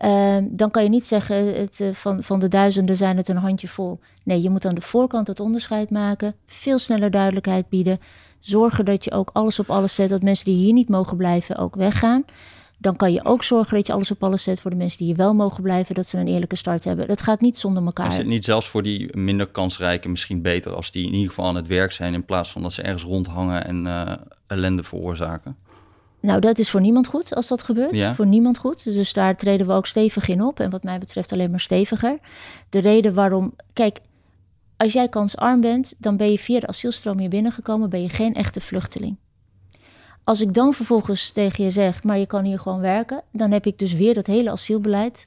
Uh, 0.04 0.38
dan 0.50 0.72
kan 0.72 0.84
je 0.84 0.90
niet 0.90 1.06
zeggen 1.06 1.56
het, 1.56 1.80
uh, 1.80 1.94
van, 1.94 2.24
van 2.24 2.40
de 2.40 2.48
duizenden 2.48 2.98
zijn 2.98 3.18
het 3.18 3.28
een 3.28 3.38
handje 3.38 3.68
vol. 3.68 4.00
Nee, 4.24 4.42
je 4.42 4.50
moet 4.50 4.66
aan 4.66 4.76
de 4.76 4.82
voorkant 4.82 5.28
het 5.28 5.40
onderscheid 5.40 5.90
maken, 5.90 6.36
veel 6.46 6.80
sneller 6.80 7.12
duidelijkheid 7.12 7.70
bieden. 7.70 8.00
Zorgen 8.40 8.86
dat 8.86 9.04
je 9.04 9.12
ook 9.12 9.30
alles 9.34 9.60
op 9.60 9.70
alles 9.70 9.96
zet, 9.96 10.10
dat 10.10 10.22
mensen 10.22 10.46
die 10.46 10.58
hier 10.58 10.74
niet 10.74 10.90
mogen 10.90 11.18
blijven 11.18 11.58
ook 11.58 11.76
weggaan 11.76 12.26
dan 12.78 12.96
kan 12.96 13.14
je 13.14 13.26
ook 13.26 13.44
zorgen 13.44 13.76
dat 13.76 13.88
je 13.88 13.94
alles 13.94 14.12
op 14.12 14.24
alles 14.24 14.44
zet 14.44 14.62
voor 14.62 14.72
de 14.72 14.78
mensen 14.78 14.98
die 14.98 15.08
hier 15.08 15.16
wel 15.16 15.34
mogen 15.34 15.64
blijven, 15.64 15.96
dat 15.96 16.08
ze 16.08 16.18
een 16.18 16.28
eerlijke 16.28 16.56
start 16.56 16.84
hebben. 16.84 17.08
Dat 17.08 17.22
gaat 17.22 17.42
niet 17.42 17.58
zonder 17.58 17.84
elkaar. 17.84 18.08
Is 18.08 18.18
het 18.18 18.28
niet 18.28 18.46
zelfs 18.46 18.68
voor 18.68 18.84
die 18.84 19.18
minder 19.18 19.48
kansrijke 19.48 20.10
misschien 20.10 20.42
beter 20.42 20.76
als 20.76 20.92
die 20.92 21.06
in 21.06 21.14
ieder 21.14 21.30
geval 21.30 21.46
aan 21.46 21.56
het 21.56 21.68
werk 21.68 21.92
zijn, 21.92 22.14
in 22.14 22.26
plaats 22.26 22.52
van 22.52 22.62
dat 22.62 22.74
ze 22.74 22.82
ergens 22.82 23.04
rondhangen 23.04 23.66
en 23.66 23.86
uh, 23.86 24.12
ellende 24.48 24.84
veroorzaken? 24.84 25.56
Nou, 26.20 26.40
dat 26.40 26.60
is 26.60 26.70
voor 26.70 26.82
niemand 26.82 27.08
goed 27.08 27.36
als 27.36 27.48
dat 27.48 27.64
gebeurt. 27.64 27.96
Ja. 27.96 28.16
Voor 28.16 28.26
niemand 28.26 28.58
goed. 28.58 28.84
Dus 28.84 29.14
daar 29.14 29.36
treden 29.36 29.68
we 29.68 29.74
ook 29.74 29.86
stevig 29.86 30.28
in 30.28 30.44
op. 30.44 30.60
En 30.60 30.70
wat 30.70 30.84
mij 30.84 31.00
betreft 31.00 31.34
alleen 31.34 31.50
maar 31.50 31.60
steviger. 31.60 32.20
De 32.70 32.80
reden 32.80 33.14
waarom. 33.14 33.56
Kijk, 33.74 34.00
als 34.78 34.94
jij 34.94 35.10
kansarm 35.10 35.62
bent, 35.62 35.94
dan 35.98 36.18
ben 36.18 36.32
je 36.32 36.40
via 36.40 36.60
de 36.60 36.68
asielstroom 36.68 37.20
hier 37.20 37.30
binnengekomen, 37.30 37.90
ben 37.90 38.02
je 38.02 38.10
geen 38.10 38.34
echte 38.34 38.62
vluchteling. 38.62 39.18
Als 40.26 40.42
ik 40.42 40.54
dan 40.54 40.74
vervolgens 40.74 41.32
tegen 41.32 41.64
je 41.64 41.70
zeg, 41.70 42.04
maar 42.04 42.18
je 42.18 42.26
kan 42.26 42.44
hier 42.44 42.60
gewoon 42.60 42.80
werken, 42.80 43.22
dan 43.32 43.52
heb 43.52 43.66
ik 43.66 43.80
dus 43.80 43.94
weer 43.94 44.14
dat 44.14 44.28
hele 44.28 44.52
asielbeleid 44.52 45.26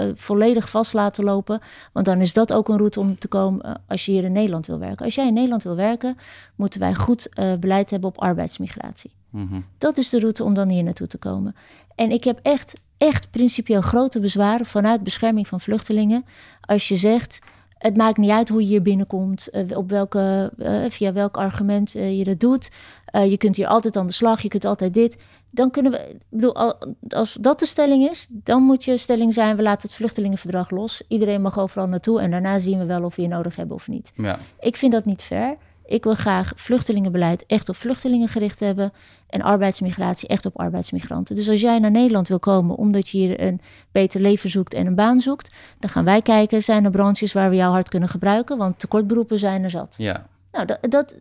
uh, 0.00 0.10
volledig 0.14 0.70
vast 0.70 0.92
laten 0.92 1.24
lopen. 1.24 1.60
Want 1.92 2.06
dan 2.06 2.20
is 2.20 2.32
dat 2.32 2.52
ook 2.52 2.68
een 2.68 2.76
route 2.76 3.00
om 3.00 3.18
te 3.18 3.28
komen 3.28 3.66
uh, 3.66 3.74
als 3.86 4.06
je 4.06 4.12
hier 4.12 4.24
in 4.24 4.32
Nederland 4.32 4.66
wil 4.66 4.78
werken. 4.78 5.04
Als 5.04 5.14
jij 5.14 5.26
in 5.26 5.34
Nederland 5.34 5.62
wil 5.62 5.76
werken, 5.76 6.16
moeten 6.56 6.80
wij 6.80 6.94
goed 6.94 7.28
uh, 7.38 7.54
beleid 7.54 7.90
hebben 7.90 8.08
op 8.08 8.20
arbeidsmigratie. 8.20 9.10
Mm 9.30 9.48
-hmm. 9.48 9.64
Dat 9.78 9.98
is 9.98 10.10
de 10.10 10.20
route 10.20 10.44
om 10.44 10.54
dan 10.54 10.68
hier 10.68 10.82
naartoe 10.82 11.06
te 11.06 11.18
komen. 11.18 11.56
En 11.94 12.10
ik 12.10 12.24
heb 12.24 12.38
echt, 12.42 12.80
echt 12.98 13.30
principieel 13.30 13.80
grote 13.80 14.20
bezwaren 14.20 14.66
vanuit 14.66 15.02
bescherming 15.02 15.48
van 15.48 15.60
vluchtelingen. 15.60 16.24
Als 16.60 16.88
je 16.88 16.96
zegt, 16.96 17.38
het 17.82 17.96
maakt 17.96 18.16
niet 18.16 18.30
uit 18.30 18.48
hoe 18.48 18.60
je 18.60 18.66
hier 18.66 18.82
binnenkomt, 18.82 19.50
op 19.74 19.90
welke, 19.90 20.52
via 20.88 21.12
welk 21.12 21.36
argument 21.36 21.92
je 21.92 22.24
dat 22.24 22.40
doet. 22.40 22.70
je 23.12 23.36
kunt 23.36 23.56
hier 23.56 23.66
altijd 23.66 23.96
aan 23.96 24.06
de 24.06 24.12
slag, 24.12 24.40
je 24.40 24.48
kunt 24.48 24.64
altijd 24.64 24.94
dit 24.94 25.16
dan 25.54 25.70
kunnen 25.70 25.92
we, 25.92 26.16
bedoel, 26.28 26.74
als 27.08 27.34
dat 27.34 27.58
de 27.58 27.66
stelling 27.66 28.10
is, 28.10 28.26
dan 28.30 28.62
moet 28.62 28.84
je 28.84 28.96
stelling 28.96 29.34
zijn: 29.34 29.56
we 29.56 29.62
laten 29.62 29.88
het 29.88 29.96
vluchtelingenverdrag 29.96 30.70
los. 30.70 31.02
Iedereen 31.08 31.42
mag 31.42 31.58
overal 31.58 31.86
naartoe 31.86 32.20
en 32.20 32.30
daarna 32.30 32.58
zien 32.58 32.78
we 32.78 32.84
wel 32.84 33.04
of 33.04 33.16
we 33.16 33.22
je 33.22 33.28
nodig 33.28 33.56
hebben 33.56 33.76
of 33.76 33.88
niet. 33.88 34.12
Ja. 34.16 34.38
Ik 34.60 34.76
vind 34.76 34.92
dat 34.92 35.04
niet 35.04 35.22
fair. 35.22 35.56
Ik 35.92 36.04
wil 36.04 36.14
graag 36.14 36.52
vluchtelingenbeleid 36.56 37.46
echt 37.46 37.68
op 37.68 37.76
vluchtelingen 37.76 38.28
gericht 38.28 38.60
hebben 38.60 38.92
en 39.28 39.42
arbeidsmigratie 39.42 40.28
echt 40.28 40.46
op 40.46 40.58
arbeidsmigranten. 40.60 41.34
Dus 41.34 41.48
als 41.48 41.60
jij 41.60 41.78
naar 41.78 41.90
Nederland 41.90 42.28
wil 42.28 42.38
komen 42.38 42.76
omdat 42.76 43.08
je 43.08 43.18
hier 43.18 43.40
een 43.40 43.60
beter 43.90 44.20
leven 44.20 44.50
zoekt 44.50 44.74
en 44.74 44.86
een 44.86 44.94
baan 44.94 45.18
zoekt, 45.18 45.54
dan 45.78 45.90
gaan 45.90 46.04
wij 46.04 46.22
kijken: 46.22 46.62
zijn 46.62 46.84
er 46.84 46.90
branches 46.90 47.32
waar 47.32 47.50
we 47.50 47.56
jou 47.56 47.72
hard 47.72 47.88
kunnen 47.88 48.08
gebruiken? 48.08 48.58
Want 48.58 48.78
tekortberoepen 48.78 49.38
zijn 49.38 49.62
er 49.62 49.70
zat. 49.70 49.94
Ja. 49.98 50.26
Nou, 50.52 50.66
dat, 50.66 50.78
dat 50.80 51.16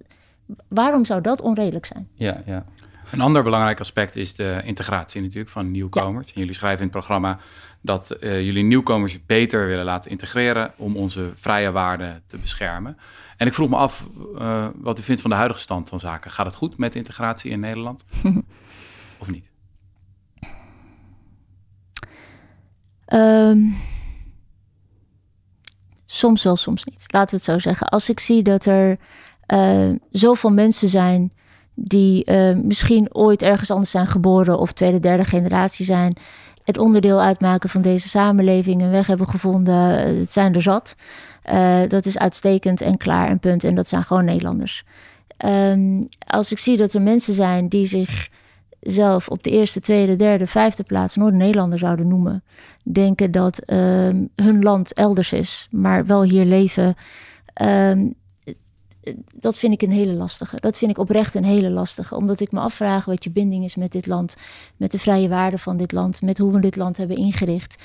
waarom 0.67 1.05
zou 1.05 1.21
dat 1.21 1.41
onredelijk 1.41 1.85
zijn? 1.85 2.07
Ja, 2.13 2.41
ja. 2.45 2.65
Een 3.11 3.21
ander 3.21 3.43
belangrijk 3.43 3.79
aspect 3.79 4.15
is 4.15 4.35
de 4.35 4.61
integratie 4.63 5.21
natuurlijk 5.21 5.49
van 5.49 5.71
nieuwkomers. 5.71 6.33
En 6.33 6.39
jullie 6.39 6.55
schrijven 6.55 6.79
in 6.79 6.83
het 6.83 6.93
programma 6.93 7.39
dat 7.81 8.17
uh, 8.19 8.41
jullie 8.41 8.63
nieuwkomers 8.63 9.25
beter 9.25 9.67
willen 9.67 9.85
laten 9.85 10.11
integreren 10.11 10.73
om 10.77 10.95
onze 10.95 11.31
vrije 11.35 11.71
waarden 11.71 12.21
te 12.27 12.37
beschermen. 12.37 12.97
En 13.41 13.47
ik 13.47 13.53
vroeg 13.53 13.69
me 13.69 13.75
af 13.75 14.07
uh, 14.39 14.67
wat 14.75 14.99
u 14.99 15.03
vindt 15.03 15.21
van 15.21 15.29
de 15.29 15.35
huidige 15.35 15.59
stand 15.59 15.89
van 15.89 15.99
zaken. 15.99 16.31
Gaat 16.31 16.45
het 16.45 16.55
goed 16.55 16.77
met 16.77 16.95
integratie 16.95 17.51
in 17.51 17.59
Nederland? 17.59 18.05
of 19.19 19.29
niet? 19.29 19.49
Um, 23.13 23.75
soms 26.05 26.43
wel, 26.43 26.55
soms 26.55 26.83
niet. 26.83 27.03
Laten 27.07 27.29
we 27.29 27.35
het 27.35 27.43
zo 27.43 27.69
zeggen. 27.69 27.87
Als 27.87 28.09
ik 28.09 28.19
zie 28.19 28.43
dat 28.43 28.65
er 28.65 28.97
uh, 29.53 29.89
zoveel 30.11 30.51
mensen 30.51 30.89
zijn 30.89 31.33
die 31.75 32.31
uh, 32.31 32.55
misschien 32.55 33.13
ooit 33.13 33.41
ergens 33.41 33.71
anders 33.71 33.91
zijn 33.91 34.07
geboren 34.07 34.59
of 34.59 34.71
tweede, 34.71 34.99
derde 34.99 35.25
generatie 35.25 35.85
zijn, 35.85 36.15
het 36.63 36.77
onderdeel 36.77 37.21
uitmaken 37.21 37.69
van 37.69 37.81
deze 37.81 38.09
samenleving, 38.09 38.81
een 38.81 38.91
weg 38.91 39.07
hebben 39.07 39.27
gevonden. 39.27 39.75
Het 40.17 40.31
zijn 40.31 40.53
er 40.53 40.61
zat. 40.61 40.95
Uh, 41.53 41.79
dat 41.87 42.05
is 42.05 42.17
uitstekend 42.17 42.81
en 42.81 42.97
klaar 42.97 43.27
en 43.27 43.39
punt. 43.39 43.63
En 43.63 43.75
dat 43.75 43.89
zijn 43.89 44.03
gewoon 44.03 44.25
Nederlanders. 44.25 44.83
Um, 45.45 46.07
als 46.27 46.51
ik 46.51 46.59
zie 46.59 46.77
dat 46.77 46.93
er 46.93 47.01
mensen 47.01 47.33
zijn 47.33 47.67
die 47.67 47.85
zich 47.85 48.29
zelf 48.79 49.27
op 49.27 49.43
de 49.43 49.49
eerste, 49.49 49.79
tweede, 49.79 50.15
derde, 50.15 50.47
vijfde 50.47 50.83
plaats 50.83 51.15
Noord-Nederlander 51.15 51.79
zouden 51.79 52.07
noemen, 52.07 52.43
denken 52.83 53.31
dat 53.31 53.61
uh, 53.65 53.77
hun 54.35 54.61
land 54.61 54.93
elders 54.93 55.33
is, 55.33 55.67
maar 55.71 56.05
wel 56.05 56.23
hier 56.23 56.45
leven. 56.45 56.95
Um, 57.61 58.13
dat 59.35 59.57
vind 59.57 59.73
ik 59.73 59.81
een 59.81 59.91
hele 59.91 60.13
lastige. 60.13 60.59
Dat 60.59 60.77
vind 60.77 60.91
ik 60.91 60.97
oprecht 60.97 61.35
een 61.35 61.43
hele 61.43 61.69
lastige. 61.69 62.15
Omdat 62.15 62.39
ik 62.39 62.51
me 62.51 62.59
afvraag 62.59 63.05
wat 63.05 63.23
je 63.23 63.31
binding 63.31 63.63
is 63.63 63.75
met 63.75 63.91
dit 63.91 64.07
land. 64.07 64.35
Met 64.77 64.91
de 64.91 64.99
vrije 64.99 65.29
waarden 65.29 65.59
van 65.59 65.77
dit 65.77 65.91
land. 65.91 66.21
Met 66.21 66.37
hoe 66.37 66.51
we 66.51 66.59
dit 66.59 66.75
land 66.75 66.97
hebben 66.97 67.17
ingericht. 67.17 67.83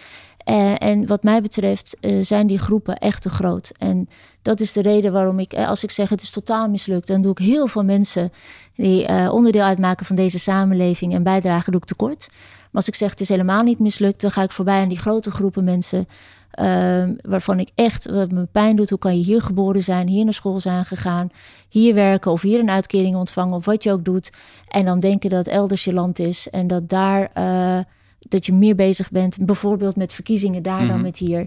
Uh, 0.48 0.74
en 0.78 1.06
wat 1.06 1.22
mij 1.22 1.42
betreft 1.42 1.96
uh, 2.00 2.24
zijn 2.24 2.46
die 2.46 2.59
groepen 2.59 2.96
echt 2.96 3.22
te 3.22 3.30
groot. 3.30 3.72
En 3.78 4.09
dat 4.42 4.61
is 4.61 4.72
de 4.72 4.82
reden 4.82 5.12
waarom 5.12 5.38
ik, 5.38 5.54
als 5.54 5.85
ik 5.85 5.90
zeg 5.90 6.09
het 6.09 6.22
is 6.22 6.30
totaal 6.30 6.70
mislukt, 6.70 7.06
dan 7.06 7.20
doe 7.22 7.32
ik 7.32 7.38
heel 7.38 7.66
veel 7.66 7.85
mensen 7.85 8.30
die 8.74 9.09
onderdeel 9.30 9.64
uitmaken 9.64 10.06
van 10.06 10.16
deze 10.16 10.38
samenleving 10.38 11.14
en 11.14 11.22
bijdragen, 11.22 11.72
doe 11.72 11.80
ik 11.80 11.87
tekort. 11.87 12.28
Maar 12.30 12.70
als 12.72 12.88
ik 12.88 12.94
zeg 12.94 13.11
het 13.11 13.20
is 13.20 13.28
helemaal 13.28 13.62
niet 13.62 13.78
mislukt, 13.78 14.20
dan 14.20 14.30
ga 14.30 14.42
ik 14.42 14.52
voorbij 14.52 14.80
aan 14.80 14.88
die 14.88 14.98
grote 14.98 15.30
groepen 15.30 15.64
mensen 15.64 16.06
Uh, 16.61 17.04
waarvan 17.20 17.61
ik 17.61 17.70
echt, 17.74 18.11
wat 18.11 18.30
me 18.30 18.46
pijn 18.52 18.76
doet, 18.76 18.90
hoe 18.90 18.98
kan 18.98 19.18
je 19.18 19.24
hier 19.24 19.42
geboren 19.42 19.82
zijn, 19.82 20.09
hier 20.09 20.24
naar 20.24 20.32
school 20.32 20.61
zijn 20.61 20.85
gegaan, 20.85 21.30
hier 21.68 21.94
werken 21.94 22.30
of 22.30 22.42
hier 22.42 22.59
een 22.59 22.70
uitkering 22.70 23.16
ontvangen 23.16 23.56
of 23.56 23.64
wat 23.64 23.82
je 23.82 23.92
ook 23.92 24.04
doet. 24.04 24.30
En 24.68 24.85
dan 24.85 25.00
denken 25.00 25.30
dat 25.30 25.46
elders 25.46 25.85
je 25.85 25.92
land 25.92 26.18
is 26.18 26.50
en 26.50 26.66
dat 26.66 26.88
daar, 26.88 27.30
dat 28.28 28.46
je 28.46 28.52
meer 28.52 28.74
bezig 28.74 29.10
bent, 29.10 29.36
bijvoorbeeld 29.40 29.96
met 29.96 30.12
verkiezingen 30.12 30.62
daar 30.62 30.86
dan 30.86 30.86
mhm. 30.86 31.00
met 31.00 31.18
hier. 31.18 31.46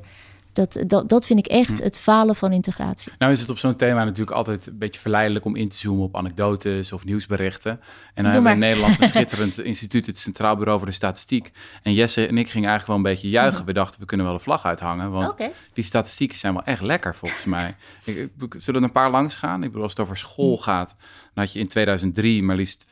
Dat, 0.53 0.83
dat, 0.87 1.09
dat 1.09 1.25
vind 1.25 1.39
ik 1.39 1.47
echt 1.47 1.77
hm. 1.77 1.83
het 1.83 1.99
falen 1.99 2.35
van 2.35 2.51
integratie. 2.51 3.11
Nou 3.17 3.31
is 3.31 3.39
het 3.39 3.49
op 3.49 3.57
zo'n 3.57 3.75
thema 3.75 4.03
natuurlijk 4.03 4.37
altijd 4.37 4.67
een 4.67 4.77
beetje 4.77 5.01
verleidelijk 5.01 5.45
om 5.45 5.55
in 5.55 5.69
te 5.69 5.75
zoomen 5.75 6.03
op 6.03 6.17
anekdotes 6.17 6.91
of 6.91 7.05
nieuwsberichten. 7.05 7.71
En 8.13 8.23
dan 8.23 8.31
hebben 8.31 8.43
we 8.43 8.49
in 8.49 8.59
Nederland 8.59 9.01
een 9.01 9.07
schitterend 9.15 9.59
instituut, 9.59 10.05
het 10.05 10.17
Centraal 10.17 10.55
Bureau 10.55 10.77
voor 10.77 10.87
de 10.87 10.93
Statistiek. 10.93 11.51
En 11.83 11.93
Jesse 11.93 12.27
en 12.27 12.37
ik 12.37 12.49
gingen 12.49 12.69
eigenlijk 12.69 12.87
wel 12.87 12.95
een 12.95 13.15
beetje 13.15 13.29
juichen. 13.29 13.65
We 13.65 13.73
dachten, 13.73 13.99
we 13.99 14.05
kunnen 14.05 14.25
wel 14.25 14.35
een 14.35 14.41
vlag 14.41 14.65
uithangen, 14.65 15.11
want 15.11 15.35
die 15.73 15.83
statistieken 15.83 16.37
zijn 16.37 16.53
wel 16.53 16.63
echt 16.63 16.85
lekker 16.85 17.15
volgens 17.15 17.45
mij. 17.45 17.75
Ik, 18.03 18.29
zullen 18.57 18.81
er 18.81 18.87
een 18.87 18.93
paar 18.93 19.11
langs 19.11 19.35
gaan? 19.35 19.63
Ik 19.63 19.67
bedoel, 19.69 19.83
als 19.83 19.91
het 19.91 20.01
over 20.01 20.17
school 20.17 20.55
hm. 20.55 20.61
gaat, 20.61 20.95
had 21.39 21.53
je 21.53 21.59
in 21.59 21.67
2003 21.67 22.43
maar 22.43 22.55
liefst 22.55 22.85
45,5% 22.85 22.91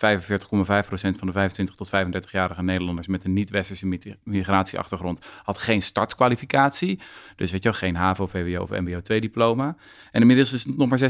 van 0.89 1.27
de 1.27 1.31
25 1.31 1.75
tot 1.75 1.89
35-jarige 1.89 2.63
Nederlanders 2.63 3.07
met 3.07 3.23
een 3.23 3.33
niet-westerse 3.33 4.15
migratieachtergrond 4.23 5.25
had 5.43 5.57
geen 5.57 5.81
startkwalificatie. 5.81 6.99
Dus 7.35 7.51
weet 7.51 7.63
je 7.63 7.69
wel, 7.69 7.77
geen 7.77 7.95
HAVO, 7.95 8.27
VWO 8.27 8.61
of 8.61 8.69
MBO 8.69 8.99
2-diploma. 8.99 9.75
En 10.11 10.21
inmiddels 10.21 10.53
is 10.53 10.63
het 10.63 10.77
nog 10.77 10.89
maar 10.89 10.99
16,3% 10.99 11.05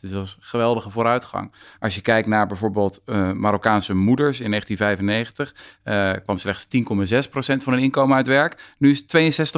Dus 0.00 0.10
dat 0.10 0.24
is 0.24 0.36
geweldige 0.40 0.90
vooruitgang. 0.90 1.52
Als 1.78 1.94
je 1.94 2.00
kijkt 2.00 2.28
naar 2.28 2.46
bijvoorbeeld 2.46 3.02
uh, 3.06 3.32
Marokkaanse 3.32 3.94
moeders 3.94 4.40
in 4.40 4.50
1995, 4.50 5.54
uh, 5.84 6.12
kwam 6.24 6.38
slechts 6.38 6.66
10,6% 6.76 7.56
van 7.56 7.72
hun 7.72 7.82
inkomen 7.82 8.16
uit 8.16 8.26
werk. 8.26 8.74
Nu 8.78 8.90
is 8.90 9.04
het 9.06 9.56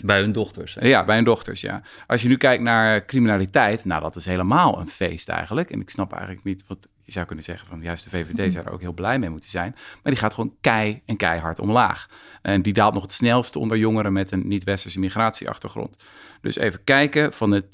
62,1% 0.00 0.04
Bij 0.04 0.20
hun 0.20 0.32
dochters. 0.32 0.76
Ja, 0.80 1.04
bij 1.04 1.16
hun 1.16 1.24
dochters, 1.24 1.60
ja. 1.60 1.82
Als 2.06 2.22
je 2.22 2.28
nu 2.28 2.36
kijkt 2.36 2.62
naar 2.62 3.04
criminaliteit, 3.04 3.84
nou 3.84 4.02
dat 4.02 4.16
is 4.16 4.24
helemaal 4.24 4.80
een 4.80 4.88
feest 4.88 5.28
eigenlijk. 5.28 5.70
En 5.70 5.83
ik 5.84 5.90
snap 5.90 6.12
eigenlijk 6.12 6.44
niet 6.44 6.64
wat 6.66 6.88
je 7.02 7.12
zou 7.12 7.26
kunnen 7.26 7.44
zeggen 7.44 7.68
van 7.68 7.80
juist 7.80 8.04
de 8.04 8.10
VVD 8.10 8.36
mhm. 8.36 8.50
zou 8.50 8.66
er 8.66 8.72
ook 8.72 8.80
heel 8.80 8.92
blij 8.92 9.18
mee 9.18 9.30
moeten 9.30 9.50
zijn. 9.50 9.70
Maar 9.74 10.12
die 10.12 10.20
gaat 10.20 10.34
gewoon 10.34 10.54
kei 10.60 11.02
en 11.04 11.16
keihard 11.16 11.58
omlaag. 11.58 12.08
En 12.42 12.62
die 12.62 12.72
daalt 12.72 12.94
nog 12.94 13.02
het 13.02 13.12
snelste 13.12 13.58
onder 13.58 13.76
jongeren 13.76 14.12
met 14.12 14.30
een 14.30 14.48
niet-westerse 14.48 14.98
migratieachtergrond. 14.98 16.04
Dus 16.40 16.56
even 16.56 16.84
kijken, 16.84 17.32
van 17.32 17.50
de 17.50 17.64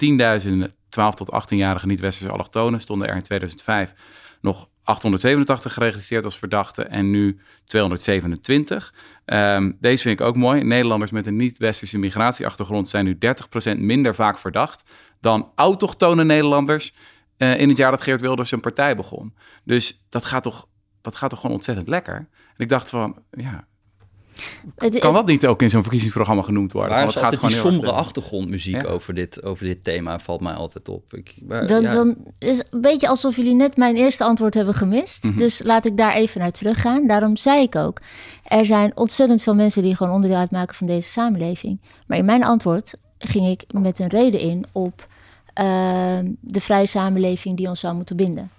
10.000 0.67 0.79
12 0.91 1.15
tot 1.15 1.31
18-jarige 1.43 1.85
niet-westerse 1.85 2.33
allochtonen 2.33 2.81
stonden 2.81 3.07
er 3.07 3.15
in 3.15 3.21
2005 3.21 3.93
nog 4.41 4.69
887 4.83 5.73
geregistreerd 5.73 6.23
als 6.23 6.37
verdachten 6.37 6.89
en 6.89 7.09
nu 7.09 7.39
227. 7.65 8.93
Um, 9.25 9.37
ehm, 9.37 9.71
deze 9.79 10.03
vind 10.03 10.19
ik 10.19 10.25
ook 10.25 10.35
mooi. 10.35 10.63
Nederlanders 10.63 11.11
met 11.11 11.27
een 11.27 11.35
niet-westerse 11.35 11.97
migratieachtergrond 11.97 12.87
zijn 12.87 13.05
nu 13.05 13.17
30% 13.17 13.79
minder 13.79 14.15
vaak 14.15 14.37
verdacht 14.37 14.83
dan 15.19 15.51
autochtone 15.55 16.23
Nederlanders 16.23 16.93
uh, 17.41 17.59
in 17.59 17.69
het 17.69 17.77
jaar 17.77 17.91
dat 17.91 18.01
Geert 18.01 18.21
Wilders 18.21 18.49
zijn 18.49 18.61
partij 18.61 18.95
begon. 18.95 19.33
Dus 19.63 20.03
dat 20.09 20.25
gaat 20.25 20.43
toch, 20.43 20.67
dat 21.01 21.15
gaat 21.15 21.29
toch 21.29 21.39
gewoon 21.39 21.55
ontzettend 21.55 21.87
lekker. 21.87 22.15
En 22.15 22.57
ik 22.57 22.69
dacht 22.69 22.89
van, 22.89 23.15
ja, 23.31 23.67
het, 24.75 24.99
kan 24.99 25.13
dat 25.13 25.25
niet 25.25 25.47
ook 25.47 25.61
in 25.61 25.69
zo'n 25.69 25.81
verkiezingsprogramma 25.81 26.41
genoemd 26.41 26.71
worden? 26.71 26.91
Waar 26.91 27.07
is 27.07 27.13
het 27.13 27.23
gaat 27.23 27.33
gewoon 27.33 27.49
die 27.49 27.59
sombere 27.59 27.91
achtergrondmuziek 27.91 28.87
over, 28.87 29.13
dit, 29.13 29.43
over 29.43 29.65
dit 29.65 29.83
thema 29.83 30.19
valt 30.19 30.41
mij 30.41 30.53
altijd 30.53 30.89
op. 30.89 31.13
Ik, 31.13 31.33
dan, 31.67 31.81
ja. 31.81 31.93
dan 31.93 32.17
is 32.39 32.63
een 32.69 32.81
beetje 32.81 33.07
alsof 33.07 33.35
jullie 33.35 33.55
net 33.55 33.77
mijn 33.77 33.95
eerste 33.95 34.23
antwoord 34.23 34.53
hebben 34.53 34.73
gemist. 34.73 35.23
Mhm. 35.23 35.37
Dus 35.37 35.63
laat 35.63 35.85
ik 35.85 35.97
daar 35.97 36.15
even 36.15 36.39
naar 36.39 36.51
teruggaan. 36.51 37.07
Daarom 37.07 37.37
zei 37.37 37.61
ik 37.61 37.75
ook, 37.75 37.99
er 38.43 38.65
zijn 38.65 38.91
ontzettend 38.97 39.41
veel 39.41 39.55
mensen 39.55 39.81
die 39.81 39.95
gewoon 39.95 40.13
onderdeel 40.13 40.39
uitmaken 40.39 40.75
van 40.75 40.87
deze 40.87 41.09
samenleving. 41.09 41.81
Maar 42.07 42.17
in 42.17 42.25
mijn 42.25 42.43
antwoord 42.43 42.93
ging 43.17 43.47
ik 43.47 43.63
met 43.73 43.99
een 43.99 44.09
reden 44.09 44.39
in 44.39 44.65
op 44.71 45.07
Ehm, 45.53 46.31
de 46.39 46.61
vrije 46.61 46.85
samenleving 46.85 47.57
die 47.57 47.67
ons 47.67 47.79
zou 47.79 47.95
moeten 47.95 48.15
binden. 48.15 48.51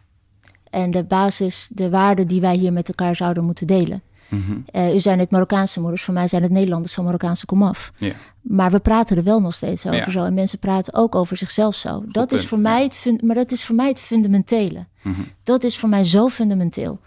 En 0.70 0.90
de 0.90 1.04
basis, 1.04 1.68
de 1.72 1.90
waarden 1.90 2.28
die 2.28 2.40
wij 2.40 2.56
hier 2.56 2.72
met 2.72 2.88
elkaar 2.88 3.16
zouden 3.16 3.44
moeten 3.44 3.66
delen. 3.66 4.02
Mm 4.28 4.64
u 4.94 5.00
zijn 5.00 5.18
het 5.18 5.30
Marokkaanse 5.30 5.80
moeders, 5.80 6.02
voor 6.02 6.14
mij 6.14 6.28
zijn 6.28 6.42
het 6.42 6.50
Nederlanders 6.50 6.94
van 6.94 7.04
Marokkaanse 7.04 7.46
komaf. 7.46 7.92
Maar 8.40 8.70
we 8.70 8.80
praten 8.80 9.16
er 9.16 9.22
wel 9.22 9.40
nog 9.40 9.54
steeds 9.54 9.86
over 9.86 10.12
zo. 10.12 10.24
En 10.24 10.34
mensen 10.34 10.58
praten 10.58 10.94
ook 10.94 11.14
over 11.14 11.36
zichzelf 11.36 11.74
zo. 11.74 12.04
dat 12.06 12.32
is 12.32 12.46
voor 12.46 12.58
mij 12.58 12.82
het 12.82 13.22
maar 13.22 13.34
dat 13.34 13.52
is 13.52 13.64
voor 13.64 13.74
mij 13.74 13.88
het 13.88 14.00
fundamentele. 14.00 14.86
Mhm. 15.02 15.20
Dat 15.42 15.64
is 15.64 15.78
voor 15.78 15.88
mij 15.88 16.04
zo 16.04 16.28
fundamenteel. 16.28 17.00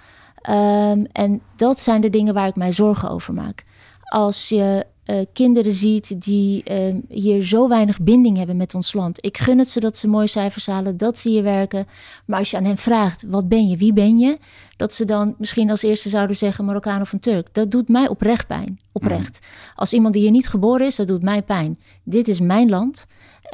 Um, 0.50 1.06
en 1.12 1.42
dat 1.56 1.80
zijn 1.80 2.02
de 2.02 2.10
dingen 2.10 2.34
waar 2.34 2.48
ik 2.48 2.56
mij 2.56 2.74
zorgen 2.74 3.10
over 3.10 3.34
maak. 3.34 3.64
Als 4.04 4.50
je 4.50 4.86
uh, 5.06 5.22
kinderen 5.34 5.72
ziet 5.72 6.22
die 6.22 6.64
uh, 6.72 6.96
hier 7.10 7.44
zo 7.44 7.68
weinig 7.68 8.02
binding 8.02 8.38
hebben 8.38 8.58
met 8.58 8.76
ons 8.76 8.94
land. 8.94 9.26
Ik 9.26 9.38
gun 9.38 9.60
het 9.60 9.70
ze 9.70 9.80
dat 9.80 9.98
ze 9.98 10.08
mooie 10.08 10.28
cijfers 10.28 10.68
halen, 10.68 10.98
dat 10.98 11.20
ze 11.20 11.30
hier 11.30 11.44
werken. 11.44 11.88
Maar 12.26 12.40
als 12.40 12.52
je 12.52 12.58
aan 12.58 12.66
hen 12.66 12.78
vraagt, 12.78 13.26
wat 13.28 13.48
ben 13.48 13.68
je, 13.68 13.78
wie 13.78 13.94
ben 13.94 14.18
je? 14.20 14.38
Dat 14.78 14.94
ze 14.94 15.06
dan 15.06 15.36
misschien 15.38 15.70
als 15.70 15.84
eerste 15.84 16.10
zouden 16.10 16.36
zeggen 16.36 16.66
Marokkaan 16.66 17.02
of 17.02 17.14
een 17.14 17.20
Turk. 17.20 17.48
Dat 17.52 17.72
doet 17.72 17.88
mij 17.88 18.08
oprecht 18.08 18.48
pijn, 18.48 18.80
oprecht. 18.92 19.46
Als 19.76 19.94
iemand 19.94 20.14
die 20.14 20.24
hier 20.24 20.32
niet 20.32 20.48
geboren 20.48 20.86
is, 20.86 20.96
dat 20.96 21.08
doet 21.08 21.24
mij 21.24 21.42
pijn. 21.42 21.78
Dit 22.04 22.28
is 22.28 22.40
mijn 22.40 22.70
land. 22.70 23.06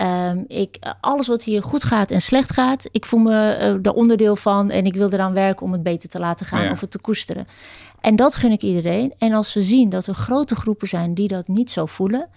Um, 0.01 0.45
ik, 0.47 0.77
alles 1.01 1.27
wat 1.27 1.43
hier 1.43 1.63
goed 1.63 1.83
gaat 1.83 2.11
en 2.11 2.21
slecht 2.21 2.53
gaat, 2.53 2.89
ik 2.91 3.05
voel 3.05 3.19
me 3.19 3.31
uh, 3.31 3.85
er 3.85 3.93
onderdeel 3.93 4.35
van 4.35 4.69
en 4.69 4.85
ik 4.85 4.93
wil 4.93 5.09
eraan 5.09 5.33
werken 5.33 5.65
om 5.65 5.71
het 5.71 5.83
beter 5.83 6.09
te 6.09 6.19
laten 6.19 6.45
gaan 6.45 6.63
ja. 6.63 6.71
of 6.71 6.81
het 6.81 6.91
te 6.91 6.99
koesteren. 6.99 7.47
En 8.01 8.15
dat 8.15 8.35
gun 8.35 8.51
ik 8.51 8.61
iedereen. 8.61 9.13
En 9.17 9.33
als 9.33 9.53
we 9.53 9.61
zien 9.61 9.89
dat 9.89 10.07
er 10.07 10.13
grote 10.13 10.55
groepen 10.55 10.87
zijn 10.87 11.13
die 11.13 11.27
dat 11.27 11.47
niet 11.47 11.71
zo 11.71 11.85
voelen, 11.85 12.29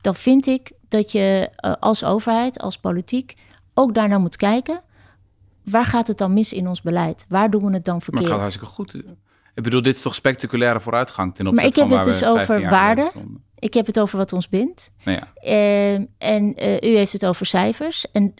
dan 0.00 0.14
vind 0.14 0.46
ik 0.46 0.72
dat 0.88 1.12
je 1.12 1.50
uh, 1.64 1.72
als 1.80 2.04
overheid, 2.04 2.58
als 2.60 2.78
politiek, 2.78 3.34
ook 3.74 3.94
daarnaar 3.94 4.20
moet 4.20 4.36
kijken. 4.36 4.82
Waar 5.64 5.84
gaat 5.84 6.06
het 6.06 6.18
dan 6.18 6.32
mis 6.32 6.52
in 6.52 6.68
ons 6.68 6.82
beleid? 6.82 7.26
Waar 7.28 7.50
doen 7.50 7.64
we 7.64 7.72
het 7.72 7.84
dan 7.84 8.02
verkeerd? 8.02 8.28
Maar 8.28 8.38
het 8.38 8.48
gaat 8.48 8.62
hartstikke 8.66 8.94
goed. 8.94 9.16
Ik 9.54 9.62
bedoel, 9.64 9.82
dit 9.82 9.94
is 9.94 10.02
toch 10.02 10.14
spectaculaire 10.14 10.80
vooruitgang 10.80 11.34
ten 11.34 11.46
opzichte 11.46 11.80
van 11.80 11.88
Maar 11.88 11.96
ik 11.96 12.04
heb 12.04 12.14
het 12.14 12.20
dus 12.20 12.28
over 12.28 12.70
waarde. 12.70 13.10
Ik 13.58 13.74
heb 13.74 13.86
het 13.86 14.00
over 14.00 14.18
wat 14.18 14.32
ons 14.32 14.48
bindt. 14.48 14.90
Nou 15.04 15.18
ja. 15.18 15.28
Uh, 15.44 15.94
en 16.18 16.54
uh, 16.56 16.74
u 16.74 16.96
heeft 16.96 17.12
het 17.12 17.26
over 17.26 17.46
cijfers. 17.46 18.06
En 18.12 18.34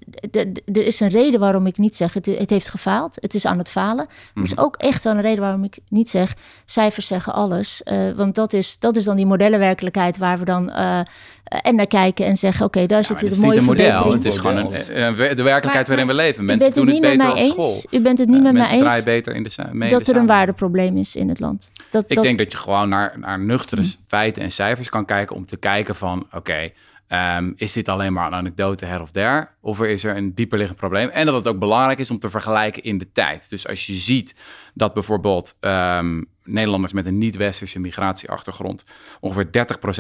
er 0.72 0.86
is 0.86 1.00
een 1.00 1.08
reden 1.08 1.40
waarom 1.40 1.66
ik 1.66 1.78
niet 1.78 1.96
zeg, 1.96 2.14
het, 2.14 2.26
het 2.26 2.50
heeft 2.50 2.68
gefaald. 2.68 3.16
Het 3.20 3.34
is 3.34 3.46
aan 3.46 3.58
het 3.58 3.70
falen. 3.70 4.06
Mm. 4.34 4.42
Er 4.42 4.48
is 4.50 4.58
ook 4.58 4.76
echt 4.76 5.04
wel 5.04 5.14
een 5.14 5.20
reden 5.20 5.40
waarom 5.40 5.64
ik 5.64 5.78
niet 5.88 6.10
zeg, 6.10 6.34
cijfers 6.64 7.06
zeggen 7.06 7.32
alles. 7.32 7.82
Uh, 7.84 8.10
want 8.16 8.34
dat 8.34 8.52
is, 8.52 8.78
dat 8.78 8.96
is 8.96 9.04
dan 9.04 9.16
die 9.16 9.26
modellenwerkelijkheid 9.26 10.18
waar 10.18 10.38
we 10.38 10.44
dan 10.44 10.72
en 11.48 11.74
naar 11.74 11.86
kijken 11.86 12.26
en 12.26 12.36
zeggen, 12.36 12.66
oké, 12.66 12.86
daar 12.86 13.04
zit 13.04 13.20
ja, 13.20 13.28
de 13.28 13.40
mooie 13.40 13.60
model. 13.60 14.12
Het 14.12 14.24
is 14.24 14.38
gewoon 14.38 14.56
een, 14.56 14.72
de 15.14 15.42
werkelijkheid 15.42 15.74
maar, 15.74 15.96
waarin 15.96 16.06
we 16.06 16.14
leven. 16.14 16.44
Mensen 16.44 16.72
doen 16.72 16.88
het, 16.88 17.00
beter 17.00 17.30
op 17.30 17.36
eens. 17.36 17.52
school. 17.52 17.82
U 17.90 18.00
bent 18.00 18.18
het 18.18 18.28
niet 18.28 18.42
met 18.42 18.52
mij 18.52 18.70
eens 18.70 19.02
beter 19.02 19.34
in 19.34 19.42
de, 19.42 19.86
dat 19.88 20.08
er 20.08 20.16
een 20.16 20.26
waardeprobleem 20.26 20.96
is 20.96 21.16
in 21.16 21.28
het 21.28 21.40
land. 21.40 21.72
Dat, 21.90 22.04
ik 22.06 22.22
denk 22.22 22.38
dat 22.38 22.52
je 22.52 22.58
gewoon 22.58 22.88
naar, 22.88 23.18
naar 23.18 23.38
nuchtere 23.38 23.80
mm. 23.80 23.88
feiten 24.06 24.42
en 24.42 24.50
cijfers 24.50 24.88
kan 24.88 25.04
kijken 25.08 25.36
om 25.36 25.44
te 25.44 25.56
kijken 25.56 25.96
van 25.96 26.20
oké, 26.20 26.36
okay, 26.36 26.74
um, 27.38 27.52
is 27.56 27.72
dit 27.72 27.88
alleen 27.88 28.12
maar 28.12 28.26
een 28.26 28.34
anekdote 28.34 28.84
her 28.84 29.00
of 29.00 29.10
der? 29.10 29.54
Of 29.60 29.80
er 29.80 29.88
is 29.88 30.04
er 30.04 30.16
een 30.16 30.34
dieperliggend 30.34 30.78
probleem? 30.78 31.08
En 31.08 31.26
dat 31.26 31.34
het 31.34 31.48
ook 31.48 31.58
belangrijk 31.58 31.98
is 31.98 32.10
om 32.10 32.18
te 32.18 32.30
vergelijken 32.30 32.82
in 32.82 32.98
de 32.98 33.12
tijd. 33.12 33.50
Dus 33.50 33.66
als 33.66 33.86
je 33.86 33.94
ziet 33.94 34.34
dat 34.74 34.94
bijvoorbeeld 34.94 35.56
um, 35.60 36.26
Nederlanders 36.44 36.92
met 36.92 37.06
een 37.06 37.18
niet-westerse 37.18 37.80
migratieachtergrond 37.80 38.84
ongeveer 39.20 39.48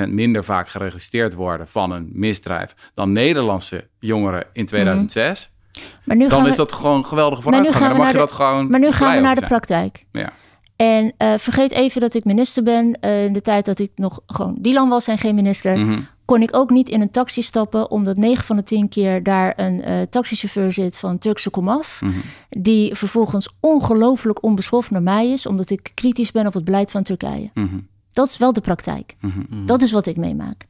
30% 0.06 0.08
minder 0.08 0.44
vaak 0.44 0.68
geregistreerd 0.68 1.34
worden 1.34 1.68
van 1.68 1.90
een 1.90 2.10
misdrijf 2.12 2.74
dan 2.94 3.12
Nederlandse 3.12 3.88
jongeren 3.98 4.46
in 4.52 4.66
2006. 4.66 5.50
Mm. 5.50 5.56
Maar 6.04 6.16
nu 6.16 6.28
dan 6.28 6.46
is 6.46 6.56
dat 6.56 6.72
gewoon 6.72 7.04
geweldige 7.04 7.42
vooruitgang. 7.42 7.88
Dan 7.88 7.96
mag 7.96 8.10
je 8.10 8.16
dat 8.16 8.32
gewoon. 8.32 8.70
Maar 8.70 8.80
nu 8.80 8.90
gaan 8.90 9.14
we 9.14 9.20
naar 9.20 9.34
de 9.34 9.46
praktijk. 9.46 10.04
Ja. 10.12 10.32
En 10.78 11.12
uh, 11.18 11.32
vergeet 11.36 11.70
even 11.70 12.00
dat 12.00 12.14
ik 12.14 12.24
minister 12.24 12.62
ben. 12.62 12.98
Uh, 13.00 13.24
in 13.24 13.32
de 13.32 13.42
tijd 13.42 13.64
dat 13.64 13.78
ik 13.78 13.90
nog 13.94 14.20
gewoon 14.26 14.56
Dylan 14.60 14.88
was 14.88 15.08
en 15.08 15.18
geen 15.18 15.34
minister, 15.34 15.76
mm 15.76 15.86
-hmm. 15.86 16.06
kon 16.24 16.42
ik 16.42 16.56
ook 16.56 16.70
niet 16.70 16.88
in 16.88 17.00
een 17.00 17.10
taxi 17.10 17.42
stappen, 17.42 17.90
omdat 17.90 18.16
9 18.16 18.44
van 18.44 18.56
de 18.56 18.62
10 18.62 18.88
keer 18.88 19.22
daar 19.22 19.52
een 19.56 19.88
uh, 19.88 20.00
taxichauffeur 20.10 20.72
zit 20.72 20.98
van 20.98 21.18
Turkse 21.18 21.50
komaf. 21.50 22.00
Mm 22.02 22.10
-hmm. 22.10 22.22
Die 22.48 22.94
vervolgens 22.94 23.48
ongelooflijk 23.60 24.42
onbeschoft 24.42 24.90
naar 24.90 25.02
mij 25.02 25.30
is, 25.30 25.46
omdat 25.46 25.70
ik 25.70 25.90
kritisch 25.94 26.30
ben 26.30 26.46
op 26.46 26.54
het 26.54 26.64
beleid 26.64 26.90
van 26.90 27.02
Turkije. 27.02 27.50
Mm 27.54 27.68
-hmm. 27.68 27.88
Dat 28.18 28.28
is 28.28 28.38
wel 28.38 28.52
de 28.52 28.60
praktijk. 28.60 29.16
Mm 29.20 29.46
-hmm. 29.48 29.66
Dat 29.66 29.82
is 29.82 29.92
wat 29.92 30.06
ik 30.06 30.16
meemaak. 30.16 30.66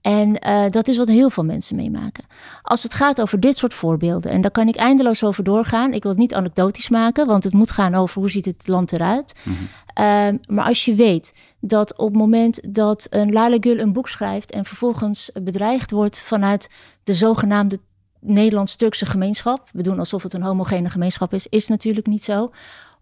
En 0.00 0.48
uh, 0.48 0.68
dat 0.68 0.88
is 0.88 0.96
wat 0.96 1.08
heel 1.08 1.30
veel 1.30 1.44
mensen 1.44 1.76
meemaken. 1.76 2.24
Als 2.62 2.82
het 2.82 2.94
gaat 2.94 3.20
over 3.20 3.40
dit 3.40 3.56
soort 3.56 3.74
voorbeelden, 3.74 4.30
en 4.30 4.40
daar 4.40 4.50
kan 4.50 4.68
ik 4.68 4.76
eindeloos 4.76 5.24
over 5.24 5.44
doorgaan. 5.44 5.92
Ik 5.92 6.02
wil 6.02 6.10
het 6.10 6.20
niet 6.20 6.34
anekdotisch 6.34 6.88
maken, 6.88 7.26
want 7.26 7.44
het 7.44 7.52
moet 7.52 7.70
gaan 7.70 7.94
over 7.94 8.20
hoe 8.20 8.30
ziet 8.30 8.44
het 8.44 8.68
land 8.68 8.92
eruit. 8.92 9.34
Mm 9.42 9.54
-hmm. 9.54 10.34
uh, 10.34 10.38
maar 10.46 10.64
als 10.64 10.84
je 10.84 10.94
weet 10.94 11.34
dat 11.60 11.96
op 11.96 12.08
het 12.08 12.16
moment 12.16 12.74
dat 12.74 13.06
een 13.10 13.32
Lale 13.32 13.56
Gül 13.60 13.78
een 13.78 13.92
boek 13.92 14.08
schrijft 14.08 14.52
en 14.52 14.64
vervolgens 14.64 15.30
bedreigd 15.42 15.90
wordt 15.90 16.20
vanuit 16.20 16.70
de 17.02 17.12
zogenaamde 17.12 17.78
Nederlands-Turkse 18.20 19.06
gemeenschap. 19.06 19.68
We 19.72 19.82
doen 19.82 19.98
alsof 19.98 20.22
het 20.22 20.32
een 20.32 20.42
homogene 20.42 20.88
gemeenschap 20.88 21.34
is, 21.34 21.46
is 21.46 21.68
natuurlijk 21.68 22.06
niet 22.06 22.24
zo 22.24 22.50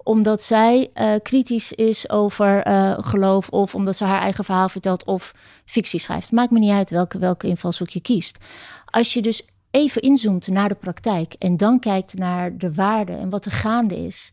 omdat 0.03 0.43
zij 0.43 0.91
uh, 0.95 1.15
kritisch 1.23 1.73
is 1.73 2.11
over 2.11 2.67
uh, 2.67 2.99
geloof 2.99 3.49
of 3.49 3.75
omdat 3.75 3.97
ze 3.97 4.05
haar 4.05 4.21
eigen 4.21 4.45
verhaal 4.45 4.69
vertelt 4.69 5.05
of 5.05 5.35
fictie 5.65 6.01
schrijft. 6.01 6.33
Maakt 6.33 6.51
me 6.51 6.59
niet 6.59 6.71
uit 6.71 6.91
welke, 6.91 7.19
welke 7.19 7.47
invalshoek 7.47 7.89
je 7.89 8.01
kiest. 8.01 8.39
Als 8.85 9.15
je 9.15 9.23
dus 9.23 9.47
even 9.71 10.03
inzoomt 10.03 10.49
naar 10.49 10.69
de 10.69 10.75
praktijk 10.75 11.35
en 11.39 11.57
dan 11.57 11.79
kijkt 11.79 12.15
naar 12.15 12.59
de 12.59 12.73
waarde 12.73 13.13
en 13.13 13.31
wat 13.31 13.45
er 13.45 13.53
gaande 13.53 13.97
is, 13.97 14.33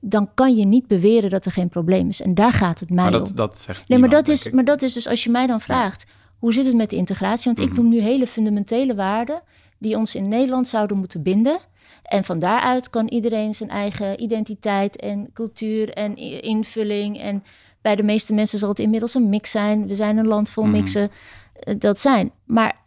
dan 0.00 0.34
kan 0.34 0.56
je 0.56 0.66
niet 0.66 0.86
beweren 0.86 1.30
dat 1.30 1.44
er 1.44 1.52
geen 1.52 1.68
probleem 1.68 2.08
is. 2.08 2.22
En 2.22 2.34
daar 2.34 2.52
gaat 2.52 2.80
het 2.80 2.90
mij 2.90 3.02
maar 3.04 3.12
dat, 3.12 3.30
om. 3.30 3.36
Dat 3.36 3.58
zegt 3.58 3.88
nee, 3.88 3.98
maar 3.98 4.08
dat, 4.08 4.28
is, 4.28 4.50
maar 4.50 4.64
dat 4.64 4.82
is 4.82 4.92
dus 4.92 5.08
als 5.08 5.24
je 5.24 5.30
mij 5.30 5.46
dan 5.46 5.60
vraagt, 5.60 6.04
ja. 6.06 6.14
hoe 6.38 6.52
zit 6.52 6.66
het 6.66 6.76
met 6.76 6.90
de 6.90 6.96
integratie? 6.96 7.44
Want 7.44 7.58
mm 7.58 7.64
-hmm. 7.64 7.72
ik 7.72 7.78
noem 7.82 7.88
nu 7.88 8.00
hele 8.00 8.26
fundamentele 8.26 8.94
waarden 8.94 9.42
die 9.78 9.96
ons 9.96 10.14
in 10.14 10.28
Nederland 10.28 10.68
zouden 10.68 10.96
moeten 10.96 11.22
binden. 11.22 11.58
En 12.04 12.24
van 12.24 12.38
daaruit 12.38 12.90
kan 12.90 13.08
iedereen 13.08 13.54
zijn 13.54 13.70
eigen 13.70 14.22
identiteit 14.22 14.96
en 14.96 15.30
cultuur 15.32 15.90
en 15.90 16.16
invulling. 16.42 17.20
En 17.20 17.44
bij 17.82 17.96
de 17.96 18.02
meeste 18.02 18.34
mensen 18.34 18.58
zal 18.58 18.68
het 18.68 18.78
inmiddels 18.78 19.14
een 19.14 19.28
mix 19.28 19.50
zijn. 19.50 19.86
We 19.86 19.94
zijn 19.94 20.16
een 20.16 20.26
land 20.26 20.50
vol 20.50 20.64
mixen. 20.64 21.10
Mm. 21.66 21.78
Dat 21.78 21.98
zijn. 21.98 22.32
Maar 22.44 22.82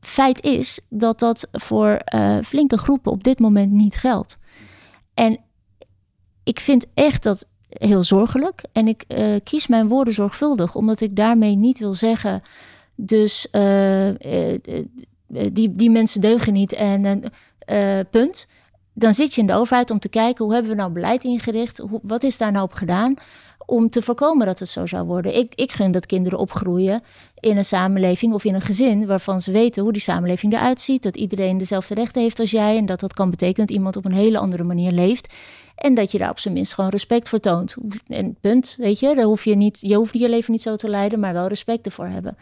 feit 0.00 0.42
is 0.42 0.80
dat 0.88 1.18
dat 1.18 1.48
voor 1.52 2.00
uh, 2.14 2.38
flinke 2.44 2.78
groepen 2.78 3.12
op 3.12 3.24
dit 3.24 3.38
moment 3.38 3.72
niet 3.72 3.96
geldt. 3.96 4.38
En 5.14 5.38
ik 6.44 6.60
vind 6.60 6.86
echt 6.94 7.22
dat 7.22 7.48
heel 7.68 8.02
zorgelijk. 8.02 8.64
En 8.72 8.88
ik 8.88 9.04
uh, 9.08 9.34
kies 9.44 9.66
mijn 9.66 9.88
woorden 9.88 10.14
zorgvuldig, 10.14 10.74
omdat 10.74 11.00
ik 11.00 11.16
daarmee 11.16 11.56
niet 11.56 11.78
wil 11.78 11.94
zeggen. 11.94 12.42
Dus 12.94 13.48
uh, 13.52 14.08
die, 15.52 15.74
die 15.74 15.90
mensen 15.90 16.20
deugen 16.20 16.52
niet 16.52 16.72
en 16.72 17.22
uh, 17.66 18.00
punt. 18.10 18.46
Dan 18.92 19.14
zit 19.14 19.34
je 19.34 19.40
in 19.40 19.46
de 19.46 19.54
overheid 19.54 19.90
om 19.90 19.98
te 19.98 20.08
kijken 20.08 20.44
hoe 20.44 20.54
hebben 20.54 20.70
we 20.72 20.76
nou 20.76 20.92
beleid 20.92 21.24
ingericht? 21.24 21.82
Wat 22.02 22.22
is 22.22 22.38
daar 22.38 22.52
nou 22.52 22.64
op 22.64 22.72
gedaan? 22.72 23.14
Om 23.66 23.90
te 23.90 24.02
voorkomen 24.02 24.46
dat 24.46 24.58
het 24.58 24.68
zo 24.68 24.86
zou 24.86 25.06
worden. 25.06 25.36
Ik, 25.36 25.54
ik 25.54 25.72
gun 25.72 25.92
dat 25.92 26.06
kinderen 26.06 26.38
opgroeien 26.38 27.02
in 27.40 27.56
een 27.56 27.64
samenleving 27.64 28.32
of 28.32 28.44
in 28.44 28.54
een 28.54 28.60
gezin 28.60 29.06
waarvan 29.06 29.40
ze 29.40 29.52
weten 29.52 29.82
hoe 29.82 29.92
die 29.92 30.02
samenleving 30.02 30.52
eruit 30.52 30.80
ziet. 30.80 31.02
Dat 31.02 31.16
iedereen 31.16 31.58
dezelfde 31.58 31.94
rechten 31.94 32.22
heeft 32.22 32.40
als 32.40 32.50
jij. 32.50 32.76
En 32.76 32.86
dat 32.86 33.00
dat 33.00 33.14
kan 33.14 33.30
betekenen 33.30 33.66
dat 33.66 33.76
iemand 33.76 33.96
op 33.96 34.04
een 34.04 34.12
hele 34.12 34.38
andere 34.38 34.64
manier 34.64 34.92
leeft. 34.92 35.34
En 35.74 35.94
dat 35.94 36.12
je 36.12 36.18
daar 36.18 36.30
op 36.30 36.38
zijn 36.38 36.54
minst 36.54 36.74
gewoon 36.74 36.90
respect 36.90 37.28
voor 37.28 37.40
toont. 37.40 37.76
En 38.06 38.36
punt, 38.40 38.76
weet 38.78 38.98
je. 38.98 39.14
Daar 39.14 39.24
hoef 39.24 39.44
je, 39.44 39.54
niet, 39.54 39.78
je 39.80 39.94
hoeft 39.94 40.18
je 40.18 40.28
leven 40.28 40.52
niet 40.52 40.62
zo 40.62 40.76
te 40.76 40.88
leiden, 40.88 41.20
maar 41.20 41.32
wel 41.32 41.46
respect 41.46 41.86
ervoor 41.86 42.06
hebben. 42.06 42.36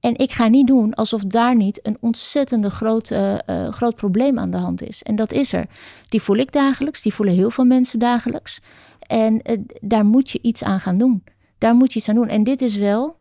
En 0.00 0.16
ik 0.16 0.32
ga 0.32 0.48
niet 0.48 0.66
doen 0.66 0.94
alsof 0.94 1.22
daar 1.22 1.56
niet 1.56 1.86
een 1.86 1.96
ontzettende 2.00 2.70
groot, 2.70 3.10
uh, 3.10 3.32
uh, 3.32 3.68
groot 3.68 3.94
probleem 3.94 4.38
aan 4.38 4.50
de 4.50 4.56
hand 4.56 4.82
is. 4.82 5.02
En 5.02 5.16
dat 5.16 5.32
is 5.32 5.52
er. 5.52 5.66
Die 6.08 6.22
voel 6.22 6.36
ik 6.36 6.52
dagelijks, 6.52 7.02
die 7.02 7.14
voelen 7.14 7.34
heel 7.34 7.50
veel 7.50 7.64
mensen 7.64 7.98
dagelijks. 7.98 8.60
En 8.98 9.50
uh, 9.50 9.58
daar 9.80 10.04
moet 10.04 10.30
je 10.30 10.38
iets 10.42 10.64
aan 10.64 10.80
gaan 10.80 10.98
doen. 10.98 11.24
Daar 11.58 11.74
moet 11.74 11.92
je 11.92 11.98
iets 11.98 12.08
aan 12.08 12.14
doen. 12.14 12.28
En 12.28 12.44
dit 12.44 12.60
is 12.60 12.76
wel, 12.76 13.16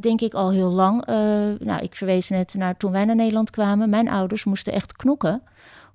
denk 0.00 0.20
ik, 0.20 0.34
al 0.34 0.50
heel 0.50 0.70
lang. 0.72 1.06
nou, 1.58 1.80
ik 1.80 1.94
verwees 1.94 2.28
net 2.28 2.54
naar 2.54 2.76
toen 2.76 2.92
wij 2.92 3.04
naar 3.04 3.16
Nederland 3.16 3.50
kwamen. 3.50 3.90
Mijn 3.90 4.08
ouders 4.08 4.44
moesten 4.44 4.72
echt 4.72 4.96
knokken 4.96 5.42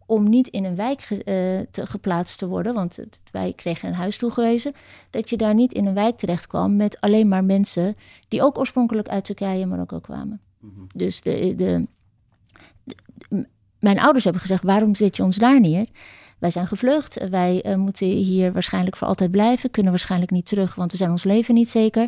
om 0.09 0.29
niet 0.29 0.47
in 0.47 0.65
een 0.65 0.75
wijk 0.75 1.01
ge, 1.01 1.13
uh, 1.15 1.67
te, 1.71 1.85
geplaatst 1.85 2.37
te 2.37 2.47
worden, 2.47 2.73
want 2.73 2.95
het, 2.95 3.21
wij 3.31 3.53
kregen 3.53 3.87
een 3.89 3.95
huis 3.95 4.17
toegewezen, 4.17 4.73
dat 5.09 5.29
je 5.29 5.37
daar 5.37 5.53
niet 5.53 5.73
in 5.73 5.85
een 5.85 5.93
wijk 5.93 6.17
terecht 6.17 6.47
kwam 6.47 6.75
met 6.75 7.01
alleen 7.01 7.27
maar 7.27 7.43
mensen 7.43 7.95
die 8.27 8.43
ook 8.43 8.57
oorspronkelijk 8.57 9.07
uit 9.07 9.23
Turkije 9.23 9.61
en 9.61 9.67
Marokko 9.67 9.99
kwamen. 9.99 10.41
Mm 10.59 10.71
-hmm. 10.75 10.87
Dus 10.95 11.21
de, 11.21 11.53
de, 11.55 11.85
de, 12.83 13.47
mijn 13.79 13.99
ouders 13.99 14.23
hebben 14.23 14.41
gezegd, 14.41 14.63
waarom 14.63 14.95
zet 14.95 15.15
je 15.15 15.23
ons 15.23 15.35
daar 15.35 15.59
neer? 15.59 15.87
Wij 16.39 16.51
zijn 16.51 16.67
gevlucht, 16.67 17.29
wij 17.29 17.65
uh, 17.65 17.75
moeten 17.75 18.07
hier 18.07 18.53
waarschijnlijk 18.53 18.95
voor 18.95 19.07
altijd 19.07 19.31
blijven, 19.31 19.71
kunnen 19.71 19.91
waarschijnlijk 19.91 20.31
niet 20.31 20.45
terug, 20.45 20.75
want 20.75 20.91
we 20.91 20.97
zijn 20.97 21.11
ons 21.11 21.23
leven 21.23 21.53
niet 21.53 21.69
zeker. 21.69 22.07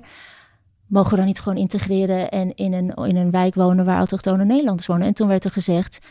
Mogen 0.87 1.09
we 1.09 1.17
dan 1.17 1.25
niet 1.25 1.39
gewoon 1.39 1.57
integreren 1.57 2.31
en 2.31 2.55
in 2.55 2.73
een, 2.73 2.93
in 3.07 3.15
een 3.15 3.31
wijk 3.31 3.55
wonen 3.55 3.85
waar 3.85 3.97
autochtone 3.97 4.45
Nederlanders 4.45 4.87
wonen? 4.87 5.07
En 5.07 5.13
toen 5.13 5.27
werd 5.27 5.45
er 5.45 5.51
gezegd, 5.51 6.07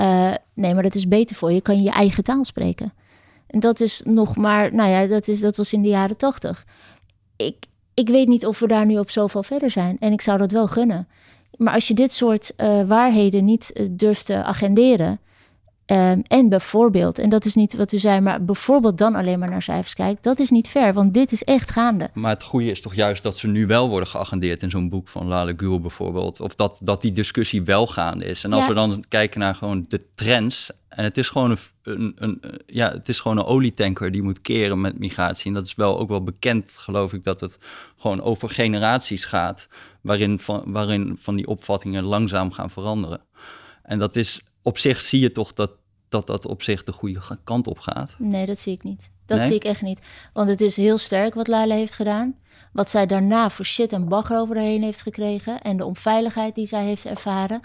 uh, 0.00 0.34
nee, 0.54 0.74
maar 0.74 0.82
dat 0.82 0.94
is 0.94 1.08
beter 1.08 1.36
voor 1.36 1.52
je. 1.52 1.60
Kan 1.60 1.76
je 1.76 1.82
je 1.82 1.90
eigen 1.90 2.24
taal 2.24 2.44
spreken. 2.44 2.92
En 3.46 3.60
dat 3.60 3.80
is 3.80 4.02
nog 4.04 4.36
maar, 4.36 4.74
nou 4.74 4.90
ja, 4.90 5.06
dat, 5.06 5.28
is, 5.28 5.40
dat 5.40 5.56
was 5.56 5.72
in 5.72 5.82
de 5.82 5.88
jaren 5.88 6.16
tachtig. 6.16 6.66
Ik, 7.36 7.56
ik 7.94 8.08
weet 8.08 8.28
niet 8.28 8.46
of 8.46 8.58
we 8.58 8.66
daar 8.66 8.86
nu 8.86 8.98
op 8.98 9.10
zoveel 9.10 9.42
verder 9.42 9.70
zijn. 9.70 9.96
En 10.00 10.12
ik 10.12 10.20
zou 10.20 10.38
dat 10.38 10.52
wel 10.52 10.66
gunnen. 10.66 11.08
Maar 11.56 11.74
als 11.74 11.88
je 11.88 11.94
dit 11.94 12.12
soort 12.12 12.52
uh, 12.56 12.82
waarheden 12.82 13.44
niet 13.44 13.70
uh, 13.74 13.86
durft 13.90 14.26
te 14.26 14.44
agenderen, 14.44 15.20
Ehm, 15.88 16.20
en 16.26 16.48
bijvoorbeeld, 16.48 17.18
en 17.18 17.28
dat 17.28 17.44
is 17.44 17.54
niet 17.54 17.76
wat 17.76 17.92
u 17.92 17.98
zei, 17.98 18.20
maar 18.20 18.44
bijvoorbeeld 18.44 18.98
dan 18.98 19.14
alleen 19.14 19.38
maar 19.38 19.50
naar 19.50 19.62
cijfers 19.62 19.94
kijkt, 19.94 20.22
dat 20.22 20.38
is 20.38 20.50
niet 20.50 20.68
fair, 20.68 20.92
want 20.92 21.14
dit 21.14 21.32
is 21.32 21.44
echt 21.44 21.70
gaande. 21.70 22.08
Maar 22.14 22.30
het 22.30 22.42
goede 22.42 22.70
is 22.70 22.80
toch 22.80 22.94
juist 22.94 23.22
dat 23.22 23.36
ze 23.36 23.46
nu 23.46 23.66
wel 23.66 23.88
worden 23.88 24.08
geagendeerd 24.08 24.62
in 24.62 24.70
zo'n 24.70 24.88
boek 24.88 25.08
van 25.08 25.26
Lale 25.26 25.54
Gül 25.56 25.80
bijvoorbeeld. 25.80 26.40
Of 26.40 26.54
dat, 26.54 26.80
dat 26.82 27.02
die 27.02 27.12
discussie 27.12 27.62
wel 27.62 27.86
gaande 27.86 28.24
is. 28.24 28.44
En 28.44 28.52
als 28.52 28.66
we 28.66 28.74
dan 28.74 29.04
kijken 29.08 29.40
naar 29.40 29.54
gewoon 29.54 29.84
de 29.88 30.00
trends. 30.14 30.70
En 30.88 31.04
het 31.04 31.18
is 31.18 31.28
gewoon 31.28 31.50
een, 31.50 31.58
een, 31.82 32.12
een, 32.16 32.60
ja, 32.66 32.90
het 32.90 33.08
is 33.08 33.20
gewoon 33.20 33.38
een 33.38 33.44
olietanker 33.44 34.12
die 34.12 34.22
moet 34.22 34.40
keren 34.40 34.80
met 34.80 34.98
migratie. 34.98 35.46
En 35.46 35.54
dat 35.54 35.66
is 35.66 35.74
wel 35.74 35.98
ook 35.98 36.08
wel 36.08 36.22
bekend, 36.22 36.76
geloof 36.80 37.12
ik, 37.12 37.24
dat 37.24 37.40
het 37.40 37.58
gewoon 37.96 38.22
over 38.22 38.48
generaties 38.48 39.24
gaat. 39.24 39.68
Waarin 40.00 40.38
van, 40.38 40.62
waarin 40.66 41.16
van 41.18 41.36
die 41.36 41.46
opvattingen 41.46 42.04
langzaam 42.04 42.52
gaan 42.52 42.70
veranderen. 42.70 43.20
En 43.82 43.98
dat 43.98 44.16
is 44.16 44.40
op 44.62 44.78
zich 44.78 45.00
zie 45.00 45.20
je 45.20 45.32
toch 45.32 45.52
dat 45.52 45.70
dat, 46.08 46.26
dat 46.26 46.46
op 46.46 46.62
zich 46.62 46.82
de 46.82 46.92
goede 46.92 47.20
kant 47.44 47.66
op 47.66 47.78
gaat. 47.78 48.14
Nee, 48.18 48.46
dat 48.46 48.60
zie 48.60 48.72
ik 48.72 48.82
niet. 48.82 49.10
Dat 49.26 49.46
zie 49.46 49.54
ik 49.54 49.64
echt 49.64 49.82
niet. 49.82 50.00
Want 50.32 50.48
het 50.48 50.60
is 50.60 50.76
heel 50.76 50.98
sterk 50.98 51.34
wat 51.34 51.48
Laila 51.48 51.74
heeft 51.74 51.94
gedaan. 51.94 52.36
Wat 52.72 52.90
zij 52.90 53.06
daarna 53.06 53.50
voor 53.50 53.64
shit 53.64 53.92
en 53.92 54.08
bagger 54.08 54.38
overheen 54.38 54.82
heeft 54.82 55.02
gekregen. 55.02 55.60
En 55.60 55.76
de 55.76 55.84
onveiligheid 55.84 56.54
die 56.54 56.66
zij 56.66 56.84
heeft 56.84 57.04
ervaren. 57.04 57.60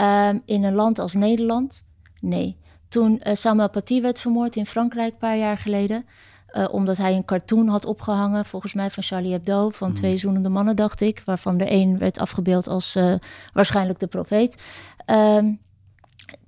Um, 0.00 0.42
in 0.44 0.64
een 0.64 0.74
land 0.74 0.98
als 0.98 1.12
Nederland. 1.12 1.84
Nee. 2.20 2.56
Toen 2.88 3.20
uh, 3.24 3.34
Samuel 3.34 3.70
Paty 3.70 4.00
werd 4.00 4.20
vermoord 4.20 4.56
in 4.56 4.66
Frankrijk 4.66 5.12
een 5.12 5.18
paar 5.18 5.36
jaar 5.36 5.58
geleden. 5.58 6.06
Uh, 6.52 6.64
omdat 6.70 6.96
hij 6.96 7.14
een 7.14 7.24
cartoon 7.24 7.68
had 7.68 7.84
opgehangen, 7.84 8.44
volgens 8.44 8.74
mij 8.74 8.90
van 8.90 9.02
Charlie 9.02 9.32
Hebdo, 9.32 9.70
van 9.70 9.88
mm. 9.88 9.94
twee 9.94 10.16
zoenende 10.16 10.48
mannen, 10.48 10.76
dacht 10.76 11.00
ik. 11.00 11.22
Waarvan 11.24 11.56
de 11.56 11.70
een 11.70 11.98
werd 11.98 12.18
afgebeeld 12.18 12.68
als 12.68 12.96
uh, 12.96 13.14
waarschijnlijk 13.52 13.98
de 13.98 14.06
profeet. 14.06 14.62
Um, 15.06 15.60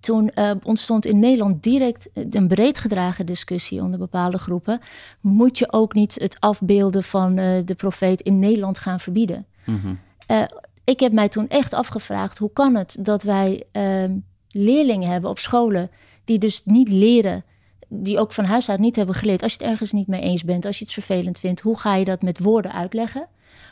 toen 0.06 0.30
uh, 0.34 0.50
ontstond 0.62 1.06
in 1.06 1.18
Nederland 1.18 1.62
direct 1.62 2.08
een 2.30 2.48
breed 2.48 2.78
gedragen 2.78 3.26
discussie 3.26 3.82
onder 3.82 3.98
bepaalde 3.98 4.38
groepen. 4.38 4.80
Moet 5.20 5.58
je 5.58 5.72
ook 5.72 5.94
niet 5.94 6.14
het 6.14 6.36
afbeelden 6.40 7.02
van 7.02 7.38
uh, 7.38 7.58
de 7.64 7.74
profeet 7.74 8.20
in 8.20 8.38
Nederland 8.38 8.78
gaan 8.78 9.00
verbieden? 9.00 9.46
Mm 9.64 9.80
-hmm. 9.80 9.98
uh, 10.30 10.42
ik 10.84 11.00
heb 11.00 11.12
mij 11.12 11.28
toen 11.28 11.48
echt 11.48 11.72
afgevraagd: 11.72 12.38
hoe 12.38 12.52
kan 12.52 12.74
het 12.74 12.96
dat 13.00 13.22
wij 13.22 13.64
ehm, 13.72 14.16
leerlingen 14.48 15.10
hebben 15.10 15.30
op 15.30 15.38
scholen 15.38 15.90
die 16.24 16.38
dus 16.38 16.62
niet 16.64 16.88
leren, 16.88 17.44
die 17.88 18.18
ook 18.18 18.32
van 18.32 18.44
huis 18.44 18.70
uit 18.70 18.78
niet 18.78 18.96
hebben 18.96 19.14
geleerd? 19.14 19.42
Als 19.42 19.52
je 19.52 19.58
het 19.58 19.70
ergens 19.70 19.92
niet 19.92 20.06
mee 20.06 20.20
eens 20.20 20.44
bent, 20.44 20.64
als 20.66 20.78
je 20.78 20.84
het 20.84 20.92
vervelend 20.92 21.38
vindt, 21.38 21.60
hoe 21.60 21.78
ga 21.78 21.94
je 21.94 22.04
dat 22.04 22.22
met 22.22 22.38
woorden 22.38 22.72
uitleggen? 22.72 23.28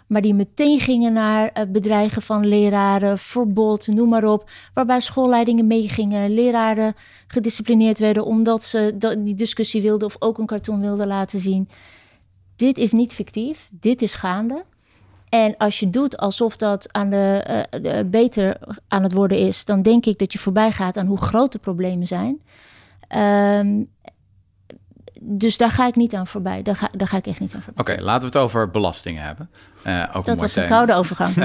maar 0.07 0.21
die 0.21 0.35
meteen 0.35 0.81
gingen 0.81 1.13
naar 1.13 1.67
bedreigen 1.69 2.23
van 2.23 2.47
leraren, 2.47 3.19
verbod, 3.19 3.87
noem 3.87 4.09
maar 4.09 4.25
op. 4.25 4.51
Waarbij 4.75 5.01
schoolleidingen 5.01 5.67
meegingen, 5.67 6.35
leraren 6.35 6.95
gedisciplineerd 7.27 7.99
werden 7.99 8.25
omdat 8.25 8.63
ze 8.63 8.95
die 9.19 9.35
discussie 9.35 9.83
wilden 9.83 10.09
of 10.09 10.17
ook 10.19 10.39
een 10.39 10.47
cartoon 10.47 10.81
wilden 10.81 11.07
laten 11.07 11.41
zien. 11.41 11.69
Dit 12.57 12.79
is 12.79 12.93
niet 12.93 13.13
fictief, 13.13 13.69
dit 13.73 14.03
is 14.03 14.15
gaande. 14.15 14.65
En 15.29 15.57
als 15.57 15.81
je 15.81 15.91
doet 15.91 16.17
alsof 16.17 16.57
dat 16.57 16.93
aan 16.93 17.11
de, 17.11 17.67
uh, 17.83 17.99
beter 18.07 18.59
aan 18.89 19.03
het 19.03 19.13
worden 19.13 19.39
is, 19.39 19.65
dan 19.65 19.83
denk 19.83 20.07
ik 20.07 20.19
dat 20.19 20.33
je 20.33 20.39
voorbij 20.39 20.71
gaat 20.71 20.97
aan 20.97 21.07
hoe 21.07 21.19
groot 21.19 21.53
de 21.53 21.59
problemen 21.59 22.07
zijn. 22.07 22.43
Um, 23.09 23.93
dus 25.27 25.57
daar 25.57 25.71
ga 25.71 25.87
ik 25.87 25.95
niet 25.95 26.15
aan 26.15 26.27
voorbij. 26.27 26.63
Daar 26.63 26.77
ga, 26.77 26.91
daar 26.97 27.09
ga 27.09 27.17
ik 27.17 27.27
echt 27.27 27.41
niet 27.41 27.55
aan 27.55 27.63
voorbij. 27.63 27.95
Oké, 27.95 28.03
laten 28.03 28.21
we 28.21 28.27
het 28.27 28.45
over 28.45 28.71
belastingen 28.71 29.23
hebben. 29.23 29.51
Uh, 29.87 30.11
ook 30.13 30.25
dat 30.25 30.41
was 30.41 30.57
een 30.57 30.67
koude 30.67 30.95
overgang. 30.95 31.37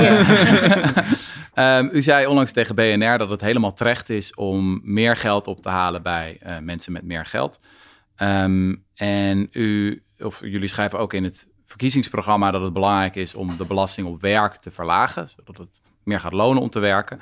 um, 1.55 1.89
u 1.97 2.01
zei 2.01 2.25
onlangs 2.25 2.51
tegen 2.51 2.75
BNR 2.75 3.17
dat 3.17 3.29
het 3.29 3.41
helemaal 3.41 3.73
terecht 3.73 4.09
is 4.09 4.35
om 4.35 4.81
meer 4.83 5.17
geld 5.17 5.47
op 5.47 5.61
te 5.61 5.69
halen 5.69 6.03
bij 6.03 6.39
uh, 6.43 6.57
mensen 6.57 6.91
met 6.91 7.03
meer 7.03 7.25
geld. 7.25 7.59
Um, 8.17 8.83
en 8.95 9.47
u, 9.51 10.03
of 10.19 10.39
jullie 10.41 10.67
schrijven 10.67 10.99
ook 10.99 11.13
in 11.13 11.23
het 11.23 11.47
verkiezingsprogramma 11.65 12.51
dat 12.51 12.61
het 12.61 12.73
belangrijk 12.73 13.15
is 13.15 13.35
om 13.35 13.57
de 13.57 13.67
belasting 13.67 14.07
op 14.07 14.21
werk 14.21 14.55
te 14.55 14.71
verlagen, 14.71 15.29
zodat 15.29 15.57
het 15.57 15.81
meer 16.03 16.19
gaat 16.19 16.33
lonen 16.33 16.61
om 16.61 16.69
te 16.69 16.79
werken. 16.79 17.19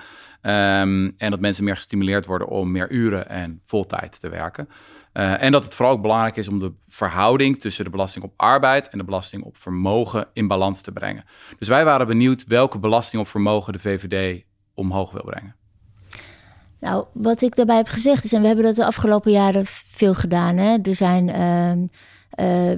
Um, 0.48 1.14
en 1.18 1.32
dat 1.32 1.40
mensen 1.40 1.64
meer 1.64 1.76
gestimuleerd 1.76 2.26
worden 2.26 2.48
om 2.48 2.72
meer 2.72 2.92
uren 2.92 3.30
en 3.30 3.62
voltijd 3.66 4.20
te 4.20 4.30
werken. 4.30 4.70
Uh, 5.14 5.44
en 5.44 5.52
dat 5.52 5.64
het 5.64 5.76
vooral 5.76 5.96
ook 5.96 6.02
belangrijk 6.02 6.38
is 6.38 6.48
om 6.48 6.60
de 6.60 6.74
verhouding 6.88 7.60
tussen 7.60 7.84
de 7.84 7.90
belasting 7.90 8.26
op 8.26 8.34
arbeid 8.36 8.90
en 8.90 8.98
de 8.98 9.04
belasting 9.04 9.44
op 9.44 9.58
vermogen 9.58 10.28
in 10.34 10.48
balans 10.48 10.82
te 10.82 10.92
brengen. 10.92 11.26
Dus 11.58 11.68
wij 11.68 11.86
waren 11.86 12.08
benieuwd 12.08 12.46
welke 12.48 12.80
belasting 12.80 13.22
op 13.22 13.28
vermogen 13.28 13.74
de 13.74 13.80
VVD 13.80 14.44
omhoog 14.74 15.12
wil 15.12 15.24
brengen. 15.26 15.56
Nou, 16.80 17.06
wat 17.14 17.42
ik 17.42 17.56
daarbij 17.56 17.76
heb 17.76 17.88
gezegd 17.88 18.24
is, 18.24 18.34
en 18.34 18.42
we 18.42 18.48
hebben 18.48 18.66
dat 18.66 18.76
de 18.76 18.86
afgelopen 18.86 19.32
jaren 19.32 19.66
veel 19.66 20.14
gedaan. 20.14 20.58
Hè? 20.58 20.78
Er 20.84 20.96
zijn 20.96 21.28
uh, 21.28 21.88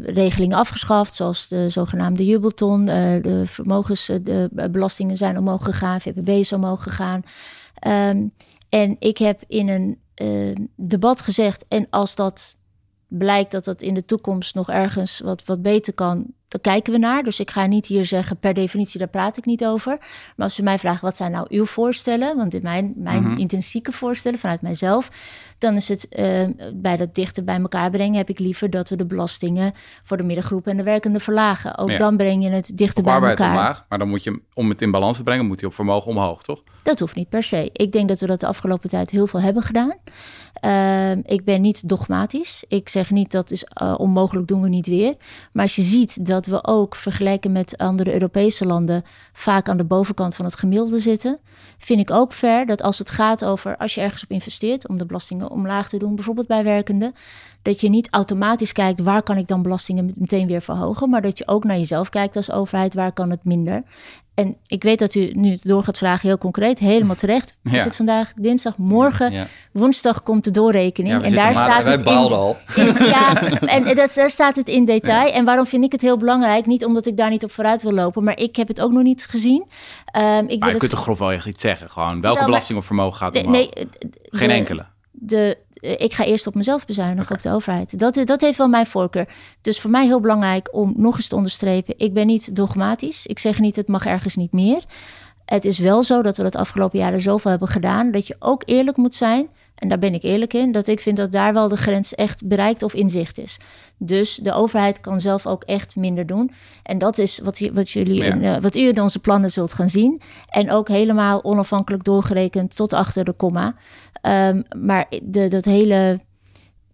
regelingen 0.04 0.58
afgeschaft, 0.58 1.16
zoals 1.16 1.48
de 1.48 1.70
zogenaamde 1.70 2.26
jubelton. 2.26 2.82
Uh, 2.82 3.22
de 3.22 3.42
vermogensbelastingen 3.46 5.18
zijn 5.18 5.38
omhoog 5.38 5.64
gegaan, 5.64 6.02
VPB 6.02 6.30
is 6.30 6.54
omhoog 6.54 6.84
gegaan. 6.84 7.24
Um, 7.88 8.32
en 8.70 8.96
ik 9.00 9.18
heb 9.18 9.44
in 9.48 9.70
een 9.70 10.00
debat 10.76 11.22
gezegd. 11.22 11.66
En 11.68 11.88
als 11.90 12.16
dat 12.16 12.58
blijkt 13.08 13.52
dat 13.52 13.66
dat 13.66 13.82
in 13.82 13.94
de 13.94 14.06
toekomst 14.06 14.56
nog 14.56 14.70
ergens 14.70 15.20
wat, 15.20 15.46
wat 15.46 15.62
beter 15.62 15.94
kan, 15.94 16.34
dan 16.50 16.62
kijken 16.62 16.94
we 16.94 17.00
naar. 17.00 17.24
Dus 17.24 17.40
ik 17.40 17.52
ga 17.52 17.66
niet 17.66 17.86
hier 17.86 18.06
zeggen, 18.06 18.38
per 18.38 18.54
definitie, 18.54 19.00
daar 19.00 19.08
praat 19.08 19.38
ik 19.38 19.46
niet 19.46 19.66
over. 19.66 19.98
Maar 20.36 20.46
als 20.46 20.60
u 20.60 20.64
mij 20.64 20.80
vraagt, 20.80 21.02
wat 21.02 21.18
zijn 21.18 21.32
nou 21.32 21.46
uw 21.50 21.66
voorstellen? 21.66 22.36
Want 22.36 22.54
in 22.54 22.62
mijn, 22.64 22.94
mijn 22.96 23.24
mm 23.24 23.38
intrinsieke 23.40 23.92
voorstellen 23.92 24.40
vanuit 24.40 24.62
mijzelf, 24.62 25.10
dan 25.58 25.76
is 25.76 25.88
het 25.88 26.08
uh, 26.10 26.26
bij 26.74 26.98
dat 26.98 27.16
dichter 27.16 27.44
bij 27.44 27.60
elkaar 27.60 27.90
brengen, 27.90 28.18
heb 28.18 28.30
ik 28.30 28.40
liever 28.40 28.70
dat 28.70 28.90
we 28.90 28.96
de 28.96 29.06
belastingen 29.06 29.74
voor 30.04 30.18
de 30.18 30.24
middengroepen 30.24 30.72
en 30.72 30.78
de 30.78 30.84
werkenden 30.84 31.22
verlagen. 31.22 31.78
Ook 31.78 31.98
dan 31.98 32.18
breng 32.18 32.44
je 32.44 32.50
het 32.50 32.72
dichter 32.78 33.04
bij 33.04 33.14
elkaar. 33.14 33.50
Omlaag, 33.50 33.86
maar 33.90 34.00
dan 34.00 34.10
moet 34.10 34.24
je, 34.24 34.42
om 34.54 34.70
het 34.70 34.82
in 34.82 34.92
balans 34.92 35.18
te 35.18 35.24
brengen, 35.24 35.46
moet 35.46 35.60
hij 35.60 35.70
op 35.70 35.76
vermogen 35.76 36.12
omhoog, 36.12 36.44
toch? 36.44 36.62
Dat 36.84 37.00
hoeft 37.00 37.16
niet 37.16 37.30
per 37.30 37.44
se. 37.44 37.70
Ik 37.74 37.92
denk 37.92 38.08
dat 38.08 38.20
we 38.20 38.28
dat 38.28 38.40
de 38.40 38.48
afgelopen 38.48 38.90
tijd 38.90 39.10
heel 39.10 39.28
veel 39.28 39.42
hebben 39.42 39.64
gedaan. 39.64 39.94
Uh, 40.66 41.12
ik 41.12 41.44
ben 41.44 41.62
niet 41.62 41.90
dogmatisch. 41.90 42.64
Ik 42.68 42.90
zeg 42.90 43.12
niet 43.12 43.32
dat 43.32 43.52
is 43.52 43.66
uh, 43.82 43.96
onmogelijk, 43.98 44.48
doen 44.48 44.62
we 44.62 44.70
niet 44.70 44.88
weer. 44.88 45.16
Maar 45.52 45.64
als 45.64 45.76
je 45.76 45.82
ziet 45.82 46.26
dat 46.26 46.39
we 46.46 46.64
ook 46.64 46.96
vergelijken 46.96 47.52
met 47.52 47.78
andere 47.78 48.14
Europese 48.14 48.66
landen 48.66 49.04
vaak 49.32 49.70
aan 49.70 49.78
de 49.78 49.86
bovenkant 49.86 50.36
van 50.36 50.46
het 50.46 50.56
gemiddelde 50.56 51.00
zitten, 51.00 51.40
vind 51.78 52.00
ik 52.00 52.12
ook 52.12 52.34
fair 52.34 52.66
dat 52.66 52.82
als 52.82 53.00
het 53.00 53.10
gaat 53.10 53.46
over 53.46 53.78
als 53.78 53.96
je 53.96 54.02
ergens 54.02 54.24
op 54.24 54.32
investeert 54.32 54.88
om 54.88 54.98
de 54.98 55.06
belastingen 55.06 55.50
omlaag 55.50 55.90
te 55.90 55.98
doen, 55.98 56.16
bijvoorbeeld 56.16 56.48
bij 56.48 56.64
werkenden, 56.64 57.14
dat 57.62 57.82
je 57.82 57.90
niet 57.90 58.10
automatisch 58.10 58.72
kijkt 58.72 59.00
waar 59.00 59.24
kan 59.24 59.38
ik 59.38 59.48
dan 59.48 59.62
belastingen 59.62 60.14
meteen 60.16 60.48
weer 60.48 60.62
verhogen, 60.62 61.10
maar 61.10 61.22
dat 61.22 61.38
je 61.38 61.48
ook 61.48 61.64
naar 61.64 61.78
jezelf 61.78 62.10
kijkt 62.10 62.36
als 62.36 62.52
overheid 62.52 62.94
waar 62.94 63.14
kan 63.14 63.30
het 63.30 63.44
minder. 63.44 63.84
En 64.40 64.58
ik 64.68 64.84
weet 64.84 65.00
dat 65.00 65.16
u 65.16 65.30
nu 65.34 65.58
door 65.62 65.84
gaat 65.84 65.98
vragen, 65.98 66.28
heel 66.28 66.38
concreet, 66.38 66.80
helemaal 66.80 67.16
terecht. 67.26 67.58
Ja. 67.64 67.76
Is 67.76 67.84
het 67.84 67.96
vandaag 67.96 68.34
dinsdag, 68.36 68.78
morgen, 68.78 69.48
woensdag 69.72 70.24
komt 70.24 70.44
de 70.44 70.52
doorrekening. 70.52 71.22
Ja, 71.22 71.28
en 71.28 71.34
daar 71.34 71.56
staat 71.56 71.86
het 71.86 72.00
in, 72.02 72.08
al. 72.08 72.58
ja, 73.16 73.42
en 73.62 73.96
dat, 73.96 74.14
daar 74.14 74.30
staat 74.30 74.56
het 74.56 74.68
in 74.68 74.86
detail. 74.86 75.32
En 75.32 75.46
waarom 75.46 75.66
vind 75.66 75.84
ik 75.84 75.92
het 75.92 76.02
heel 76.02 76.18
belangrijk? 76.18 76.66
Niet 76.66 76.86
omdat 76.86 77.06
ik 77.06 77.18
daar 77.18 77.30
niet 77.30 77.44
op 77.44 77.52
vooruit 77.52 77.82
wil 77.82 77.92
lopen, 77.92 78.24
maar 78.24 78.40
ik 78.40 78.56
heb 78.56 78.68
het 78.68 78.82
ook 78.82 78.92
nog 78.92 79.04
niet 79.04 79.26
gezien. 79.26 79.66
Um, 80.18 80.48
ik 80.48 80.60
maar 80.60 80.72
je 80.72 80.78
kunt 80.78 80.92
toch 80.92 81.02
grof 81.02 81.20
wel 81.20 81.34
iets 81.34 81.62
zeggen? 81.62 81.90
Gewoon 81.90 82.22
welke 82.22 82.38
nou, 82.38 82.46
belasting 82.46 82.78
op 82.78 82.86
vermogen 82.86 83.18
gaat 83.18 83.36
omhoog? 83.36 83.52
Nee, 83.52 83.70
Geen 84.30 84.50
enkele. 84.50 84.86
De, 85.12 85.58
ik 85.80 86.14
ga 86.14 86.24
eerst 86.24 86.48
op 86.48 86.56
mezelf 86.56 86.86
bezuinigen, 86.86 87.36
op 87.36 87.42
de 87.42 87.52
overheid. 87.52 88.00
Dat, 88.00 88.22
dat 88.26 88.42
heeft 88.42 88.58
wel 88.58 88.68
mijn 88.68 88.86
voorkeur. 88.86 89.28
Dus 89.62 89.82
voor 89.82 89.90
mij 89.90 90.06
heel 90.06 90.20
belangrijk 90.20 90.70
om 90.72 90.94
nog 90.98 91.16
eens 91.16 91.28
te 91.28 91.36
onderstrepen: 91.36 91.94
ik 91.98 92.14
ben 92.14 92.28
niet 92.28 92.56
dogmatisch. 92.56 93.26
Ik 93.26 93.40
zeg 93.40 93.60
niet, 93.60 93.76
het 93.76 93.88
mag 93.88 94.06
ergens 94.06 94.36
niet 94.36 94.52
meer. 94.52 94.84
Het 95.46 95.66
is 95.66 95.80
wel 95.80 96.04
zo 96.04 96.22
dat 96.22 96.38
we 96.38 96.44
het 96.44 96.56
afgelopen 96.56 97.00
jaren 97.00 97.22
zoveel 97.22 97.52
hebben 97.52 97.68
gedaan 97.68 98.12
dat 98.12 98.28
je 98.28 98.36
ook 98.40 98.64
eerlijk 98.66 98.98
moet 98.98 99.16
zijn. 99.16 99.50
En 99.80 99.90
daar 99.90 99.98
ben 99.98 100.14
ik 100.14 100.24
eerlijk 100.24 100.54
in, 100.54 100.72
dat 100.72 100.88
ik 100.88 101.00
vind 101.00 101.18
dat 101.18 101.32
daar 101.32 101.54
wel 101.54 101.68
de 101.68 101.78
grens 101.78 102.16
echt 102.16 102.48
bereikt 102.48 102.84
of 102.84 102.94
in 102.94 103.10
zicht 103.10 103.38
is. 103.38 103.58
Dus 103.98 104.36
de 104.36 104.54
overheid 104.54 105.02
kan 105.02 105.20
zelf 105.20 105.46
ook 105.48 105.64
echt 105.64 105.96
minder 105.96 106.26
doen. 106.26 106.52
En 106.84 106.98
dat 106.98 107.18
is 107.18 107.40
wat, 107.40 107.70
wat, 107.74 107.90
jullie 107.90 108.24
in, 108.24 108.44
uh, 108.44 108.58
wat 108.58 108.76
u 108.76 108.88
in 108.88 109.02
onze 109.02 109.20
plannen 109.20 109.52
zult 109.52 109.74
gaan 109.74 109.90
zien. 109.90 110.22
En 110.50 110.72
ook 110.72 110.88
helemaal 110.88 111.44
onafhankelijk 111.44 112.04
doorgerekend 112.04 112.76
tot 112.76 112.94
achter 112.94 113.24
de 113.24 113.34
komma. 113.34 113.76
Um, 114.22 114.64
maar 114.80 115.06
de, 115.24 115.48
dat 115.48 115.66
hele 115.66 116.20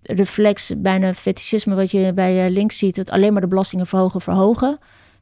reflex, 0.01 0.73
bijna 0.77 1.13
fetischisme 1.13 1.75
wat 1.75 1.91
je 1.91 2.13
bij 2.13 2.49
links 2.49 2.77
ziet, 2.77 2.95
dat 2.95 3.11
alleen 3.11 3.31
maar 3.31 3.41
de 3.41 3.47
belastingen 3.47 3.88
verhogen, 3.88 4.21
verhogen. 4.21 4.77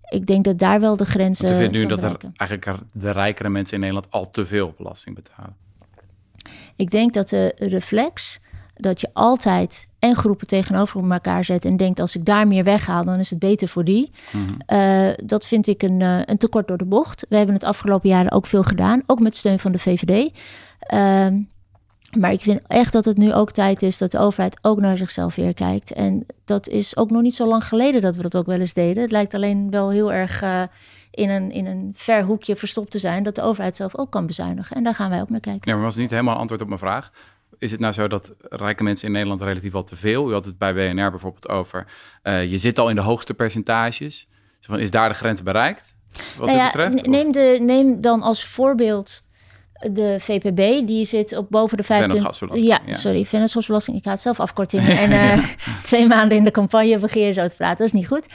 Ik 0.09 0.25
denk 0.25 0.43
dat 0.43 0.59
daar 0.59 0.79
wel 0.79 0.95
de 0.95 1.05
grenzen. 1.05 1.49
Ik 1.49 1.55
vind 1.55 1.71
nu 1.71 1.85
dat 1.85 2.03
er 2.03 2.17
eigenlijk 2.35 2.79
de 2.91 3.11
rijkere 3.11 3.49
mensen 3.49 3.73
in 3.73 3.79
Nederland 3.79 4.11
al 4.11 4.29
te 4.29 4.45
veel 4.45 4.73
belasting 4.77 5.15
betalen. 5.15 5.55
Ik 6.83 6.91
denk 6.91 7.13
dat 7.13 7.29
de 7.29 7.51
reflex 7.55 8.39
dat 8.75 9.01
je 9.01 9.09
altijd 9.13 9.87
en 9.99 10.15
groepen 10.15 10.47
tegenover 10.47 11.11
elkaar 11.11 11.43
zet 11.43 11.65
en 11.65 11.77
denkt 11.77 11.99
als 11.99 12.15
ik 12.15 12.25
daar 12.25 12.47
meer 12.47 12.63
weghaal, 12.63 13.03
dan 13.05 13.19
is 13.19 13.29
het 13.29 13.39
beter 13.39 13.67
voor 13.67 13.83
die. 13.83 14.11
Mm 14.31 14.45
-hmm. 14.45 14.77
uh, 14.79 15.13
dat 15.25 15.47
vind 15.47 15.67
ik 15.67 15.83
een, 15.83 15.99
uh, 15.99 16.19
een 16.25 16.37
tekort 16.37 16.67
door 16.67 16.77
de 16.77 16.85
bocht. 16.85 17.25
We 17.29 17.35
hebben 17.35 17.55
het 17.55 17.63
afgelopen 17.63 18.09
jaren 18.09 18.31
ook 18.31 18.45
veel 18.45 18.63
gedaan, 18.63 19.01
ook 19.05 19.19
met 19.19 19.35
steun 19.35 19.59
van 19.59 19.71
de 19.71 19.79
VVD. 19.79 20.31
Uh, 20.93 21.27
Maar 22.17 22.31
ik 22.31 22.41
vind 22.41 22.61
echt 22.67 22.93
dat 22.93 23.05
het 23.05 23.17
nu 23.17 23.33
ook 23.33 23.51
tijd 23.51 23.81
is 23.81 23.97
dat 23.97 24.11
de 24.11 24.19
overheid 24.19 24.57
ook 24.61 24.79
naar 24.79 24.97
zichzelf 24.97 25.35
weer 25.35 25.53
kijkt. 25.53 25.93
En 25.93 26.25
dat 26.45 26.67
is 26.67 26.97
ook 26.97 27.09
nog 27.09 27.21
niet 27.21 27.35
zo 27.35 27.47
lang 27.47 27.63
geleden 27.63 28.01
dat 28.01 28.15
we 28.15 28.21
dat 28.21 28.35
ook 28.35 28.45
wel 28.45 28.59
eens 28.59 28.73
deden. 28.73 29.03
Het 29.03 29.11
lijkt 29.11 29.33
alleen 29.33 29.71
wel 29.71 29.89
heel 29.91 30.13
erg 30.13 30.43
uh, 30.43 30.63
in, 31.13 31.29
een, 31.29 31.51
in 31.51 31.65
een 31.65 31.91
ver 31.95 32.23
hoekje 32.23 32.55
verstopt 32.55 32.91
te 32.91 32.99
zijn 32.99 33.23
dat 33.23 33.35
de 33.35 33.41
overheid 33.41 33.75
zelf 33.75 33.97
ook 33.97 34.11
kan 34.11 34.25
bezuinigen. 34.25 34.75
En 34.75 34.83
daar 34.83 34.95
gaan 34.95 35.09
wij 35.09 35.21
ook 35.21 35.29
naar 35.29 35.39
kijken. 35.39 35.71
Ja, 35.71 35.75
maar 35.75 35.83
was 35.85 35.95
niet 35.95 36.11
helemaal 36.11 36.35
antwoord 36.35 36.61
op 36.61 36.67
mijn 36.67 36.79
vraag. 36.79 37.11
Is 37.57 37.71
het 37.71 37.79
nou 37.79 37.93
zo 37.93 38.07
dat 38.07 38.33
rijke 38.39 38.83
mensen 38.83 39.07
in 39.07 39.13
Nederland 39.13 39.41
relatief 39.41 39.75
al 39.75 39.83
te 39.83 39.95
veel? 39.95 40.29
U 40.29 40.33
had 40.33 40.45
het 40.45 40.57
bij 40.57 40.73
BNR 40.73 41.09
bijvoorbeeld 41.09 41.49
over. 41.49 41.85
Uh, 42.23 42.51
je 42.51 42.57
zit 42.57 42.79
al 42.79 42.89
in 42.89 42.95
de 42.95 43.01
hoogste 43.01 43.33
percentages. 43.33 44.27
Dus 44.57 44.67
van, 44.67 44.79
is 44.79 44.91
daar 44.91 45.09
de 45.09 45.15
grens 45.15 45.43
bereikt? 45.43 45.95
Wat 46.37 46.47
nou 46.47 46.59
ja, 46.59 46.65
betreft? 46.65 47.05
Neem, 47.05 47.31
de, 47.31 47.57
neem 47.61 48.01
dan 48.01 48.21
als 48.21 48.45
voorbeeld 48.45 49.23
de 49.91 50.15
VPB, 50.19 50.87
die 50.87 51.05
zit 51.05 51.37
op 51.37 51.49
boven 51.49 51.77
de 51.77 51.83
25... 51.83 52.57
Ja, 52.57 52.79
ja, 52.85 52.93
sorry, 52.93 53.25
vennootschapsbelasting. 53.25 53.97
Ik 53.97 54.03
ga 54.03 54.09
het 54.09 54.19
zelf 54.19 54.39
afkortingen. 54.39 54.97
en 55.03 55.11
uh, 55.11 55.45
twee 55.81 56.07
maanden 56.07 56.37
in 56.37 56.43
de 56.43 56.51
campagne 56.51 56.99
begin 56.99 57.21
je 57.21 57.33
zo 57.33 57.47
te 57.47 57.55
praten. 57.55 57.77
Dat 57.77 57.87
is 57.87 57.93
niet 57.93 58.07
goed. 58.07 58.27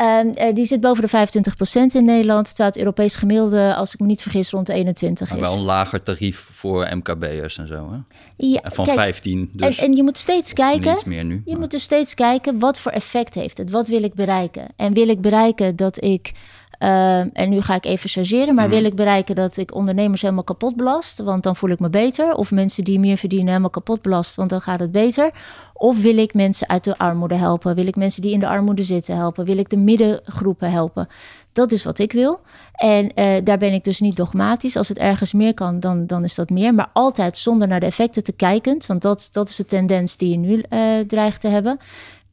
Uh, 0.00 0.54
die 0.54 0.64
zit 0.64 0.80
boven 0.80 1.02
de 1.02 1.08
25% 1.08 1.94
in 1.94 2.04
Nederland. 2.04 2.46
Terwijl 2.46 2.68
het 2.68 2.78
Europees 2.78 3.16
gemiddelde, 3.16 3.74
als 3.74 3.94
ik 3.94 4.00
me 4.00 4.06
niet 4.06 4.22
vergis, 4.22 4.50
rond 4.50 4.66
de 4.66 4.72
21 4.72 5.28
maar 5.28 5.38
is. 5.38 5.44
wel 5.44 5.56
een 5.56 5.62
lager 5.62 6.02
tarief 6.02 6.48
voor 6.50 6.88
MKB'ers 6.96 7.58
en 7.58 7.66
zo, 7.66 7.92
hè? 7.92 7.98
Ja, 8.36 8.60
van 8.64 8.84
kijk, 8.84 8.98
15 8.98 9.50
dus. 9.52 9.78
En, 9.78 9.84
en 9.84 9.96
je 9.96 10.02
moet 10.02 10.18
steeds 10.18 10.52
kijken... 10.52 10.92
Iets 10.92 11.04
meer 11.04 11.24
nu, 11.24 11.34
je 11.44 11.50
maar. 11.50 11.60
moet 11.60 11.70
dus 11.70 11.82
steeds 11.82 12.14
kijken, 12.14 12.58
wat 12.58 12.78
voor 12.78 12.92
effect 12.92 13.34
heeft 13.34 13.58
het? 13.58 13.70
Wat 13.70 13.88
wil 13.88 14.02
ik 14.02 14.14
bereiken? 14.14 14.66
En 14.76 14.92
wil 14.92 15.08
ik 15.08 15.20
bereiken 15.20 15.76
dat 15.76 16.02
ik... 16.04 16.32
Uh, 16.78 17.18
en 17.18 17.48
nu 17.48 17.60
ga 17.60 17.74
ik 17.74 17.84
even 17.84 18.10
chargeren, 18.10 18.54
maar 18.54 18.68
wil 18.68 18.84
ik 18.84 18.94
bereiken 18.94 19.34
dat 19.34 19.56
ik 19.56 19.74
ondernemers 19.74 20.22
helemaal 20.22 20.44
kapot 20.44 20.76
belast, 20.76 21.18
want 21.18 21.42
dan 21.42 21.56
voel 21.56 21.70
ik 21.70 21.78
me 21.78 21.90
beter. 21.90 22.34
Of 22.34 22.50
mensen 22.50 22.84
die 22.84 22.98
meer 22.98 23.16
verdienen 23.16 23.48
helemaal 23.48 23.70
kapot 23.70 24.02
belast, 24.02 24.34
want 24.34 24.50
dan 24.50 24.60
gaat 24.60 24.80
het 24.80 24.92
beter. 24.92 25.30
Of 25.74 26.02
wil 26.02 26.18
ik 26.18 26.34
mensen 26.34 26.68
uit 26.68 26.84
de 26.84 26.98
armoede 26.98 27.34
helpen? 27.34 27.74
Wil 27.74 27.86
ik 27.86 27.96
mensen 27.96 28.22
die 28.22 28.32
in 28.32 28.38
de 28.38 28.48
armoede 28.48 28.82
zitten 28.82 29.16
helpen? 29.16 29.44
Wil 29.44 29.58
ik 29.58 29.70
de 29.70 29.76
middengroepen 29.76 30.70
helpen? 30.70 31.08
Dat 31.52 31.72
is 31.72 31.84
wat 31.84 31.98
ik 31.98 32.12
wil. 32.12 32.40
En 32.72 33.04
uh, 33.14 33.34
daar 33.44 33.58
ben 33.58 33.72
ik 33.72 33.84
dus 33.84 34.00
niet 34.00 34.16
dogmatisch. 34.16 34.76
Als 34.76 34.88
het 34.88 34.98
ergens 34.98 35.32
meer 35.32 35.54
kan, 35.54 35.80
dan, 35.80 36.06
dan 36.06 36.24
is 36.24 36.34
dat 36.34 36.50
meer. 36.50 36.74
Maar 36.74 36.90
altijd 36.92 37.36
zonder 37.36 37.68
naar 37.68 37.80
de 37.80 37.86
effecten 37.86 38.24
te 38.24 38.32
kijken. 38.32 38.78
Want 38.86 39.02
dat, 39.02 39.28
dat 39.32 39.48
is 39.48 39.56
de 39.56 39.64
tendens 39.64 40.16
die 40.16 40.30
je 40.30 40.38
nu 40.38 40.62
uh, 40.70 40.98
dreigt 41.06 41.40
te 41.40 41.48
hebben 41.48 41.78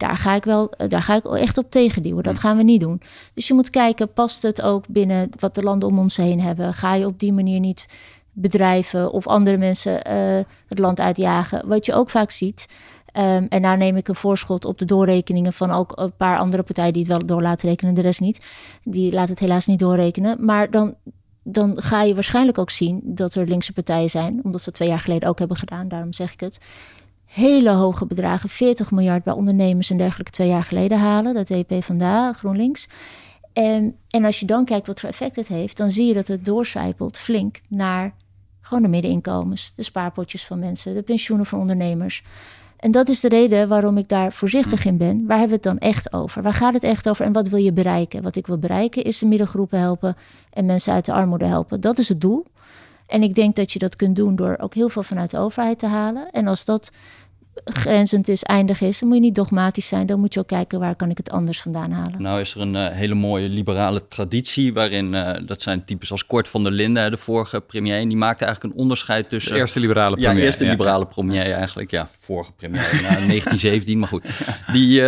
daar 0.07 0.17
ga 0.17 0.35
ik 0.35 0.43
wel, 0.43 0.73
daar 0.87 1.01
ga 1.01 1.15
ik 1.15 1.25
echt 1.25 1.57
op 1.57 1.71
tegenduwen. 1.71 2.23
Dat 2.23 2.39
gaan 2.39 2.57
we 2.57 2.63
niet 2.63 2.81
doen. 2.81 3.01
Dus 3.33 3.47
je 3.47 3.53
moet 3.53 3.69
kijken, 3.69 4.13
past 4.13 4.41
het 4.41 4.61
ook 4.61 4.87
binnen 4.87 5.29
wat 5.39 5.55
de 5.55 5.63
landen 5.63 5.89
om 5.89 5.99
ons 5.99 6.17
heen 6.17 6.41
hebben? 6.41 6.73
Ga 6.73 6.93
je 6.93 7.05
op 7.05 7.19
die 7.19 7.33
manier 7.33 7.59
niet 7.59 7.85
bedrijven 8.31 9.11
of 9.11 9.27
andere 9.27 9.57
mensen 9.57 9.93
uh, 10.07 10.43
het 10.67 10.79
land 10.79 10.99
uitjagen? 10.99 11.67
Wat 11.67 11.85
je 11.85 11.93
ook 11.93 12.09
vaak 12.09 12.31
ziet. 12.31 12.65
Um, 13.17 13.47
en 13.49 13.61
nou 13.61 13.77
neem 13.77 13.95
ik 13.95 14.07
een 14.07 14.15
voorschot 14.15 14.65
op 14.65 14.79
de 14.79 14.85
doorrekeningen 14.85 15.53
van 15.53 15.71
ook 15.71 15.91
een 15.95 16.15
paar 16.15 16.37
andere 16.37 16.63
partijen 16.63 16.93
die 16.93 17.01
het 17.01 17.11
wel 17.11 17.25
door 17.25 17.41
laten 17.41 17.69
rekenen, 17.69 17.93
de 17.93 18.01
rest 18.01 18.19
niet. 18.19 18.45
Die 18.83 19.11
laten 19.11 19.29
het 19.29 19.39
helaas 19.39 19.65
niet 19.65 19.79
doorrekenen. 19.79 20.45
Maar 20.45 20.71
dan, 20.71 20.95
dan 21.43 21.81
ga 21.81 22.01
je 22.01 22.13
waarschijnlijk 22.13 22.57
ook 22.57 22.69
zien 22.69 23.01
dat 23.03 23.35
er 23.35 23.47
linkse 23.47 23.73
partijen 23.73 24.09
zijn, 24.09 24.39
omdat 24.43 24.61
ze 24.61 24.71
twee 24.71 24.87
jaar 24.87 24.99
geleden 24.99 25.29
ook 25.29 25.39
hebben 25.39 25.57
gedaan, 25.57 25.87
daarom 25.87 26.13
zeg 26.13 26.33
ik 26.33 26.39
het 26.39 26.59
hele 27.25 27.69
hoge 27.69 28.05
bedragen, 28.05 28.49
40 28.49 28.91
miljard 28.91 29.23
bij 29.23 29.33
ondernemers 29.33 29.89
en 29.89 29.97
dergelijke 29.97 30.31
twee 30.31 30.47
jaar 30.47 30.63
geleden 30.63 30.99
halen. 30.99 31.33
Dat 31.33 31.49
EP 31.49 31.83
vandaag, 31.83 32.37
GroenLinks. 32.37 32.87
En, 33.53 33.95
en 34.09 34.25
als 34.25 34.39
je 34.39 34.45
dan 34.45 34.65
kijkt 34.65 34.87
wat 34.87 34.99
voor 34.99 35.09
effect 35.09 35.35
het 35.35 35.47
heeft, 35.47 35.77
dan 35.77 35.91
zie 35.91 36.07
je 36.07 36.13
dat 36.13 36.27
het 36.27 36.45
doorcijpelt 36.45 37.17
flink 37.17 37.59
naar 37.69 38.13
gewoon 38.61 38.83
de 38.83 38.89
middeninkomens, 38.89 39.73
de 39.75 39.83
spaarpotjes 39.83 40.45
van 40.45 40.59
mensen, 40.59 40.93
de 40.93 41.01
pensioenen 41.01 41.45
van 41.45 41.59
ondernemers. 41.59 42.23
En 42.77 42.91
dat 42.91 43.09
is 43.09 43.19
de 43.19 43.29
reden 43.29 43.67
waarom 43.67 43.97
ik 43.97 44.09
daar 44.09 44.33
voorzichtig 44.33 44.85
in 44.85 44.97
ben. 44.97 45.25
Waar 45.27 45.39
hebben 45.39 45.61
we 45.61 45.69
het 45.69 45.79
dan 45.79 45.89
echt 45.89 46.13
over? 46.13 46.41
Waar 46.41 46.53
gaat 46.53 46.73
het 46.73 46.83
echt 46.83 47.09
over 47.09 47.25
en 47.25 47.31
wat 47.31 47.49
wil 47.49 47.59
je 47.59 47.73
bereiken? 47.73 48.21
Wat 48.21 48.35
ik 48.35 48.47
wil 48.47 48.57
bereiken 48.57 49.03
is 49.03 49.19
de 49.19 49.25
middengroepen 49.25 49.79
helpen 49.79 50.15
en 50.49 50.65
mensen 50.65 50.93
uit 50.93 51.05
de 51.05 51.13
armoede 51.13 51.45
helpen. 51.45 51.81
Dat 51.81 51.97
is 51.97 52.09
het 52.09 52.21
doel. 52.21 52.45
En 53.07 53.23
ik 53.23 53.35
denk 53.35 53.55
dat 53.55 53.71
je 53.71 53.79
dat 53.79 53.95
kunt 53.95 54.15
doen 54.15 54.35
door 54.35 54.57
ook 54.59 54.73
heel 54.73 54.89
veel 54.89 55.03
vanuit 55.03 55.31
de 55.31 55.39
overheid 55.39 55.79
te 55.79 55.87
halen. 55.87 56.29
En 56.31 56.47
als 56.47 56.65
dat 56.65 56.91
grenzend 57.63 58.27
is, 58.27 58.43
eindig 58.43 58.81
is, 58.81 58.99
dan 58.99 59.07
moet 59.07 59.17
je 59.17 59.23
niet 59.23 59.35
dogmatisch 59.35 59.87
zijn. 59.87 60.05
Dan 60.05 60.19
moet 60.19 60.33
je 60.33 60.39
ook 60.39 60.47
kijken 60.47 60.79
waar 60.79 60.95
kan 60.95 61.09
ik 61.09 61.17
het 61.17 61.31
anders 61.31 61.61
vandaan 61.61 61.91
halen. 61.91 62.21
Nou 62.21 62.39
is 62.39 62.55
er 62.55 62.61
een 62.61 62.73
uh, 62.73 62.87
hele 62.87 63.13
mooie 63.13 63.49
liberale 63.49 64.07
traditie 64.07 64.73
waarin, 64.73 65.13
uh, 65.13 65.31
dat 65.45 65.61
zijn 65.61 65.85
types 65.85 66.11
als 66.11 66.25
Kort 66.25 66.47
van 66.47 66.63
der 66.63 66.71
Linden, 66.71 67.11
de 67.11 67.17
vorige 67.17 67.61
premier, 67.61 67.99
en 67.99 68.07
die 68.07 68.17
maakte 68.17 68.45
eigenlijk 68.45 68.73
een 68.73 68.81
onderscheid 68.81 69.29
tussen... 69.29 69.53
De 69.53 69.59
eerste 69.59 69.79
liberale 69.79 70.15
premier. 70.15 70.31
Ja, 70.31 70.39
de 70.39 70.45
eerste 70.45 70.65
liberale 70.65 71.07
premier 71.07 71.51
eigenlijk. 71.51 71.91
Ja, 71.91 72.09
vorige 72.19 72.51
premier, 72.51 72.81
nou, 72.81 73.27
1917, 73.27 73.99
maar 73.99 74.07
goed. 74.07 74.23
Die, 74.71 75.01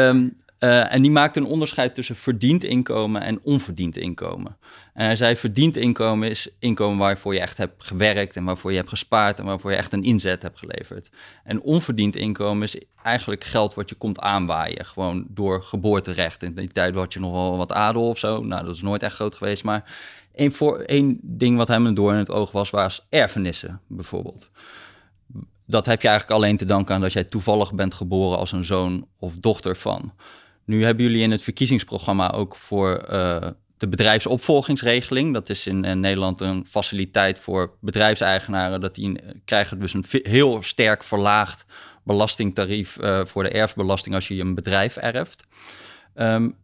uh, 0.60 0.94
en 0.94 1.02
die 1.02 1.12
maakte 1.12 1.40
een 1.40 1.46
onderscheid 1.46 1.96
tussen 1.96 2.16
verdiend 2.16 2.64
inkomen 2.64 3.22
en 3.22 3.40
onverdiend 3.44 3.98
inkomen. 3.98 4.58
En 4.94 5.06
hij 5.06 5.16
zei, 5.16 5.36
verdiend 5.36 5.76
inkomen 5.76 6.30
is 6.30 6.48
inkomen 6.60 6.98
waarvoor 6.98 7.34
je 7.34 7.40
echt 7.40 7.58
hebt 7.58 7.84
gewerkt 7.84 8.36
en 8.36 8.44
waarvoor 8.44 8.72
je 8.72 8.78
hebt 8.78 8.90
gespaard 8.90 9.40
en 9.40 9.46
waarvoor 9.46 9.72
je 9.72 9.78
echt 9.78 9.94
een 9.94 10.04
inzet 10.04 10.42
hebt 10.42 10.60
geleverd. 10.60 11.10
En 11.44 11.62
onverdiend 11.62 12.16
inkomen 12.16 12.64
is 12.64 12.78
eigenlijk 13.04 13.44
geld 13.44 13.74
wat 13.74 13.90
je 13.90 13.96
komt 13.96 14.20
aanwaaien, 14.20 14.86
gewoon 14.86 15.26
door 15.30 15.64
geboorterecht. 15.64 16.44
In 16.44 16.54
die 16.54 16.72
tijd 16.72 16.96
had 16.96 17.14
je 17.14 17.20
nog 17.20 17.32
wel 17.32 17.58
wat 17.58 17.72
adel 17.72 18.10
of 18.10 18.18
zo, 18.18 18.44
nou 18.44 18.66
dat 18.66 18.76
is 18.76 18.82
nooit 18.82 19.04
echt 19.04 19.16
groot 19.16 19.36
geweest, 19.36 19.64
maar 19.64 19.96
één, 20.36 20.52
voor, 20.52 20.80
één 20.80 21.20
ding 21.22 21.58
wat 21.58 21.68
hem 21.68 21.86
een 21.86 21.94
door 21.94 22.12
in 22.12 22.18
het 22.18 22.32
oog 22.32 22.52
was, 22.52 22.70
was 22.70 23.06
erfenissen 23.10 23.82
bijvoorbeeld. 23.88 24.50
Dat 25.66 25.86
heb 25.86 26.02
je 26.02 26.08
eigenlijk 26.08 26.40
alleen 26.40 26.58
te 26.58 26.66
danken 26.66 26.96
aan 26.96 27.02
dat 27.02 27.14
jij 27.14 27.24
toevallig 27.24 27.74
bent 27.74 27.94
geboren 27.94 28.38
als 28.38 28.52
een 28.52 28.66
zoon 28.66 29.08
of 29.20 29.38
dochter 29.38 29.76
van. 29.76 30.14
Nu 30.66 30.84
hebben 30.84 31.06
jullie 31.06 31.22
in 31.22 31.32
het 31.32 31.44
verkiezingsprogramma 31.44 32.32
ook 32.32 32.56
voor 32.56 33.06
uh, 33.12 33.38
de 33.78 33.88
bedrijfsopvolgingsregeling. 33.88 35.34
Dat 35.34 35.50
is 35.50 35.68
in, 35.68 35.80
Nederland 35.80 36.42
een 36.42 36.66
faciliteit 36.66 37.40
voor 37.40 37.78
bedrijfseigenaren. 37.82 38.82
Dat 38.82 38.96
die 38.96 39.20
krijgen 39.46 39.80
dus 39.80 39.94
een 39.94 40.06
heel 40.10 40.62
sterk 40.62 41.04
verlaagd 41.04 41.66
belastingtarief 42.04 42.98
uh, 43.02 43.26
voor 43.26 43.44
de 43.44 43.50
erfbelasting 43.50 44.16
als 44.16 44.28
je 44.28 44.40
een 44.40 44.56
bedrijf 44.56 44.98
erft. 44.98 45.44
Um, 46.16 46.58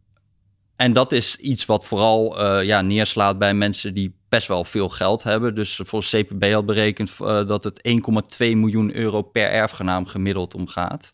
en 0.75 0.93
dat 0.93 1.11
is 1.11 1.35
iets 1.35 1.65
wat 1.65 1.85
vooral 1.85 2.43
ja, 2.61 2.81
neerslaat 2.81 3.39
bij 3.39 3.53
mensen 3.53 3.93
die 3.93 4.15
best 4.29 4.47
wel 4.47 4.63
veel 4.63 4.89
geld 4.89 5.23
hebben. 5.23 5.55
Dus 5.55 5.79
volgens 5.83 6.11
CPB 6.11 6.51
had 6.51 6.65
berekend 6.65 7.17
dat 7.17 7.63
het 7.63 7.81
1,2 7.87 8.37
miljoen 8.37 8.95
euro 8.95 9.21
per 9.21 9.49
erfgenaam 9.49 10.05
gemiddeld 10.05 10.53
omgaat. 10.53 11.13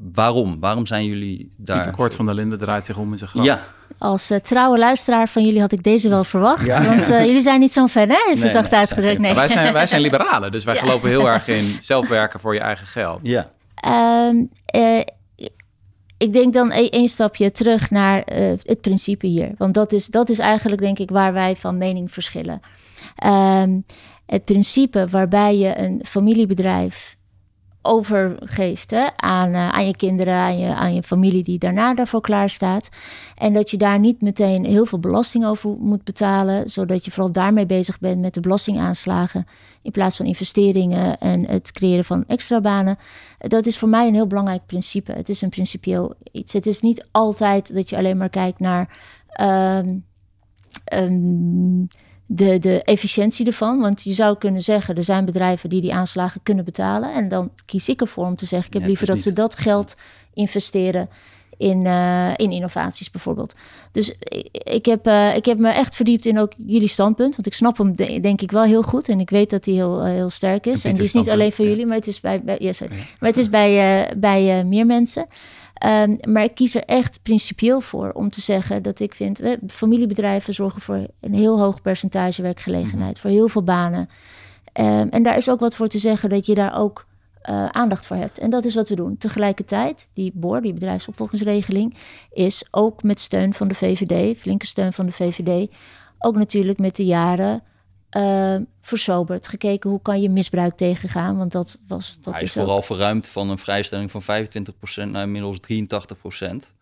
Waarom? 0.00 0.60
Waarom 0.60 0.86
zijn 0.86 1.06
jullie 1.06 1.52
daar? 1.56 1.76
Pieter 1.76 1.92
Kort 1.92 2.14
van 2.14 2.26
der 2.26 2.34
Linden 2.34 2.58
draait 2.58 2.86
zich 2.86 2.96
om 2.96 3.12
in 3.12 3.18
zijn 3.18 3.30
graf. 3.30 3.44
Ja. 3.44 3.64
Als 3.98 4.30
uh, 4.30 4.38
trouwe 4.38 4.78
luisteraar 4.78 5.28
van 5.28 5.44
jullie 5.44 5.60
had 5.60 5.72
ik 5.72 5.82
deze 5.82 6.08
wel 6.08 6.24
verwacht. 6.24 6.66
Ja. 6.66 6.84
Want 6.84 7.08
uh, 7.08 7.24
jullie 7.24 7.40
zijn 7.40 7.60
niet 7.60 7.72
zo'n 7.72 7.88
fan, 7.88 8.08
hè? 8.08 8.16
Even 8.28 8.40
nee, 8.40 8.50
zacht 8.50 8.70
nee, 8.70 8.80
uitgedrukt. 8.80 9.18
Nee. 9.20 9.34
Wij, 9.34 9.48
zijn, 9.48 9.72
wij 9.72 9.86
zijn 9.86 10.00
liberalen, 10.08 10.50
dus 10.50 10.64
wij 10.64 10.74
ja. 10.74 10.80
geloven 10.80 11.08
heel 11.08 11.28
erg 11.28 11.48
in 11.48 11.76
zelf 11.80 12.08
werken 12.08 12.40
voor 12.40 12.54
je 12.54 12.60
eigen 12.60 12.86
geld. 12.86 13.24
Ja. 13.24 13.50
Um, 14.28 14.48
uh, 14.76 14.98
ik 16.18 16.32
denk 16.32 16.52
dan 16.52 16.70
één 16.70 17.08
stapje 17.08 17.50
terug 17.50 17.90
naar 17.90 18.22
het 18.62 18.80
principe 18.80 19.26
hier. 19.26 19.50
Want 19.58 19.74
dat 19.74 19.92
is, 19.92 20.06
dat 20.06 20.28
is 20.28 20.38
eigenlijk, 20.38 20.80
denk 20.80 20.98
ik, 20.98 21.10
waar 21.10 21.32
wij 21.32 21.56
van 21.56 21.78
mening 21.78 22.12
verschillen. 22.12 22.60
Um, 23.26 23.84
het 24.26 24.44
principe 24.44 25.06
waarbij 25.10 25.56
je 25.56 25.78
een 25.78 26.00
familiebedrijf 26.04 27.17
overgeeft 27.88 28.90
hè, 28.90 29.06
aan, 29.16 29.48
uh, 29.48 29.68
aan 29.68 29.86
je 29.86 29.96
kinderen, 29.96 30.34
aan 30.34 30.58
je, 30.58 30.74
aan 30.74 30.94
je 30.94 31.02
familie 31.02 31.42
die 31.42 31.58
daarna 31.58 31.94
daarvoor 31.94 32.20
klaar 32.20 32.50
staat. 32.50 32.88
En 33.36 33.52
dat 33.52 33.70
je 33.70 33.76
daar 33.76 33.98
niet 33.98 34.22
meteen 34.22 34.64
heel 34.64 34.86
veel 34.86 34.98
belasting 34.98 35.44
over 35.44 35.76
moet 35.80 36.04
betalen, 36.04 36.70
zodat 36.70 37.04
je 37.04 37.10
vooral 37.10 37.32
daarmee 37.32 37.66
bezig 37.66 37.98
bent 37.98 38.20
met 38.20 38.34
de 38.34 38.40
belastingaanslagen 38.40 39.46
in 39.82 39.90
plaats 39.90 40.16
van 40.16 40.26
investeringen 40.26 41.18
en 41.18 41.46
het 41.46 41.72
creëren 41.72 42.04
van 42.04 42.24
extra 42.26 42.60
banen. 42.60 42.96
Dat 43.38 43.66
is 43.66 43.78
voor 43.78 43.88
mij 43.88 44.06
een 44.06 44.14
heel 44.14 44.26
belangrijk 44.26 44.66
principe. 44.66 45.12
Het 45.12 45.28
is 45.28 45.42
een 45.42 45.48
principieel 45.48 46.14
iets. 46.32 46.52
Het 46.52 46.66
is 46.66 46.80
niet 46.80 47.06
altijd 47.10 47.74
dat 47.74 47.90
je 47.90 47.96
alleen 47.96 48.16
maar 48.16 48.30
kijkt 48.30 48.58
naar. 48.58 48.96
Um, 49.40 50.04
um, 50.94 51.88
de, 52.30 52.58
de 52.58 52.82
efficiëntie 52.82 53.46
ervan. 53.46 53.80
Want 53.80 54.02
je 54.02 54.12
zou 54.12 54.38
kunnen 54.38 54.62
zeggen, 54.62 54.96
er 54.96 55.02
zijn 55.02 55.24
bedrijven 55.24 55.68
die 55.68 55.80
die 55.80 55.94
aanslagen 55.94 56.42
kunnen 56.42 56.64
betalen. 56.64 57.14
En 57.14 57.28
dan 57.28 57.50
kies 57.66 57.88
ik 57.88 58.00
ervoor 58.00 58.26
om 58.26 58.36
te 58.36 58.46
zeggen, 58.46 58.68
ik 58.68 58.72
heb 58.72 58.82
ja, 58.82 58.88
liever 58.88 59.06
dat 59.06 59.18
ze 59.18 59.32
dat 59.32 59.56
geld 59.56 59.96
investeren 60.34 61.08
in, 61.56 61.84
uh, 61.84 62.30
in 62.36 62.50
innovaties 62.50 63.10
bijvoorbeeld. 63.10 63.54
Dus 63.92 64.12
ik, 64.18 64.48
ik, 64.52 64.86
heb, 64.86 65.06
uh, 65.06 65.36
ik 65.36 65.44
heb 65.44 65.58
me 65.58 65.70
echt 65.70 65.96
verdiept 65.96 66.26
in 66.26 66.38
ook 66.38 66.52
jullie 66.66 66.88
standpunt. 66.88 67.34
Want 67.34 67.46
ik 67.46 67.54
snap 67.54 67.78
hem 67.78 67.96
de, 67.96 68.20
denk 68.20 68.40
ik 68.40 68.50
wel 68.50 68.62
heel 68.62 68.82
goed. 68.82 69.08
En 69.08 69.20
ik 69.20 69.30
weet 69.30 69.50
dat 69.50 69.64
hij 69.64 69.74
heel, 69.74 70.06
uh, 70.06 70.12
heel 70.12 70.30
sterk 70.30 70.66
is. 70.66 70.84
En 70.84 70.94
die 70.94 71.02
is 71.02 71.12
niet 71.12 71.30
alleen 71.30 71.52
voor 71.52 71.64
ja. 71.64 71.70
jullie, 71.70 71.86
maar 71.86 71.96
het 71.96 72.06
is 72.06 72.20
bij, 72.20 72.42
bij, 72.42 72.56
yes, 72.58 72.78
ja. 72.78 72.86
maar 73.20 73.28
het 73.28 73.38
is 73.38 73.48
bij, 73.48 74.12
bij 74.16 74.64
meer 74.64 74.86
mensen. 74.86 75.26
Um, 75.86 76.18
maar 76.28 76.44
ik 76.44 76.54
kies 76.54 76.74
er 76.74 76.84
echt 76.84 77.22
principieel 77.22 77.80
voor 77.80 78.10
om 78.12 78.30
te 78.30 78.40
zeggen 78.40 78.82
dat 78.82 79.00
ik 79.00 79.14
vind, 79.14 79.40
eh, 79.40 79.52
familiebedrijven 79.66 80.54
zorgen 80.54 80.80
voor 80.80 81.06
een 81.20 81.34
heel 81.34 81.58
hoog 81.58 81.80
percentage 81.80 82.42
werkgelegenheid, 82.42 83.14
mm. 83.14 83.20
voor 83.20 83.30
heel 83.30 83.48
veel 83.48 83.62
banen. 83.62 84.08
Ehm, 84.72 85.08
en 85.08 85.22
daar 85.22 85.36
is 85.36 85.50
ook 85.50 85.60
wat 85.60 85.76
voor 85.76 85.88
te 85.88 85.98
zeggen 85.98 86.28
dat 86.28 86.46
je 86.46 86.54
daar 86.54 86.78
ook 86.78 87.06
uh, 87.50 87.66
aandacht 87.66 88.06
voor 88.06 88.16
hebt. 88.16 88.38
En 88.38 88.50
dat 88.50 88.64
is 88.64 88.74
wat 88.74 88.88
we 88.88 88.94
doen. 88.94 89.18
Tegelijkertijd, 89.18 90.08
die 90.12 90.32
BOR, 90.34 90.60
die 90.60 90.72
bedrijfsopvolgingsregeling, 90.72 91.94
is 92.32 92.66
ook 92.70 93.02
met 93.02 93.20
steun 93.20 93.54
van 93.54 93.68
de 93.68 93.74
VVD, 93.74 94.38
flinke 94.38 94.66
steun 94.66 94.92
van 94.92 95.06
de 95.06 95.12
VVD, 95.12 95.70
ook 96.18 96.36
natuurlijk 96.36 96.78
met 96.78 96.96
de 96.96 97.04
jaren 97.04 97.62
uh, 98.16 98.56
versoberd. 98.80 99.48
Gekeken 99.48 99.90
hoe 99.90 100.02
kan 100.02 100.20
je 100.20 100.30
misbruik 100.30 100.76
tegengaan. 100.76 101.36
Want 101.36 101.52
dat 101.52 101.78
was. 101.88 102.18
Dat 102.20 102.34
Hij 102.34 102.42
is, 102.42 102.52
vooral 102.52 102.82
verruimd 102.82 103.28
van 103.28 103.50
een 103.50 103.58
vrijstelling 103.58 104.10
van 104.10 104.22
25% 104.22 104.26
naar 105.10 105.22
inmiddels 105.22 105.58
83%. 105.58 106.76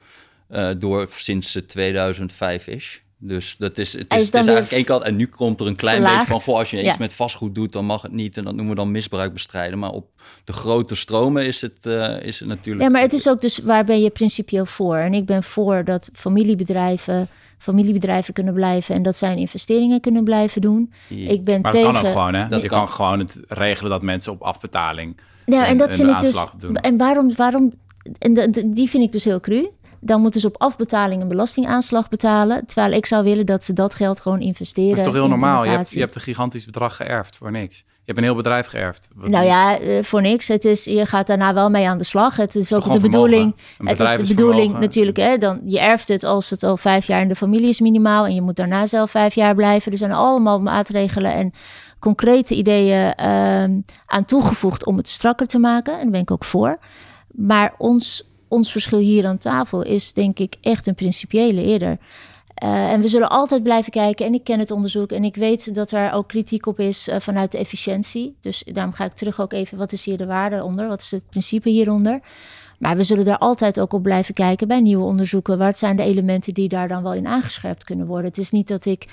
Uh, 0.50 0.70
door 0.78 1.08
sinds 1.10 1.58
2005 1.66 2.66
is. 2.66 3.02
Dus 3.18 3.56
dat 3.58 3.78
is, 3.78 3.92
het 3.92 4.12
is, 4.12 4.22
is, 4.22 4.30
eigenlijk 4.30 4.70
één 4.70 4.84
kant. 4.84 5.02
En 5.02 5.16
nu 5.16 5.26
komt 5.26 5.60
er 5.60 5.66
een 5.66 5.76
klein 5.76 6.02
beetje 6.02 6.26
van: 6.26 6.40
goh, 6.40 6.56
als 6.56 6.70
je 6.70 6.82
iets 6.82 6.96
met 6.96 7.12
vastgoed 7.12 7.54
doet, 7.54 7.72
dan 7.72 7.84
mag 7.84 8.02
het 8.02 8.12
niet. 8.12 8.36
En 8.36 8.44
dat 8.44 8.54
noemen 8.54 8.74
we 8.74 8.80
dan 8.80 8.90
misbruik 8.90 9.32
bestrijden. 9.32 9.78
Maar 9.78 9.90
op 9.90 10.06
de 10.44 10.52
grote 10.52 10.94
stromen 10.94 11.46
is 11.46 11.60
het, 11.60 11.86
uh, 11.86 12.22
is 12.22 12.38
het 12.38 12.48
natuurlijk. 12.48 12.84
Ja, 12.84 12.90
maar 12.90 13.00
het 13.00 13.12
is 13.12 13.28
ook 13.28 13.40
dus 13.40 13.58
waar 13.58 13.84
ben 13.84 14.00
je 14.00 14.10
principieel 14.10 14.66
voor? 14.66 14.96
En 14.96 15.14
ik 15.14 15.26
ben 15.26 15.42
voor 15.42 15.84
dat 15.84 16.10
familiebedrijven 16.12 17.28
familiebedrijven 17.58 18.34
kunnen 18.34 18.54
blijven 18.54 18.94
en 18.94 19.02
dat 19.02 19.16
zij 19.16 19.36
investeringen 19.36 20.00
kunnen 20.00 20.24
blijven 20.24 20.60
doen. 20.60 20.92
Ik 21.08 21.44
ben 21.44 21.60
maar 21.60 21.70
tegen. 21.70 21.92
kan 21.92 22.04
ook 22.04 22.10
gewoon, 22.10 22.34
hè? 22.34 22.48
Dat 22.48 22.62
je 22.62 22.68
kan 22.68 22.88
gewoon 22.88 23.18
het 23.18 23.40
regelen 23.48 23.90
dat 23.90 24.02
mensen 24.02 24.32
op 24.32 24.42
afbetaling. 24.42 25.16
Ja, 25.46 25.66
en, 25.66 25.76
dat 25.76 25.94
vind 25.94 26.10
ik 26.10 26.20
dus. 26.20 26.46
Doen. 26.58 26.76
En 26.76 26.96
waarom, 26.96 27.34
waarom 27.36 27.72
en 28.18 28.50
die 28.66 28.88
vind 28.88 29.02
ik 29.02 29.12
dus 29.12 29.24
heel 29.24 29.40
cru 29.40 29.70
dan 30.06 30.20
moeten 30.20 30.40
ze 30.40 30.46
op 30.46 30.62
afbetaling 30.62 31.22
een 31.22 31.28
belastingaanslag 31.28 32.08
betalen. 32.08 32.66
Terwijl 32.66 32.92
ik 32.92 33.06
zou 33.06 33.24
willen 33.24 33.46
dat 33.46 33.64
ze 33.64 33.72
dat 33.72 33.94
geld 33.94 34.20
gewoon 34.20 34.40
investeren. 34.40 34.90
Dat 34.90 34.98
is 34.98 35.04
toch 35.04 35.14
heel 35.14 35.28
normaal? 35.28 35.64
Je 35.64 35.70
hebt, 35.70 35.90
je 35.90 36.00
hebt, 36.00 36.14
een 36.14 36.20
gigantisch 36.20 36.64
bedrag 36.64 36.96
geërfd 36.96 37.36
voor 37.36 37.50
niks. 37.50 37.76
Je 37.76 38.12
hebt 38.12 38.18
een 38.18 38.24
heel 38.24 38.42
bedrijf 38.42 38.66
geërfd. 38.66 39.08
nou 39.14 39.44
ja, 39.44 39.78
eh, 39.78 40.02
voor 40.02 40.22
niks. 40.22 40.48
Het 40.48 40.64
is, 40.64 40.84
je 40.84 41.06
gaat 41.06 41.26
daarna 41.26 41.54
wel 41.54 41.70
mee 41.70 41.88
aan 41.88 41.98
de 41.98 42.04
slag. 42.04 42.36
Het 42.36 42.54
is 42.54 42.74
ook 42.74 42.92
de 42.92 43.00
bedoeling. 43.00 43.56
Het 43.78 44.00
is 44.00 44.16
de 44.16 44.34
bedoeling 44.34 44.78
natuurlijk. 44.78 45.16
Hè, 45.16 45.36
dan, 45.36 45.60
je 45.64 45.80
erft 45.80 46.08
het 46.08 46.24
als 46.24 46.50
het 46.50 46.62
al 46.62 46.76
vijf 46.76 47.06
jaar 47.06 47.20
in 47.20 47.28
de 47.28 47.36
familie 47.36 47.68
is 47.68 47.80
minimaal. 47.80 48.26
En 48.26 48.34
je 48.34 48.42
moet 48.42 48.56
daarna 48.56 48.86
zelf 48.86 49.10
vijf 49.10 49.34
jaar 49.34 49.54
blijven. 49.54 49.92
Er 49.92 49.98
zijn 49.98 50.12
allemaal 50.12 50.60
maatregelen 50.60 51.32
en 51.32 51.52
concrete 51.98 52.54
ideeën 52.54 53.14
uh, 53.20 53.62
aan 54.06 54.24
toegevoegd 54.26 54.86
om 54.86 54.96
het 54.96 55.08
strakker 55.08 55.46
te 55.46 55.58
maken. 55.58 55.92
En 55.92 56.02
daar 56.02 56.10
ben 56.10 56.20
ik 56.20 56.30
ook 56.30 56.44
voor. 56.44 56.78
Maar 57.28 57.74
ons 57.78 58.35
ons 58.48 58.72
verschil 58.72 58.98
hier 58.98 59.26
aan 59.26 59.38
tafel 59.38 59.82
is 59.82 60.12
denk 60.12 60.38
ik 60.38 60.56
echt 60.60 60.86
een 60.86 60.94
principiële 60.94 61.62
eerder. 61.62 61.98
Uh, 62.64 62.92
en 62.92 63.00
we 63.00 63.08
zullen 63.08 63.30
altijd 63.30 63.62
blijven 63.62 63.92
kijken. 63.92 64.26
En 64.26 64.34
ik 64.34 64.44
ken 64.44 64.58
het 64.58 64.70
onderzoek 64.70 65.12
en 65.12 65.24
ik 65.24 65.36
weet 65.36 65.74
dat 65.74 65.90
er 65.90 66.12
ook 66.12 66.28
kritiek 66.28 66.66
op 66.66 66.80
is 66.80 67.08
uh, 67.08 67.16
vanuit 67.18 67.52
de 67.52 67.58
efficiëntie. 67.58 68.36
Dus 68.40 68.62
daarom 68.72 68.92
ga 68.92 69.04
ik 69.04 69.12
terug 69.12 69.40
ook 69.40 69.52
even, 69.52 69.78
wat 69.78 69.92
is 69.92 70.04
hier 70.04 70.16
de 70.16 70.26
waarde 70.26 70.64
onder? 70.64 70.88
Wat 70.88 71.00
is 71.00 71.10
het 71.10 71.28
principe 71.30 71.68
hieronder? 71.68 72.20
Maar 72.78 72.96
we 72.96 73.04
zullen 73.04 73.24
daar 73.24 73.38
altijd 73.38 73.80
ook 73.80 73.92
op 73.92 74.02
blijven 74.02 74.34
kijken 74.34 74.68
bij 74.68 74.80
nieuwe 74.80 75.04
onderzoeken. 75.04 75.58
Wat 75.58 75.78
zijn 75.78 75.96
de 75.96 76.02
elementen 76.02 76.54
die 76.54 76.68
daar 76.68 76.88
dan 76.88 77.02
wel 77.02 77.14
in 77.14 77.26
aangescherpt 77.26 77.84
kunnen 77.84 78.06
worden? 78.06 78.26
Het 78.26 78.38
is 78.38 78.50
niet 78.50 78.68
dat 78.68 78.84
ik 78.84 79.06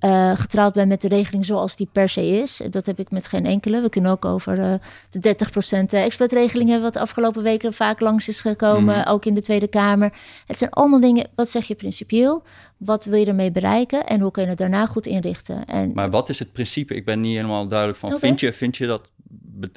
uh, 0.00 0.30
getrouwd 0.34 0.74
ben 0.74 0.88
met 0.88 1.00
de 1.00 1.08
regeling 1.08 1.44
zoals 1.44 1.76
die 1.76 1.88
per 1.92 2.08
se 2.08 2.26
is. 2.26 2.62
Dat 2.70 2.86
heb 2.86 2.98
ik 2.98 3.10
met 3.10 3.26
geen 3.26 3.46
enkele. 3.46 3.80
We 3.80 3.88
kunnen 3.88 4.10
ook 4.10 4.24
over 4.24 4.58
uh, 4.58 4.74
de 5.10 5.36
30% 5.78 5.84
expertregeling 5.90 6.68
hebben, 6.68 6.84
wat 6.84 6.94
de 6.94 7.00
afgelopen 7.00 7.42
weken 7.42 7.72
vaak 7.72 8.00
langs 8.00 8.28
is 8.28 8.40
gekomen, 8.40 8.98
mhm. 8.98 9.08
ook 9.08 9.24
in 9.24 9.34
de 9.34 9.40
Tweede 9.40 9.68
Kamer. 9.68 10.12
Het 10.46 10.58
zijn 10.58 10.70
allemaal 10.70 11.00
dingen, 11.00 11.28
wat 11.34 11.48
zeg 11.48 11.64
je 11.64 11.74
principieel? 11.74 12.42
Wat 12.76 13.04
wil 13.04 13.18
je 13.18 13.26
ermee 13.26 13.50
bereiken 13.50 14.06
en 14.06 14.20
hoe 14.20 14.30
kun 14.30 14.42
je 14.42 14.48
het 14.48 14.58
daarna 14.58 14.86
goed 14.86 15.06
inrichten? 15.06 15.64
En, 15.64 15.92
maar 15.94 16.10
wat 16.10 16.28
is 16.28 16.38
het 16.38 16.52
principe? 16.52 16.94
Ik 16.94 17.04
ben 17.04 17.20
niet 17.20 17.34
helemaal 17.34 17.66
duidelijk 17.66 17.98
van. 17.98 18.18
Vind, 18.18 18.40
je, 18.40 18.52
vind 18.52 18.76
je 18.76 18.86
dat 18.86 19.10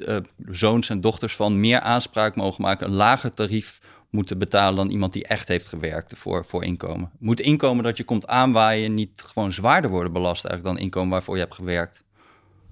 uh, 0.05 0.17
zoons 0.49 0.89
en 0.89 1.01
dochters 1.01 1.35
van 1.35 1.59
meer 1.59 1.79
aanspraak 1.79 2.35
mogen 2.35 2.61
maken, 2.61 2.87
een 2.87 2.93
lager 2.93 3.33
tarief 3.33 3.79
moeten 4.13 4.37
betalen 4.37 4.75
dan 4.75 4.89
iemand 4.89 5.13
die 5.13 5.27
echt 5.27 5.47
heeft 5.47 5.67
gewerkt 5.67 6.17
voor, 6.17 6.45
voor 6.45 6.63
inkomen. 6.63 7.11
Moet 7.19 7.39
inkomen 7.39 7.83
dat 7.83 7.97
je 7.97 8.03
komt 8.03 8.27
aanwaaien 8.27 8.93
niet 8.93 9.23
gewoon 9.25 9.53
zwaarder 9.53 9.89
worden 9.89 10.13
belast 10.13 10.45
eigenlijk 10.45 10.75
dan 10.75 10.85
inkomen 10.85 11.09
waarvoor 11.09 11.35
je 11.35 11.41
hebt 11.41 11.55
gewerkt? 11.55 12.03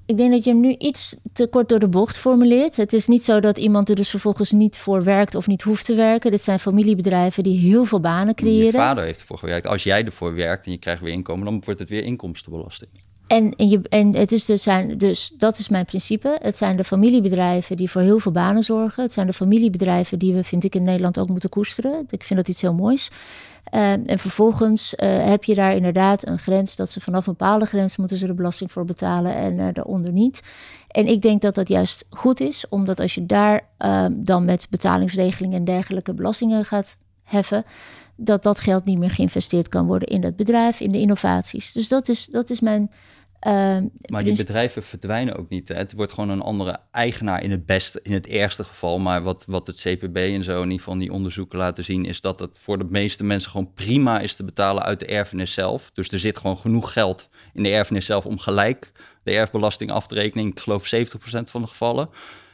Ik 0.06 0.18
denk 0.18 0.32
dat 0.32 0.44
je 0.44 0.50
hem 0.50 0.60
nu 0.60 0.76
iets 0.78 1.16
te 1.34 1.48
kort 1.48 1.70
door 1.70 1.80
de 1.80 1.90
bocht 1.90 2.18
formuleert. 2.18 2.76
Het 2.76 2.94
is 2.94 3.08
niet 3.08 3.24
zo 3.24 3.40
dat 3.40 3.58
iemand 3.58 3.90
er 3.90 3.96
dus 3.96 4.10
vervolgens 4.10 4.52
niet 4.52 4.78
voor 4.78 5.04
werkt 5.04 5.36
of 5.36 5.48
niet 5.48 5.62
hoeft 5.62 5.86
te 5.86 5.96
werken. 5.96 6.32
Dit 6.32 6.42
zijn 6.42 6.60
familiebedrijven 6.60 7.44
die 7.44 7.60
heel 7.60 7.86
veel 7.86 8.00
banen 8.00 8.36
creëren. 8.36 8.66
Je 8.66 8.72
vader 8.72 9.04
heeft 9.04 9.20
ervoor 9.20 9.38
gewerkt. 9.38 9.68
Als 9.68 9.84
jij 9.84 10.06
ervoor 10.06 10.36
werkt 10.36 10.66
en 10.66 10.72
je 10.72 10.78
krijgt 10.78 11.02
weer 11.02 11.14
inkomen, 11.14 11.46
dan 11.46 11.62
wordt 11.66 11.80
het 11.80 11.90
weer 11.90 12.04
inkomstenbelasting. 12.04 12.92
En, 13.32 13.56
en, 13.56 13.70
je, 13.70 13.82
en 13.90 14.16
het 14.16 14.32
is 14.32 14.46
dus, 14.46 14.64
zijn, 14.64 14.98
dus 14.98 15.34
dat 15.38 15.58
is 15.58 15.70
mijn 15.70 15.86
principe. 15.86 16.38
Het 16.42 16.58
zijn 16.58 16.76
de 16.76 16.84
familiebedrijven 16.84 17.78
die 17.78 17.90
voor 17.90 18.02
heel 18.02 18.20
veel 18.20 18.32
banen 18.32 18.64
zorgen. 18.64 19.04
Het 19.04 19.14
zijn 19.14 19.28
de 19.28 19.34
familiebedrijven 19.34 20.20
die 20.20 20.34
we, 20.34 20.44
vind 20.44 20.64
ik, 20.64 20.76
in 20.76 20.84
Nederland 20.84 21.20
ook 21.20 21.30
moeten 21.30 21.50
koesteren. 21.50 22.06
Ik 22.10 22.24
vind 22.24 22.40
dat 22.40 22.48
iets 22.48 22.62
heel 22.62 22.74
moois. 22.74 23.10
Uh, 23.74 23.92
en 23.92 24.20
vervolgens 24.20 24.94
uh, 24.94 25.24
heb 25.24 25.44
je 25.44 25.56
daar 25.56 25.76
inderdaad 25.76 26.28
een 26.28 26.40
grens 26.40 26.76
dat 26.76 26.90
ze 26.90 27.02
vanaf 27.02 27.28
een 27.28 27.36
bepaalde 27.38 27.66
grens 27.66 27.98
moeten 27.98 28.18
ze 28.18 28.28
de 28.28 28.34
belasting 28.34 28.72
voor 28.72 28.86
betalen 28.86 29.36
en 29.36 29.54
uh, 29.54 29.68
daaronder 29.74 30.12
niet. 30.12 30.42
En 30.88 31.08
ik 31.08 31.22
denk 31.22 31.42
dat 31.42 31.56
dat 31.56 31.68
juist 31.68 32.06
goed 32.10 32.40
is, 32.40 32.66
omdat 32.70 33.00
als 33.00 33.16
je 33.16 33.26
daar 33.26 33.62
ehm, 33.78 34.14
dan 34.16 34.46
met 34.46 34.68
betalingsregelingen 34.70 35.58
en 35.58 35.66
dergelijke 35.66 36.14
belastingen 36.14 36.66
gaat 36.66 36.98
heffen, 37.24 37.64
dat 38.16 38.44
dat 38.44 38.60
geld 38.60 38.86
niet 38.86 38.98
meer 38.98 39.12
geïnvesteerd 39.12 39.70
kan 39.70 39.86
worden 39.86 40.08
in 40.08 40.22
dat 40.22 40.36
bedrijf, 40.36 40.80
in 40.80 40.92
de 40.92 41.00
innovaties. 41.00 41.72
Dus 41.72 41.88
dat 41.88 42.10
is, 42.10 42.26
dat 42.26 42.50
is 42.50 42.60
mijn 42.60 42.92
Ehm, 43.42 43.86
maar 44.06 44.24
die 44.24 44.36
bedrijven 44.36 44.84
verdwijnen 44.84 45.36
ook 45.36 45.50
niet. 45.50 45.68
Hè? 45.68 45.76
Het 45.76 45.94
wordt 45.94 46.12
gewoon 46.12 46.30
een 46.30 46.42
andere 46.42 46.80
eigenaar 46.92 47.44
in 47.44 47.52
het 47.52 47.66
beste, 47.66 48.00
in 48.04 48.14
het 48.14 48.28
ergste 48.28 48.64
geval. 48.64 49.00
Maar 49.00 49.24
wat, 49.24 49.46
wat 49.48 49.68
het 49.68 49.82
CPB 49.82 50.18
en 50.18 50.44
zo 50.44 50.58
in 50.58 50.64
ieder 50.64 50.78
geval 50.78 50.98
die 50.98 51.12
onderzoeken 51.12 51.58
laten 51.58 51.84
zien, 51.84 52.06
is 52.06 52.22
dat 52.22 52.40
het 52.40 52.58
voor 52.60 52.78
de 52.78 52.88
meeste 52.90 53.24
mensen 53.24 53.52
gewoon 53.52 53.74
prima 53.74 54.20
is 54.20 54.36
te 54.36 54.44
betalen 54.44 54.84
uit 54.84 55.00
de 55.00 55.06
erfenis 55.06 55.54
zelf. 55.54 55.92
Dus 55.94 56.10
er 56.10 56.20
zit 56.20 56.38
gewoon 56.38 56.58
genoeg 56.58 56.94
geld 56.94 57.28
in 57.54 57.64
de 57.64 57.70
erfenis 57.70 58.06
zelf 58.06 58.26
om 58.26 58.40
gelijk 58.40 58.92
de 59.24 59.32
erfbelasting 59.32 59.92
af 59.92 60.08
te 60.08 60.16
rekenen. 60.16 60.48
Ik 60.48 60.60
geloof 60.60 60.96
70% 60.96 60.98
van 61.44 61.62
de 61.62 61.68
gevallen. 61.68 62.10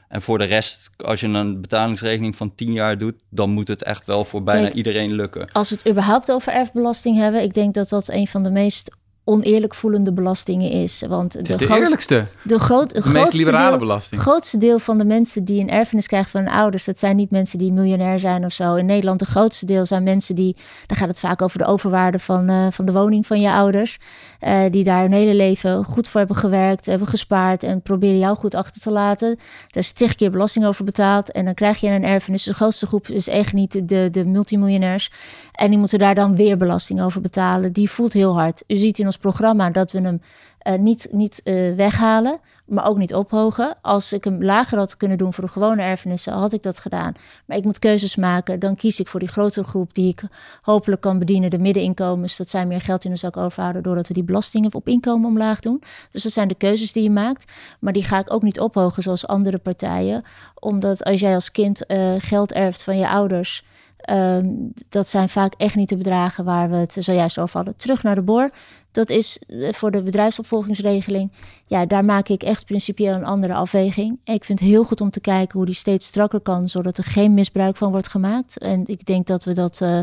En 0.07 0.21
voor 0.21 0.38
de 0.38 0.45
rest, 0.45 0.89
als 0.97 1.19
je 1.19 1.27
een 1.27 1.61
betalingsrekening 1.61 2.35
van 2.35 2.55
10 2.55 2.71
jaar 2.71 2.97
doet, 2.97 3.23
dan 3.29 3.49
moet 3.49 3.67
het 3.67 3.83
echt 3.83 4.05
wel 4.05 4.25
voor 4.25 4.43
bijna 4.43 4.71
iedereen 4.71 5.13
lukken. 5.13 5.51
Als 5.51 5.69
we 5.69 5.75
het 5.75 5.89
überhaupt 5.89 6.31
over 6.31 6.53
erfbelasting 6.53 7.17
hebben, 7.17 7.43
ik 7.43 7.53
denk 7.53 7.73
dat 7.73 7.89
dat 7.89 8.07
een 8.07 8.27
van 8.27 8.43
de 8.43 8.51
meest 8.51 8.97
oneerlijk 9.28 9.75
voelende 9.75 10.13
belastingen 10.13 10.71
is. 10.71 11.03
Want 11.07 11.32
de, 11.32 11.55
de 11.55 11.67
eerlijkste. 11.67 12.25
De, 12.43 12.59
groot, 12.59 13.03
de 13.03 13.09
meest 13.09 13.34
liberale 13.34 13.69
deel, 13.69 13.80
belasting. 13.80 14.21
Het 14.21 14.30
grootste 14.30 14.57
deel 14.57 14.80
van 14.80 14.97
de 14.97 15.05
mensen 15.05 15.43
die 15.43 15.61
een 15.61 15.69
erfenis 15.69 16.07
krijgen 16.07 16.32
van 16.32 16.41
hun 16.41 16.53
ouders, 16.53 16.86
dat 16.86 16.99
zijn 16.99 17.15
niet 17.15 17.32
mensen 17.32 17.57
die 17.57 17.73
miljonair 17.73 18.19
zijn 18.19 18.45
of 18.45 18.51
zo. 18.51 18.75
In 18.75 18.86
Nederland, 18.86 19.19
de 19.19 19.25
grootste 19.25 19.65
deel 19.65 19.86
zijn 19.86 20.03
mensen 20.03 20.36
die, 20.36 20.55
dan 20.86 20.97
gaat 20.97 21.07
het 21.07 21.19
vaak 21.19 21.41
over 21.41 21.57
de 21.57 21.65
overwaarde 21.65 22.19
van, 22.19 22.49
uh, 22.49 22.67
van 22.69 22.86
de 22.86 22.91
woning 22.91 23.28
van 23.28 23.41
je 23.41 23.51
ouders. 23.51 23.97
Uh, 24.41 24.59
die 24.71 24.84
daar 24.84 25.01
hun 25.01 25.13
hele 25.13 25.36
leven 25.36 25.84
goed 25.84 26.07
voor 26.07 26.19
hebben 26.19 26.38
gewerkt, 26.38 26.86
hebben 26.86 27.07
gespaard 27.07 27.63
en 27.63 27.82
proberen 27.82 28.19
jou 28.19 28.38
goed 28.38 28.55
achter 28.55 28.82
te 28.82 28.91
laten. 28.91 29.36
Daar 29.67 29.84
is 29.84 29.91
tig 29.91 30.15
keer 30.15 30.32
belasting 30.32 30.65
over 30.65 30.86
betaald 30.86 31.32
en 31.32 31.45
dan 31.45 31.53
krijg 31.53 31.80
je 31.80 31.89
een 31.89 32.03
erfenis. 32.03 32.43
De 32.43 32.53
grootste 32.53 32.88
groep 32.88 33.07
is 33.07 33.28
echt 33.28 33.53
niet 33.53 33.89
de, 33.89 34.07
de 34.11 34.25
multimiljonairs. 34.25 35.11
En 35.51 35.69
die 35.69 35.80
moeten 35.80 35.99
daar 35.99 36.15
dan 36.15 36.36
weer 36.36 36.57
belasting 36.57 37.01
over 37.01 37.21
betalen. 37.21 37.71
Die 37.71 37.89
voelt 37.89 38.13
heel 38.13 38.34
hard. 38.34 38.63
U 38.67 38.75
ziet 38.75 38.99
in 38.99 39.05
ons 39.05 39.16
programma 39.20 39.70
dat 39.70 39.91
we 39.91 40.01
hem 40.01 40.22
uh, 40.68 40.80
niet, 40.80 41.07
niet 41.11 41.41
uh, 41.43 41.76
weghalen, 41.76 42.39
maar 42.65 42.88
ook 42.88 42.97
niet 42.97 43.13
ophogen. 43.13 43.78
Als 43.82 44.13
ik 44.13 44.24
hem 44.24 44.43
lager 44.43 44.78
had 44.78 44.97
kunnen 44.97 45.18
doen 45.18 45.34
voor 45.34 45.43
de 45.43 45.49
gewone 45.49 45.82
erfenissen, 45.82 46.34
had 46.34 46.53
ik 46.53 46.63
dat 46.63 46.80
gedaan. 46.80 47.13
Maar 47.45 47.57
ik 47.57 47.63
moet 47.63 47.80
keuzes 47.80 48.15
maken. 48.15 48.59
Dan 48.59 48.76
kies 48.76 48.99
ik 48.99 49.07
voor 49.07 49.20
die 49.20 49.30
grotere 49.30 49.65
groep 49.65 49.93
die 49.93 50.07
ik 50.07 50.24
hopelijk 50.61 51.01
kan 51.01 51.20
bedienen, 51.20 51.49
de 51.49 51.59
middeninkomens. 51.59 52.38
Dat 52.38 52.49
zij 52.49 52.65
meer 52.65 52.82
geld 52.82 53.05
in 53.05 53.11
de 53.11 53.18
zak 53.18 53.38
overhouden 53.38 53.84
doordat 53.84 54.07
we 54.07 54.13
die 54.13 54.24
belastingen 54.24 54.74
op 54.74 54.88
inkomen 54.88 55.30
omlaag 55.30 55.59
doen. 55.59 55.84
Dus 56.11 56.24
dat 56.24 56.32
zijn 56.32 56.47
de 56.47 56.55
keuzes 56.55 56.91
die 56.91 57.03
je 57.03 57.09
maakt. 57.09 57.51
Maar 57.80 57.93
die 57.93 58.03
ga 58.03 58.20
ik 58.20 58.34
ook 58.34 58.41
niet 58.41 58.59
ophogen 58.59 59.03
zoals 59.03 59.28
andere 59.28 59.57
partijen. 59.57 60.24
Omdat 60.59 61.03
als 61.03 61.20
jij 61.20 61.34
als 61.34 61.51
kind 61.51 61.84
uh, 61.88 62.13
geld 62.18 62.53
erft 62.53 62.84
van 62.84 62.97
je 62.97 63.09
ouders 63.09 63.63
Um, 64.11 64.74
dat 64.89 65.07
zijn 65.07 65.30
vaak 65.30 65.53
echt 65.57 65.76
niet 65.76 65.89
de 65.89 65.97
bedragen 65.97 66.45
waar 66.45 66.70
we 66.70 66.76
het 66.76 66.95
zojuist 66.99 67.39
over 67.39 67.55
hadden. 67.55 67.76
Terug 67.76 68.03
naar 68.03 68.15
de 68.15 68.22
BOR. 68.22 68.49
Dat 68.98 69.10
is 69.10 69.39
eh, 69.48 69.74
voor 69.74 69.91
de 69.91 70.04
bedrijfsopvolgingsregeling. 70.04 71.32
Ja, 71.66 71.86
daar 71.86 72.06
maak 72.06 72.28
ik 72.28 72.43
echt 72.43 72.66
principieel 72.66 73.14
een 73.14 73.26
andere 73.26 73.54
afweging. 73.54 74.20
Ik 74.24 74.43
vind 74.43 74.60
het 74.60 74.70
heel 74.70 74.84
goed 74.84 75.02
om 75.02 75.10
te 75.10 75.20
kijken 75.20 75.58
hoe 75.58 75.66
die 75.66 75.76
steeds 75.76 76.06
strakker 76.06 76.39
kan, 76.39 76.70
zodat 76.70 76.98
er 76.98 77.04
geen 77.04 77.34
misbruik 77.34 77.76
van 77.76 77.91
wordt 77.91 78.10
gemaakt. 78.10 78.58
En 78.58 78.86
ik 78.86 79.06
denk 79.06 79.28
dat 79.28 79.43
we 79.43 79.54
dat, 79.54 79.80
uh, 79.84 80.00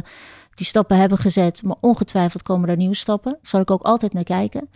die 0.55 0.67
stappen 0.67 0.97
hebben 0.97 1.19
gezet, 1.19 1.63
maar 1.63 1.77
ongetwijfeld 1.81 2.43
komen 2.43 2.69
er 2.69 2.77
nieuwe 2.77 2.95
stappen. 2.95 3.39
Zal 3.43 3.61
ik 3.61 3.71
ook 3.71 3.83
altijd 3.83 4.13
naar 4.13 4.25
kijken. 4.25 4.69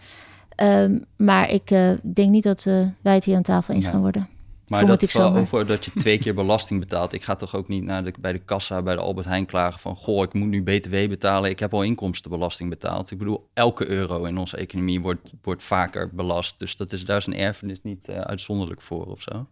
Um, 0.62 1.04
maar 1.16 1.50
ik 1.50 1.70
uh, 1.70 1.90
denk 2.02 2.30
niet 2.30 2.42
dat 2.42 2.64
wij 3.00 3.14
het 3.14 3.24
hier 3.24 3.36
aan 3.36 3.42
tafel 3.42 3.74
eens 3.74 3.86
gaan 3.86 4.00
worden. 4.00 4.37
Maar 4.68 4.86
dat 4.86 5.02
ik 5.02 5.18
over 5.18 5.66
dat 5.66 5.84
je 5.84 5.90
twee 5.90 6.18
keer 6.18 6.34
belasting 6.34 6.80
betaalt. 6.80 7.12
Ik 7.12 7.22
ga 7.22 7.34
toch 7.34 7.54
ook 7.54 7.68
niet 7.68 7.84
naar 7.84 8.04
de, 8.04 8.14
bij 8.20 8.32
de 8.32 8.38
kassa 8.38 8.82
bij 8.82 8.94
de 8.94 9.00
Albert 9.00 9.26
Heijn 9.26 9.46
klagen 9.46 9.80
van... 9.80 9.96
goh, 9.96 10.22
ik 10.22 10.32
moet 10.32 10.48
nu 10.48 10.62
btw 10.62 11.08
betalen, 11.08 11.50
ik 11.50 11.58
heb 11.58 11.74
al 11.74 11.82
inkomstenbelasting 11.82 12.70
betaald. 12.70 13.10
Ik 13.10 13.18
bedoel, 13.18 13.48
elke 13.54 13.88
euro 13.88 14.24
in 14.24 14.38
onze 14.38 14.56
economie 14.56 15.00
wordt, 15.00 15.32
wordt 15.42 15.62
vaker 15.62 16.10
belast. 16.12 16.58
Dus 16.58 16.76
dat 16.76 16.92
is, 16.92 17.04
daar 17.04 17.16
is 17.16 17.26
een 17.26 17.36
erfenis 17.36 17.78
niet 17.82 18.08
eh, 18.08 18.20
uitzonderlijk 18.20 18.82
voor 18.82 19.06
of 19.06 19.20
zo. 19.20 19.46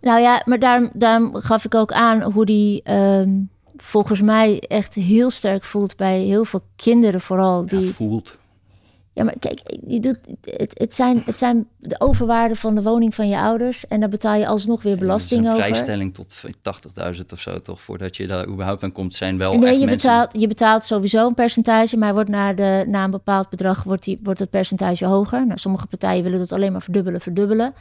Nou 0.00 0.20
ja, 0.20 0.42
maar 0.44 0.58
daarom, 0.58 0.90
daarom 0.94 1.34
gaf 1.34 1.64
ik 1.64 1.74
ook 1.74 1.92
aan 1.92 2.22
hoe 2.22 2.44
die 2.44 2.82
ehm, 2.82 3.40
volgens 3.76 4.22
mij 4.22 4.60
echt 4.60 4.94
heel 4.94 5.30
sterk 5.30 5.64
voelt 5.64 5.96
bij 5.96 6.20
heel 6.20 6.44
veel 6.44 6.62
kinderen 6.76 7.20
vooral. 7.20 7.66
Die, 7.66 7.80
Ja, 7.80 7.92
voelt. 7.92 8.38
Ja, 9.14 9.24
maar 9.24 9.34
kijk, 9.38 9.60
je 9.86 10.00
doet, 10.00 10.18
het, 10.40 10.78
het, 10.78 10.94
zijn, 10.94 11.22
het 11.26 11.38
zijn 11.38 11.68
de 11.78 12.00
overwaarde 12.00 12.56
van 12.56 12.74
de 12.74 12.82
woning 12.82 13.14
van 13.14 13.28
je 13.28 13.38
ouders. 13.38 13.86
En 13.86 14.00
daar 14.00 14.08
betaal 14.08 14.34
je 14.34 14.46
alsnog 14.46 14.82
weer 14.82 14.96
belasting 14.96 15.40
Er 15.40 15.46
een 15.46 15.52
over. 15.52 15.64
vrijstelling 15.64 16.14
tot 16.14 16.42
80.000 17.14 17.20
of 17.32 17.40
zo, 17.40 17.60
toch? 17.60 17.82
Voordat 17.82 18.16
je 18.16 18.26
daar 18.26 18.46
überhaupt 18.48 18.82
aan 18.82 18.92
komt, 18.92 19.14
zijn 19.14 19.38
wel 19.38 19.52
Nee, 19.58 19.70
echt 19.70 19.80
je 19.80 19.86
mensen... 19.86 20.10
betaalt, 20.10 20.40
je 20.40 20.46
betaalt 20.46 20.84
sowieso 20.84 21.26
een 21.26 21.34
percentage, 21.34 21.96
maar 21.96 22.14
wordt 22.14 22.28
na, 22.28 22.52
de, 22.52 22.84
na 22.88 23.04
een 23.04 23.10
bepaald 23.10 23.48
bedrag 23.48 23.82
wordt, 23.82 24.04
die, 24.04 24.18
wordt 24.22 24.40
het 24.40 24.50
percentage 24.50 25.06
hoger. 25.06 25.46
Nou, 25.46 25.58
sommige 25.58 25.86
partijen 25.86 26.22
willen 26.22 26.38
dat 26.38 26.52
alleen 26.52 26.72
maar 26.72 26.82
verdubbelen, 26.82 27.20
verdubbelen. 27.20 27.74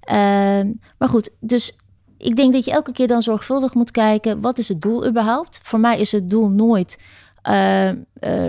Ehm, 0.00 0.72
maar 0.98 1.08
goed, 1.08 1.30
dus 1.40 1.76
ik 2.18 2.36
denk 2.36 2.52
dat 2.52 2.64
je 2.64 2.70
elke 2.70 2.92
keer 2.92 3.06
dan 3.06 3.22
zorgvuldig 3.22 3.74
moet 3.74 3.90
kijken, 3.90 4.40
wat 4.40 4.58
is 4.58 4.68
het 4.68 4.82
doel 4.82 5.06
überhaupt? 5.06 5.60
Voor 5.62 5.80
mij 5.80 5.98
is 5.98 6.12
het 6.12 6.30
doel 6.30 6.48
nooit 6.48 6.98
eh, 7.48 7.88
eh, 7.88 7.96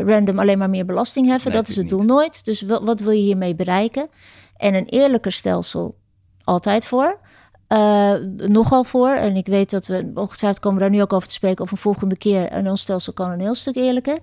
random 0.05 0.39
alleen 0.39 0.57
maar 0.57 0.69
meer 0.69 0.85
belasting 0.85 1.27
heffen. 1.27 1.51
Nee, 1.51 1.59
dat 1.59 1.69
is 1.69 1.75
het 1.75 1.89
doel 1.89 2.03
nooit. 2.03 2.45
Dus 2.45 2.61
wat 2.61 2.99
wil 2.99 3.11
je 3.11 3.21
hiermee 3.21 3.55
bereiken? 3.55 4.07
En 4.55 4.73
een 4.73 4.85
eerlijker 4.85 5.31
stelsel 5.31 5.97
altijd 6.43 6.85
voor. 6.85 7.19
Eh, 7.67 8.13
nogal 8.37 8.83
voor. 8.83 9.09
En 9.09 9.35
ik 9.35 9.45
weet 9.45 9.69
dat 9.69 9.87
we, 9.87 10.11
ongetwijfeld 10.13 10.59
komen 10.59 10.79
daar 10.79 10.89
nu 10.89 11.01
ook 11.01 11.13
over 11.13 11.27
te 11.27 11.33
spreken, 11.33 11.63
of 11.63 11.71
een 11.71 11.77
volgende 11.77 12.17
keer. 12.17 12.47
En 12.47 12.69
ons 12.69 12.81
stelsel 12.81 13.13
kan 13.13 13.31
een 13.31 13.39
heel 13.39 13.55
stuk 13.55 13.75
eerlijker. 13.75 14.17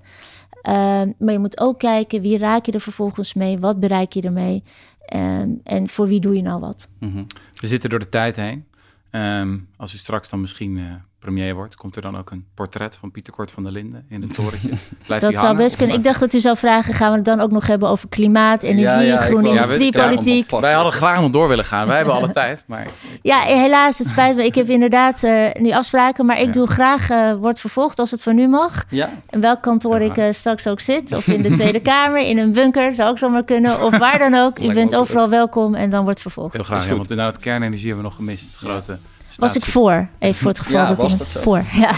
Ehm, 0.63 1.13
maar 1.19 1.33
je 1.33 1.39
moet 1.39 1.61
ook 1.61 1.79
kijken, 1.79 2.21
wie 2.21 2.39
raak 2.39 2.67
je 2.67 2.73
er 2.73 2.81
vervolgens 2.81 3.35
mee? 3.35 3.59
Wat 3.59 3.81
bereik 3.81 4.13
je 4.13 4.23
ermee? 4.23 4.63
Ehm, 4.99 5.51
en 5.63 5.89
voor 5.89 6.07
wie 6.07 6.21
doe 6.21 6.37
je 6.37 6.43
nou 6.43 6.61
wat? 6.61 6.89
Mhm. 7.01 7.25
We 7.55 7.67
zitten 7.67 7.91
door 7.91 7.99
de 7.99 8.09
tijd 8.09 8.37
heen. 8.37 8.65
Ehm, 9.11 9.59
als 9.77 9.95
u 9.95 9.97
straks 9.97 10.29
dan 10.29 10.41
misschien 10.41 11.03
premier 11.19 11.55
wordt, 11.55 11.77
komt 11.77 11.97
er 11.97 12.03
dan 12.03 12.17
ook 12.19 12.31
een 12.31 12.47
portret 12.55 12.97
van 12.97 13.11
Pieter 13.11 13.33
Kort 13.33 13.51
van 13.51 13.63
der 13.63 13.73
Linden 13.73 14.07
in 14.09 14.23
het 14.23 14.35
torentje? 14.35 14.69
Blijft 15.07 15.25
Dat 15.25 15.35
zou 15.35 15.47
hangen? 15.47 15.63
best 15.63 15.77
kunnen. 15.77 15.97
Ik 15.97 16.05
dacht 16.05 16.21
dat 16.21 16.35
u 16.35 16.39
zou 16.39 16.57
vragen, 16.57 16.95
gaan 16.95 17.11
we 17.11 17.17
het 17.17 17.25
dan 17.25 17.41
ook 17.41 17.51
nog 17.51 17.67
hebben 17.67 17.89
over 17.89 18.09
klimaat, 18.09 18.63
energie, 18.63 18.85
Ja, 18.93 19.01
ja, 19.01 19.15
ik 19.15 19.21
groene 19.21 19.43
wou- 19.43 19.55
Ja, 19.55 20.61
Wij 20.61 20.73
hadden 20.73 20.93
graag 20.93 21.21
nog 21.21 21.31
door 21.31 21.49
willen 21.49 21.65
gaan. 21.65 21.87
Wij 21.87 21.97
hebben 21.97 22.15
alle 22.15 22.31
tijd. 22.33 22.65
Maar 22.67 22.87
Ja, 23.23 23.41
helaas, 23.41 23.99
het 23.99 24.09
spijt 24.09 24.37
me. 24.37 24.45
Ik 24.45 24.55
heb 24.55 24.69
inderdaad 24.69 25.23
eh, 25.23 25.53
nu 25.53 25.71
afspraken, 25.73 26.27
maar 26.27 26.39
ik 26.41 26.47
Ja. 26.47 26.53
doe 26.53 26.67
graag, 26.67 27.11
eh 27.11 27.33
wordt 27.35 27.61
vervolgd 27.61 27.99
als 27.99 28.11
het 28.11 28.23
van 28.23 28.35
nu 28.35 28.49
mag. 28.49 28.85
Ja, 28.91 29.11
In 29.31 29.41
welk 29.41 29.63
kantoor 29.63 30.01
Ja, 30.01 30.11
ik 30.11 30.17
eh, 30.17 30.33
straks 30.33 30.67
ook 30.67 30.81
zit. 30.81 31.13
Of 31.13 31.27
in 31.29 31.43
de 31.43 31.51
Tweede 31.53 31.81
Kamer, 31.81 32.21
in 32.21 32.39
een 32.39 32.53
bunker, 32.53 32.95
zou 32.95 33.11
ook 33.11 33.19
zomaar 33.19 33.45
kunnen. 33.45 33.83
Of 33.83 33.99
waar 33.99 34.19
dan 34.19 34.35
ook. 34.35 34.59
U 34.59 34.73
bent 34.73 34.95
overal 34.97 35.29
welkom 35.29 35.75
en 35.75 35.91
dan 35.91 36.05
wordt 36.05 36.21
vervolgd. 36.21 36.53
heel 36.55 36.63
graag. 36.63 36.89
want 36.89 37.11
inderdaad, 37.11 37.37
kernenergie 37.37 37.87
hebben 37.87 38.03
we 38.05 38.09
nog 38.09 38.17
gemist. 38.19 38.45
Het 38.47 38.57
grote 38.57 38.99
Was 39.37 39.57
ik 39.57 39.65
voor, 39.65 40.09
even 40.19 40.41
voor 40.41 40.49
het 40.51 40.59
geval 40.61 40.81
Ja, 40.81 40.87
dat 40.89 40.97
was 40.97 41.11
iemand 41.11 41.19
dat 41.19 41.29
zo? 41.29 41.41
voor. 41.41 41.63
Ja. 41.81 41.91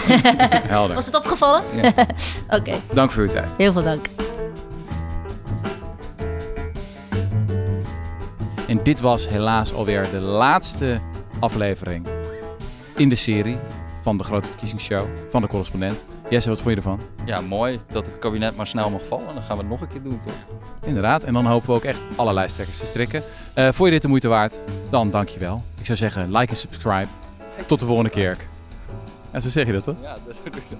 Helder. 0.67 0.95
Was 0.95 1.05
het 1.05 1.15
opgevallen? 1.15 1.63
Ja. 1.81 1.93
Oké, 2.57 2.73
Dank 2.93 3.11
voor 3.11 3.23
uw 3.23 3.29
tijd. 3.29 3.49
heel 3.57 3.71
veel 3.71 3.83
dank. 3.83 4.05
En 8.67 8.79
dit 8.83 8.99
was 8.99 9.27
helaas 9.29 9.73
alweer 9.73 10.07
de 10.11 10.19
laatste 10.19 10.99
aflevering 11.39 12.07
in 12.95 13.09
de 13.09 13.15
serie 13.15 13.57
van 14.01 14.17
de 14.17 14.23
grote 14.23 14.47
verkiezingsshow 14.47 15.05
van 15.29 15.41
de 15.41 15.47
correspondent. 15.47 16.05
Jesse, 16.29 16.49
wat 16.49 16.57
vond 16.61 16.69
je 16.69 16.75
ervan? 16.75 16.99
ja, 17.25 17.41
mooi 17.41 17.79
dat 17.91 18.05
het 18.05 18.19
kabinet 18.19 18.55
maar 18.55 18.67
snel 18.67 18.89
mag 18.89 19.05
vallen. 19.05 19.33
Dan 19.33 19.43
gaan 19.43 19.55
we 19.55 19.61
het 19.61 19.71
nog 19.71 19.81
een 19.81 19.87
keer 19.87 20.03
doen, 20.03 20.19
toch? 20.25 20.33
Inderdaad, 20.85 21.23
en 21.23 21.33
dan 21.33 21.45
hopen 21.45 21.67
we 21.69 21.73
ook 21.75 21.83
echt 21.83 21.99
alle 22.15 22.33
lijsttrekkers 22.33 22.79
te 22.79 22.85
strikken. 22.85 23.23
Eh 23.53 23.63
vond 23.65 23.77
je 23.87 23.89
dit 23.91 24.01
de 24.01 24.07
moeite 24.07 24.27
waard? 24.27 24.55
Dan 24.89 25.11
dank 25.11 25.27
je 25.29 25.39
wel. 25.39 25.63
Ik 25.79 25.85
zou 25.85 25.97
zeggen, 25.97 26.31
like 26.31 26.51
en 26.51 26.55
subscribe. 26.57 27.07
Tot 27.65 27.79
de 27.79 27.85
volgende 27.85 28.09
keer. 28.09 28.37
Ja, 29.33 29.39
zo 29.39 29.49
zeg 29.49 29.65
je 29.65 29.71
dat 29.71 29.83
toch? 29.83 29.95
Ja, 30.01 30.13
dat 30.25 30.35
is 30.35 30.37
goed. 30.43 30.77